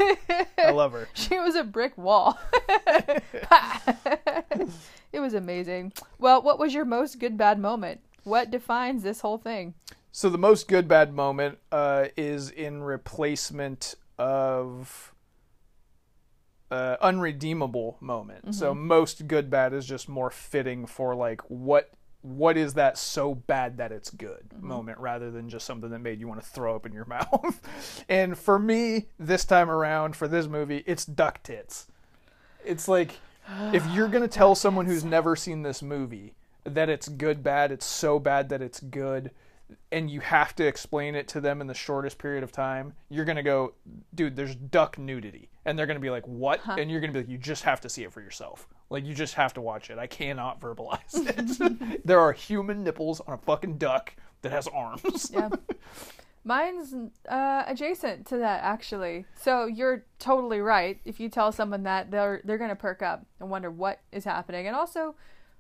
[0.58, 1.08] I love her.
[1.14, 2.38] She was a brick wall.
[5.12, 5.94] it was amazing.
[6.20, 8.02] Well, what was your most good bad moment?
[8.24, 9.74] What defines this whole thing?
[10.12, 15.14] So the most good bad moment uh, is in replacement of
[16.72, 18.56] uh, unredeemable moment.
[18.56, 21.92] So most good bad is just more fitting for like what
[22.26, 24.68] what is that so bad that it's good mm-hmm.
[24.68, 28.04] moment rather than just something that made you want to throw up in your mouth.
[28.10, 31.88] and for me this time around for this movie it's duck tits.
[32.64, 33.20] It's like
[33.74, 36.34] if you're going to tell someone who's never seen this movie
[36.64, 39.30] that it's good bad, it's so bad that it's good
[39.92, 43.26] and you have to explain it to them in the shortest period of time, you're
[43.26, 43.74] going to go,
[44.14, 45.50] dude, there's duck nudity.
[45.66, 46.62] And they're going to be like, what?
[46.68, 48.68] And you're going to be like, you just have to see it for yourself.
[48.90, 49.98] Like, you just have to watch it.
[49.98, 52.06] I cannot verbalize it.
[52.06, 55.32] there are human nipples on a fucking duck that has arms.
[55.34, 55.50] Yeah.
[56.48, 56.94] Mine's
[57.28, 59.26] uh, adjacent to that actually.
[59.34, 61.00] So you're totally right.
[61.04, 64.68] If you tell someone that, they're they're gonna perk up and wonder what is happening,
[64.68, 65.16] and also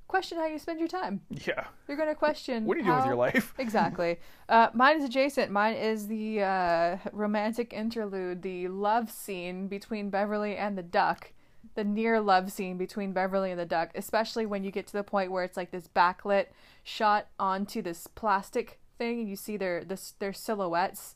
[0.07, 1.21] question how you spend your time.
[1.45, 1.65] yeah.
[1.87, 3.53] You're gonna question What are you doing with your life?
[3.59, 4.19] Exactly.
[4.47, 5.51] Uh, mine is adjacent.
[5.51, 11.31] Mine is the uh, romantic interlude, the love scene between Beverly and the duck,
[11.75, 15.03] the near love scene between Beverly and the duck, especially when you get to the
[15.03, 16.45] point where it's like this backlit
[16.83, 21.15] shot onto this plastic thing, and you see their this, their silhouettes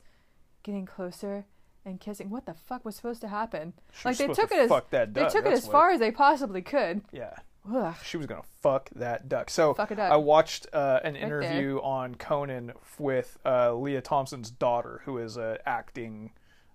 [0.64, 1.46] getting closer
[1.86, 2.30] and kissing.
[2.30, 3.74] What the fuck was supposed to happen?
[3.94, 5.72] She like they took to it as fuck that they duck, took it as what-
[5.72, 7.02] far as they possibly could.
[7.14, 7.36] Yeah.
[7.72, 7.96] Ugh.
[8.04, 9.50] She was gonna fuck that duck.
[9.50, 10.12] So Fuck a duck.
[10.12, 11.24] I watched uh, an there.
[11.24, 16.32] interview on Conan with uh, Lea Thompson's daughter, who is a acting,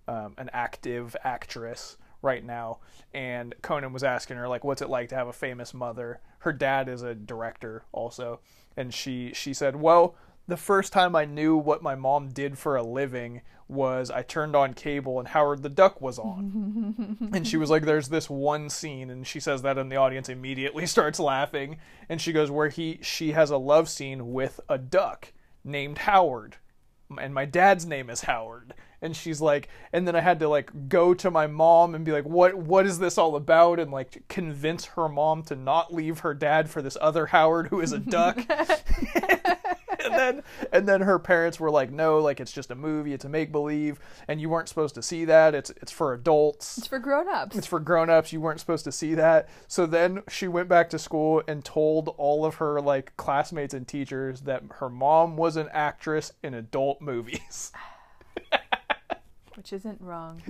[0.08, 2.78] um, an active actress right now.
[3.12, 6.52] And Conan was asking her like, "What's it like to have a famous mother?" Her
[6.52, 8.40] dad is a director also,
[8.76, 10.14] and she she said, "Well."
[10.46, 14.54] The first time I knew what my mom did for a living was I turned
[14.54, 17.30] on cable and Howard the Duck was on.
[17.32, 20.28] And she was like there's this one scene and she says that and the audience
[20.28, 21.78] immediately starts laughing.
[22.08, 25.32] And she goes where he she has a love scene with a duck
[25.64, 26.56] named Howard.
[27.18, 28.74] And my dad's name is Howard.
[29.00, 32.12] And she's like and then I had to like go to my mom and be
[32.12, 33.80] like what what is this all about?
[33.80, 37.80] And like convince her mom to not leave her dad for this other Howard who
[37.80, 38.38] is a duck
[40.16, 40.42] then
[40.72, 43.12] and then her parents were like no like it's just a movie.
[43.12, 45.54] It's a make believe and you weren't supposed to see that.
[45.54, 46.78] It's it's for adults.
[46.78, 47.56] It's for grown-ups.
[47.56, 48.32] it's for grown-ups.
[48.32, 49.48] You weren't supposed to see that.
[49.68, 53.86] So then she went back to school and told all of her like classmates and
[53.86, 57.72] teachers that her mom was an actress in adult movies.
[59.56, 60.42] Which isn't wrong.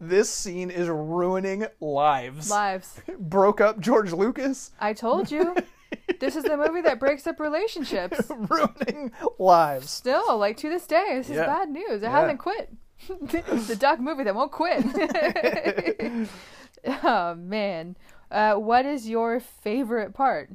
[0.00, 2.50] this scene is ruining lives.
[2.50, 3.00] Lives.
[3.18, 4.70] broke up george lucas?
[4.80, 5.54] I told you.
[6.20, 8.20] this is the movie that breaks up relationships.
[8.30, 12.02] ruining lives Still, like to this day, this is bad news.
[12.02, 12.10] It Yeah.
[12.20, 12.72] hasn't quit.
[13.08, 14.84] the duck movie that won't quit.
[17.04, 17.96] oh man.
[18.30, 20.50] Uh, what is your favorite part?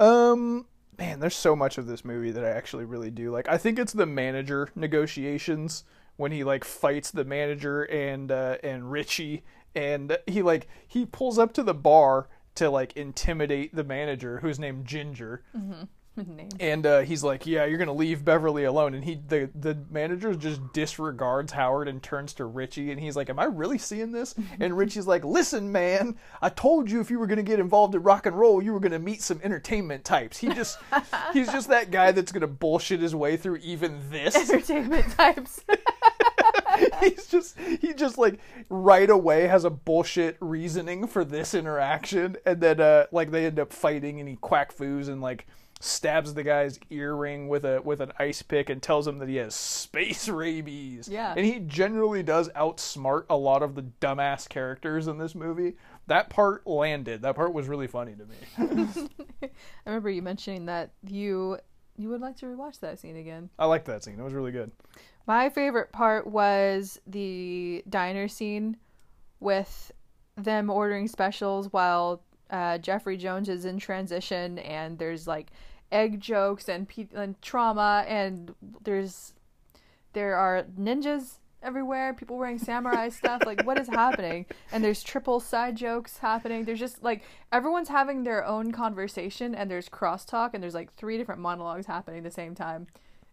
[0.00, 0.66] Um,
[0.98, 3.48] man, there's so much of this movie that I actually really do like.
[3.48, 5.84] I think it's the manager negotiations
[6.16, 9.44] when he like fights the manager and uh, and Richie,
[9.74, 12.28] and he like he pulls up to the bar
[12.58, 15.42] to like intimidate the manager who's named Ginger.
[16.26, 16.48] Name.
[16.58, 20.34] And uh, he's like, "Yeah, you're gonna leave Beverly alone." And he, the the manager,
[20.34, 24.34] just disregards Howard and turns to Richie, and he's like, "Am I really seeing this?"
[24.58, 28.02] And Richie's like, "Listen, man, I told you if you were gonna get involved in
[28.02, 30.78] rock and roll, you were gonna meet some entertainment types." He just,
[31.32, 34.34] he's just that guy that's gonna bullshit his way through even this.
[34.50, 35.60] Entertainment types.
[37.00, 38.38] he's just, he just like
[38.68, 43.58] right away has a bullshit reasoning for this interaction, and then uh, like they end
[43.58, 45.46] up fighting, and he quack foos and like
[45.80, 49.36] stabs the guy's earring with a with an ice pick and tells him that he
[49.36, 51.08] has space rabies.
[51.08, 51.34] Yeah.
[51.36, 55.76] And he generally does outsmart a lot of the dumbass characters in this movie.
[56.06, 57.22] That part landed.
[57.22, 59.08] That part was really funny to me.
[59.42, 59.50] I
[59.86, 61.58] remember you mentioning that you
[61.96, 63.50] you would like to rewatch that scene again.
[63.58, 64.18] I liked that scene.
[64.18, 64.70] It was really good.
[65.28, 68.78] My favorite part was the diner scene
[69.40, 69.92] with
[70.38, 75.50] them ordering specials while uh, Jeffrey Jones is in transition, and there's like
[75.92, 79.34] egg jokes and, pe- and trauma, and there's
[80.14, 83.42] there are ninjas everywhere, people wearing samurai stuff.
[83.44, 84.46] Like, what is happening?
[84.72, 86.64] And there's triple side jokes happening.
[86.64, 87.22] There's just like
[87.52, 92.20] everyone's having their own conversation, and there's crosstalk, and there's like three different monologues happening
[92.20, 92.86] at the same time.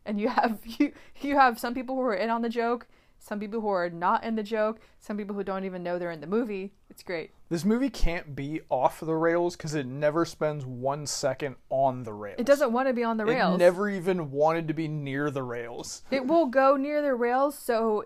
[0.06, 0.92] And you have you
[1.22, 2.88] you have some people who are in on the joke,
[3.20, 6.12] some people who are not in the joke, some people who don't even know they're
[6.12, 6.74] in the movie.
[6.90, 7.32] It's great.
[7.50, 12.14] This movie can't be off the rails because it never spends one second on the
[12.14, 12.36] rails.
[12.40, 13.56] It doesn't want to be on the rails.
[13.56, 16.04] It never even wanted to be near the rails.
[16.12, 18.06] It will go near the rails so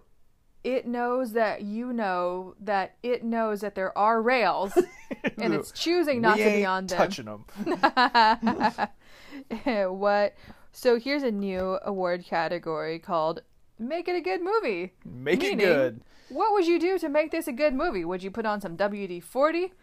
[0.63, 4.73] it knows that you know that it knows that there are rails
[5.37, 6.97] and it's choosing not we to be on them.
[6.97, 7.45] touching them.
[9.97, 10.35] what?
[10.71, 13.41] So here's a new award category called
[13.77, 14.93] Make It a Good Movie.
[15.05, 16.01] Make it good.
[16.29, 18.05] What would you do to make this a good movie?
[18.05, 19.73] Would you put on some WD 40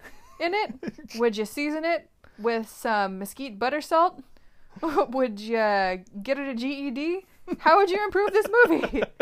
[0.40, 0.74] in it?
[1.16, 2.08] would you season it
[2.38, 4.22] with some mesquite butter salt?
[4.82, 7.26] would you get it a GED?
[7.58, 9.02] How would you improve this movie?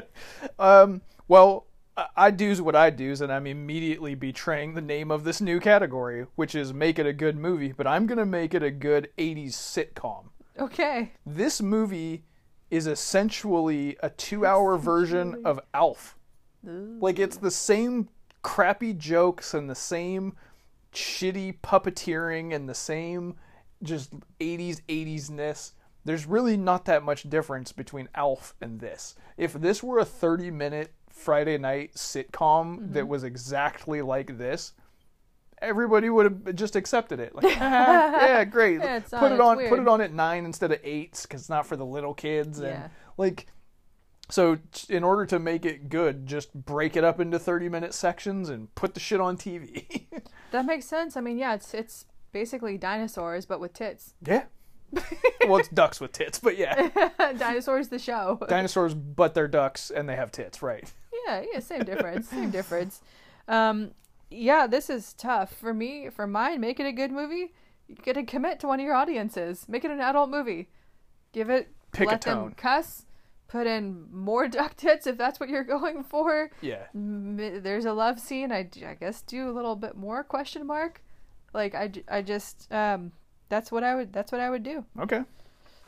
[0.61, 1.66] Um, well,
[1.97, 5.59] I- I do's what I do's, and I'm immediately betraying the name of this new
[5.59, 7.73] category, which is make it a good movie.
[7.73, 10.27] But I'm gonna make it a good '80s sitcom.
[10.59, 11.12] Okay.
[11.26, 12.24] This movie
[12.70, 16.16] is essentially a two-hour version of Alf.
[16.66, 18.09] Like it's the same
[18.43, 20.35] crappy jokes and the same
[20.93, 23.35] shitty puppeteering and the same
[23.82, 25.74] just 80s 80s-ness.
[26.05, 29.14] There's really not that much difference between Alf and this.
[29.36, 33.09] If this were a 30-minute Friday night sitcom that mm-hmm.
[33.09, 34.72] was exactly like this,
[35.65, 37.35] everybody would have just accepted it.
[37.35, 38.81] Like, "Ah, yeah, great.
[38.81, 41.49] Yeah, put it on weird." put it on at 9 instead of 8 cuz it's
[41.49, 42.89] not for the little kids and Yeah.
[43.16, 43.47] like
[44.31, 44.57] so
[44.89, 48.74] in order to make it good, just break it up into 30 minute sections and
[48.74, 50.07] put the shit on TV.
[50.51, 51.16] That makes sense.
[51.16, 54.15] I mean, yeah, it's it's basically dinosaurs but with tits.
[54.24, 54.45] yeah.
[55.49, 56.91] well, it's ducks with tits, but yeah.
[57.36, 58.39] dinosaurs the show.
[58.49, 60.93] Dinosaurs but they're ducks and they have tits, right.
[61.27, 62.28] Yeah, yeah, same difference.
[62.28, 63.01] Same difference.
[63.49, 63.91] Um,
[64.35, 66.09] yeah, this is tough for me.
[66.11, 67.52] For mine, make it a good movie.
[67.89, 69.66] You got to commit to one of your audiences.
[69.69, 70.69] Make it an adult movie.
[71.32, 71.69] Give it.
[71.93, 72.55] Pick a let them tone.
[72.56, 73.06] cuss.
[73.47, 76.51] Put in more duck tits if that's what you're going for.
[76.61, 76.85] Yeah.
[76.94, 78.51] M- There's a love scene.
[78.51, 81.02] I, I guess do a little bit more question mark.
[81.52, 83.12] Like I, I just um
[83.48, 84.85] that's what I would that's what I would do.
[84.98, 85.23] Okay.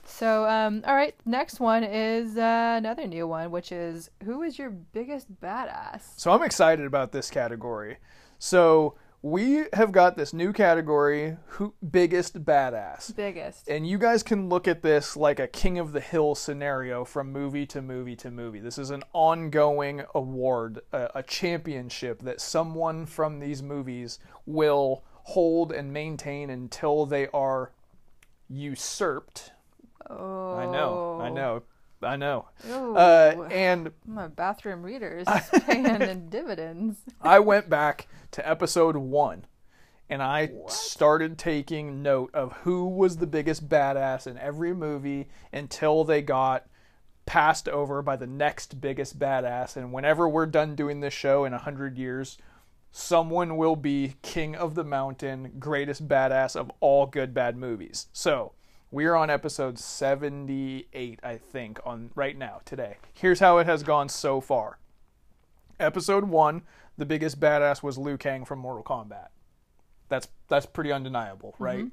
[0.04, 4.58] So um all right, next one is uh, another new one, which is who is
[4.60, 6.02] your biggest badass?
[6.16, 7.96] So I'm excited about this category.
[8.38, 13.14] So we have got this new category, who biggest badass.
[13.16, 13.68] Biggest.
[13.68, 17.32] And you guys can look at this like a king of the hill scenario from
[17.32, 18.60] movie to movie to movie.
[18.60, 25.72] This is an ongoing award, a, a championship that someone from these movies will hold
[25.72, 27.72] and maintain until they are
[28.48, 29.50] usurped.
[30.08, 30.54] Oh.
[30.54, 31.34] I know, I oh.
[31.34, 31.62] know,
[32.06, 32.48] I know.
[32.70, 32.96] Ooh.
[32.96, 35.26] Uh, and my bathroom readers
[35.66, 36.98] paying in dividends.
[37.20, 39.46] I went back to episode one
[40.08, 46.04] and I started taking note of who was the biggest badass in every movie until
[46.04, 46.66] they got
[47.26, 49.76] passed over by the next biggest badass.
[49.76, 52.38] And whenever we're done doing this show in a hundred years,
[52.92, 58.06] someone will be king of the mountain, greatest badass of all good bad movies.
[58.12, 58.52] So
[58.90, 62.96] we are on episode 78, I think, on right now today.
[63.12, 64.78] Here's how it has gone so far.
[65.80, 66.62] Episode one,
[66.96, 69.28] the biggest badass was Liu Kang from Mortal Kombat.
[70.08, 71.64] That's that's pretty undeniable, mm-hmm.
[71.64, 71.86] right?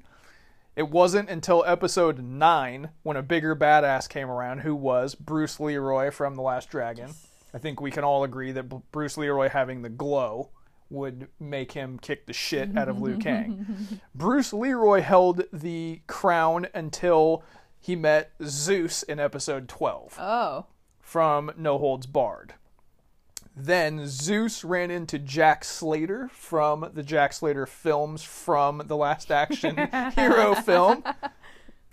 [0.76, 6.10] It wasn't until episode nine when a bigger badass came around, who was Bruce Leroy
[6.10, 7.10] from The Last Dragon.
[7.52, 10.50] I think we can all agree that B- Bruce Leroy having the glow
[10.90, 14.00] would make him kick the shit out of Liu Kang.
[14.14, 17.42] Bruce Leroy held the crown until
[17.80, 20.66] he met Zeus in episode 12 Oh.
[21.00, 22.54] from No Holds Barred.
[23.56, 29.76] Then Zeus ran into Jack Slater from the Jack Slater films from the Last Action
[30.16, 31.04] Hero film.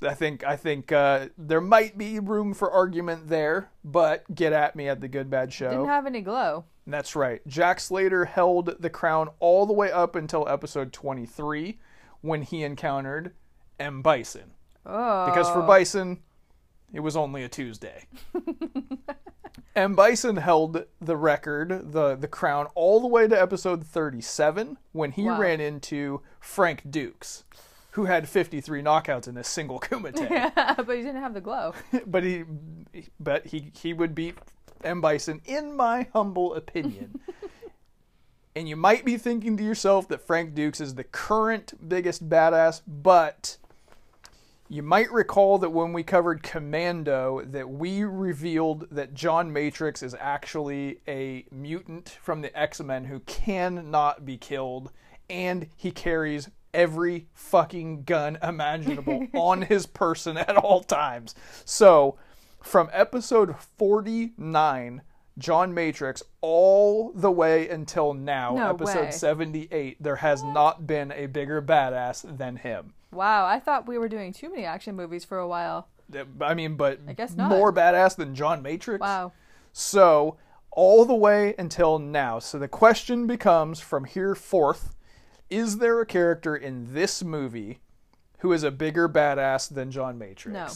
[0.01, 4.75] I think I think uh, there might be room for argument there, but get at
[4.75, 5.69] me at the Good Bad Show.
[5.69, 6.65] Didn't have any glow.
[6.87, 7.45] That's right.
[7.47, 11.79] Jack Slater held the crown all the way up until episode 23
[12.21, 13.33] when he encountered
[13.79, 14.01] M.
[14.01, 14.51] Bison.
[14.85, 15.25] Oh.
[15.27, 15.67] Because for oh.
[15.67, 16.19] Bison,
[16.93, 18.05] it was only a Tuesday.
[19.75, 19.95] M.
[19.95, 25.23] Bison held the record, the, the crown, all the way to episode 37 when he
[25.23, 25.39] Wow.
[25.39, 27.45] ran into Frank Dux,
[27.91, 30.53] who had 53 knockouts in a single Kumite.
[30.85, 31.73] but he didn't have the glow.
[32.05, 32.43] but he
[33.19, 34.37] but he he would beat
[34.85, 37.19] M Bison in my humble opinion.
[38.55, 42.81] and you might be thinking to yourself that Frank Dux is the current biggest badass,
[42.87, 43.57] but
[44.71, 50.15] you might recall that when we covered Commando that we revealed that John Matrix is
[50.17, 54.91] actually a mutant from the X-Men who cannot be killed
[55.29, 61.35] and he carries every fucking gun imaginable on his person at all times.
[61.65, 62.17] So,
[62.61, 65.01] from episode 49,
[65.37, 69.11] John Matrix, all the way until now, No episode way.
[69.11, 72.93] 78, there has not been a bigger badass than him.
[73.11, 75.87] Wow, I thought we were doing too many action movies for a while.
[76.41, 77.49] I mean, but I guess not.
[77.49, 79.01] more badass than John Matrix.
[79.01, 79.33] Wow.
[79.73, 80.37] So,
[80.71, 82.39] all the way until now.
[82.39, 84.95] So, the question becomes from here forth
[85.49, 87.79] is there a character in this movie
[88.39, 90.53] who is a bigger badass than John Matrix?
[90.53, 90.67] No.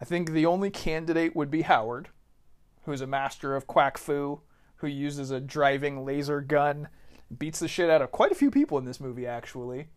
[0.00, 2.08] I think the only candidate would be Howard,
[2.84, 4.40] who's a master of quack fu,
[4.76, 6.88] who uses a driving laser gun,
[7.36, 9.88] beats the shit out of quite a few people in this movie, actually.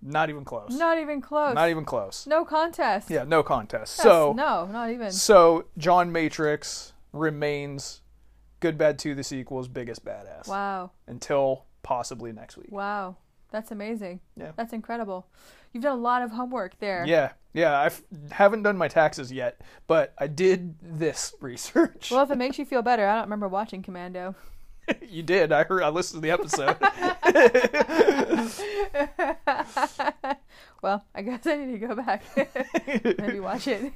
[0.00, 0.70] Not even close.
[0.76, 1.54] Not even close.
[1.54, 2.26] Not even close.
[2.26, 3.10] no contest.
[3.10, 3.96] Yeah, no contest.
[3.98, 5.10] Yes, so, no, not even.
[5.10, 8.02] so John Matrix remains
[8.60, 10.90] Good Bad 2 the sequel's biggest badass Wow.
[11.06, 12.70] until possibly next week.
[12.70, 13.16] Wow.
[13.54, 14.18] That's amazing.
[14.36, 14.50] Yeah.
[14.56, 15.28] That's incredible.
[15.72, 17.04] You've done a lot of homework there.
[17.06, 17.78] Yeah, yeah.
[17.78, 17.88] I
[18.34, 22.10] haven't done my taxes yet, but I did this research.
[22.10, 24.34] Well, if it makes you feel better, I don't remember watching Commando.
[25.08, 25.52] you did.
[25.52, 25.84] I heard.
[25.84, 26.76] I listened to the episode.
[30.82, 32.24] well, I guess I need to go back.
[33.20, 33.92] Maybe watch it.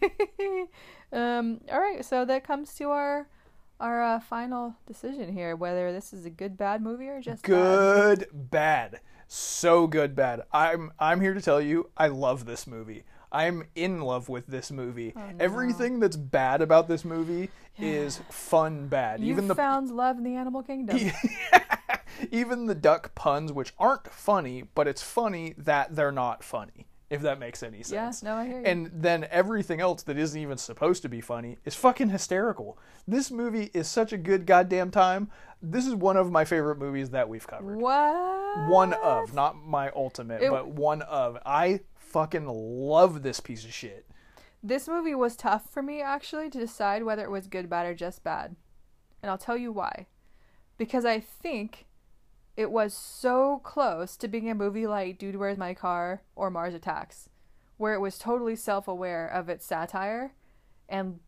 [1.12, 3.26] um, all right, so that comes to our
[3.80, 7.48] our uh, final decision here, whether this is a good bad movie or just bad.
[7.48, 10.42] good, bad, so good, bad.
[10.52, 13.04] I'm I'm here to tell you, I love this movie.
[13.30, 15.12] I'm in love with this movie.
[15.14, 15.36] Oh, no.
[15.38, 19.20] Everything that's bad about this movie is fun bad.
[19.20, 20.98] You Even the found love in the animal kingdom.
[22.30, 26.86] even the duck puns, which aren't funny, but it's funny that they're not funny.
[27.10, 28.22] If that makes any yeah, sense.
[28.22, 28.66] no, I hear you.
[28.66, 32.78] And then everything else that isn't even supposed to be funny is fucking hysterical.
[33.06, 35.30] This movie is such a good goddamn time.
[35.62, 37.78] This is one of my favorite movies that we've covered.
[37.80, 38.68] what?
[38.68, 41.38] One of, not my ultimate, It- but one of.
[41.46, 44.06] I fucking love this piece of shit.
[44.62, 47.94] This movie was tough for me actually to decide whether it was good, bad, or
[47.94, 48.54] just bad.
[49.22, 50.06] And I'll tell you why.
[50.76, 51.86] Because I think
[52.58, 56.74] it was so close to being a movie like Dude Where's My Car or Mars
[56.74, 57.28] Attacks,
[57.76, 60.32] where it was totally self aware of its satire
[60.88, 61.20] and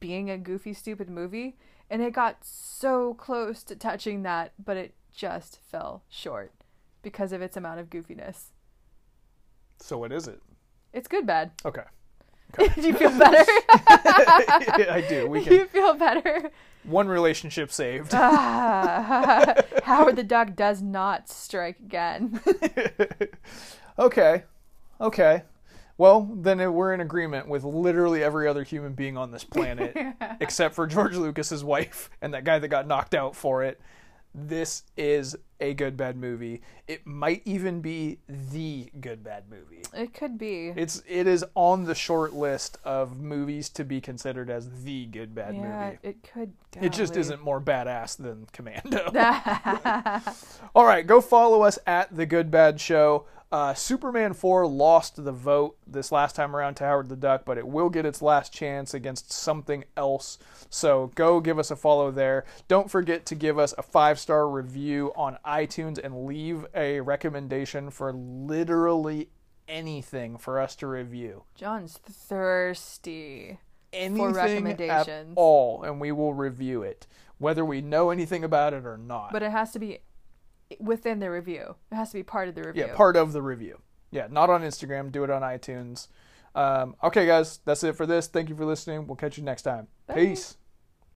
[0.00, 1.58] being a goofy, stupid movie.
[1.90, 6.50] And it got so close to touching that, but it just fell short
[7.02, 8.44] because of its amount of goofiness.
[9.80, 10.40] So what is it?
[10.94, 11.50] It's good, bad.
[11.62, 11.84] Okay.
[12.58, 13.44] Do you feel better?
[13.70, 15.28] I do.
[15.28, 15.52] We can...
[15.52, 16.50] you feel better?
[16.84, 18.12] One relationship saved.
[18.22, 19.54] Ah,
[19.84, 22.40] Howard the Duck does not strike again.
[23.98, 24.44] okay.
[25.00, 25.42] Okay.
[25.98, 29.96] Well, then it- we're in agreement with literally every other human being on this planet,
[30.40, 33.80] except for George Lucas's wife and that guy that got knocked out for it.
[34.34, 36.62] This is a good bad movie.
[36.88, 39.82] It might even be the good bad movie.
[39.94, 40.72] It could be.
[40.76, 45.34] It's it is on the short list of movies to be considered as the good
[45.34, 45.98] bad yeah, movie.
[46.02, 46.52] it could.
[46.80, 49.10] It just isn't more badass than Commando.
[50.74, 53.26] All right, go follow us at the Good Bad Show.
[53.52, 57.58] Uh, Superman 4 lost the vote this last time around to Howard the Duck, but
[57.58, 60.38] it will get its last chance against something else.
[60.70, 62.44] So go give us a follow there.
[62.68, 67.90] Don't forget to give us a five star review on iTunes and leave a recommendation
[67.90, 69.28] for literally
[69.68, 71.44] anything for us to review.
[71.54, 73.58] John's thirsty.
[73.92, 75.32] Anything at recommendations.
[75.36, 77.08] all, and we will review it,
[77.38, 79.32] whether we know anything about it or not.
[79.32, 79.98] But it has to be
[80.78, 81.74] within the review.
[81.90, 82.84] It has to be part of the review.
[82.86, 83.80] yeah, part of the review.
[84.12, 85.10] Yeah, not on Instagram.
[85.10, 86.06] Do it on iTunes.
[86.54, 88.28] Um, okay, guys, that's it for this.
[88.28, 89.06] Thank you for listening.
[89.06, 89.88] We'll catch you next time.
[90.06, 90.14] Bye.
[90.14, 90.56] Peace.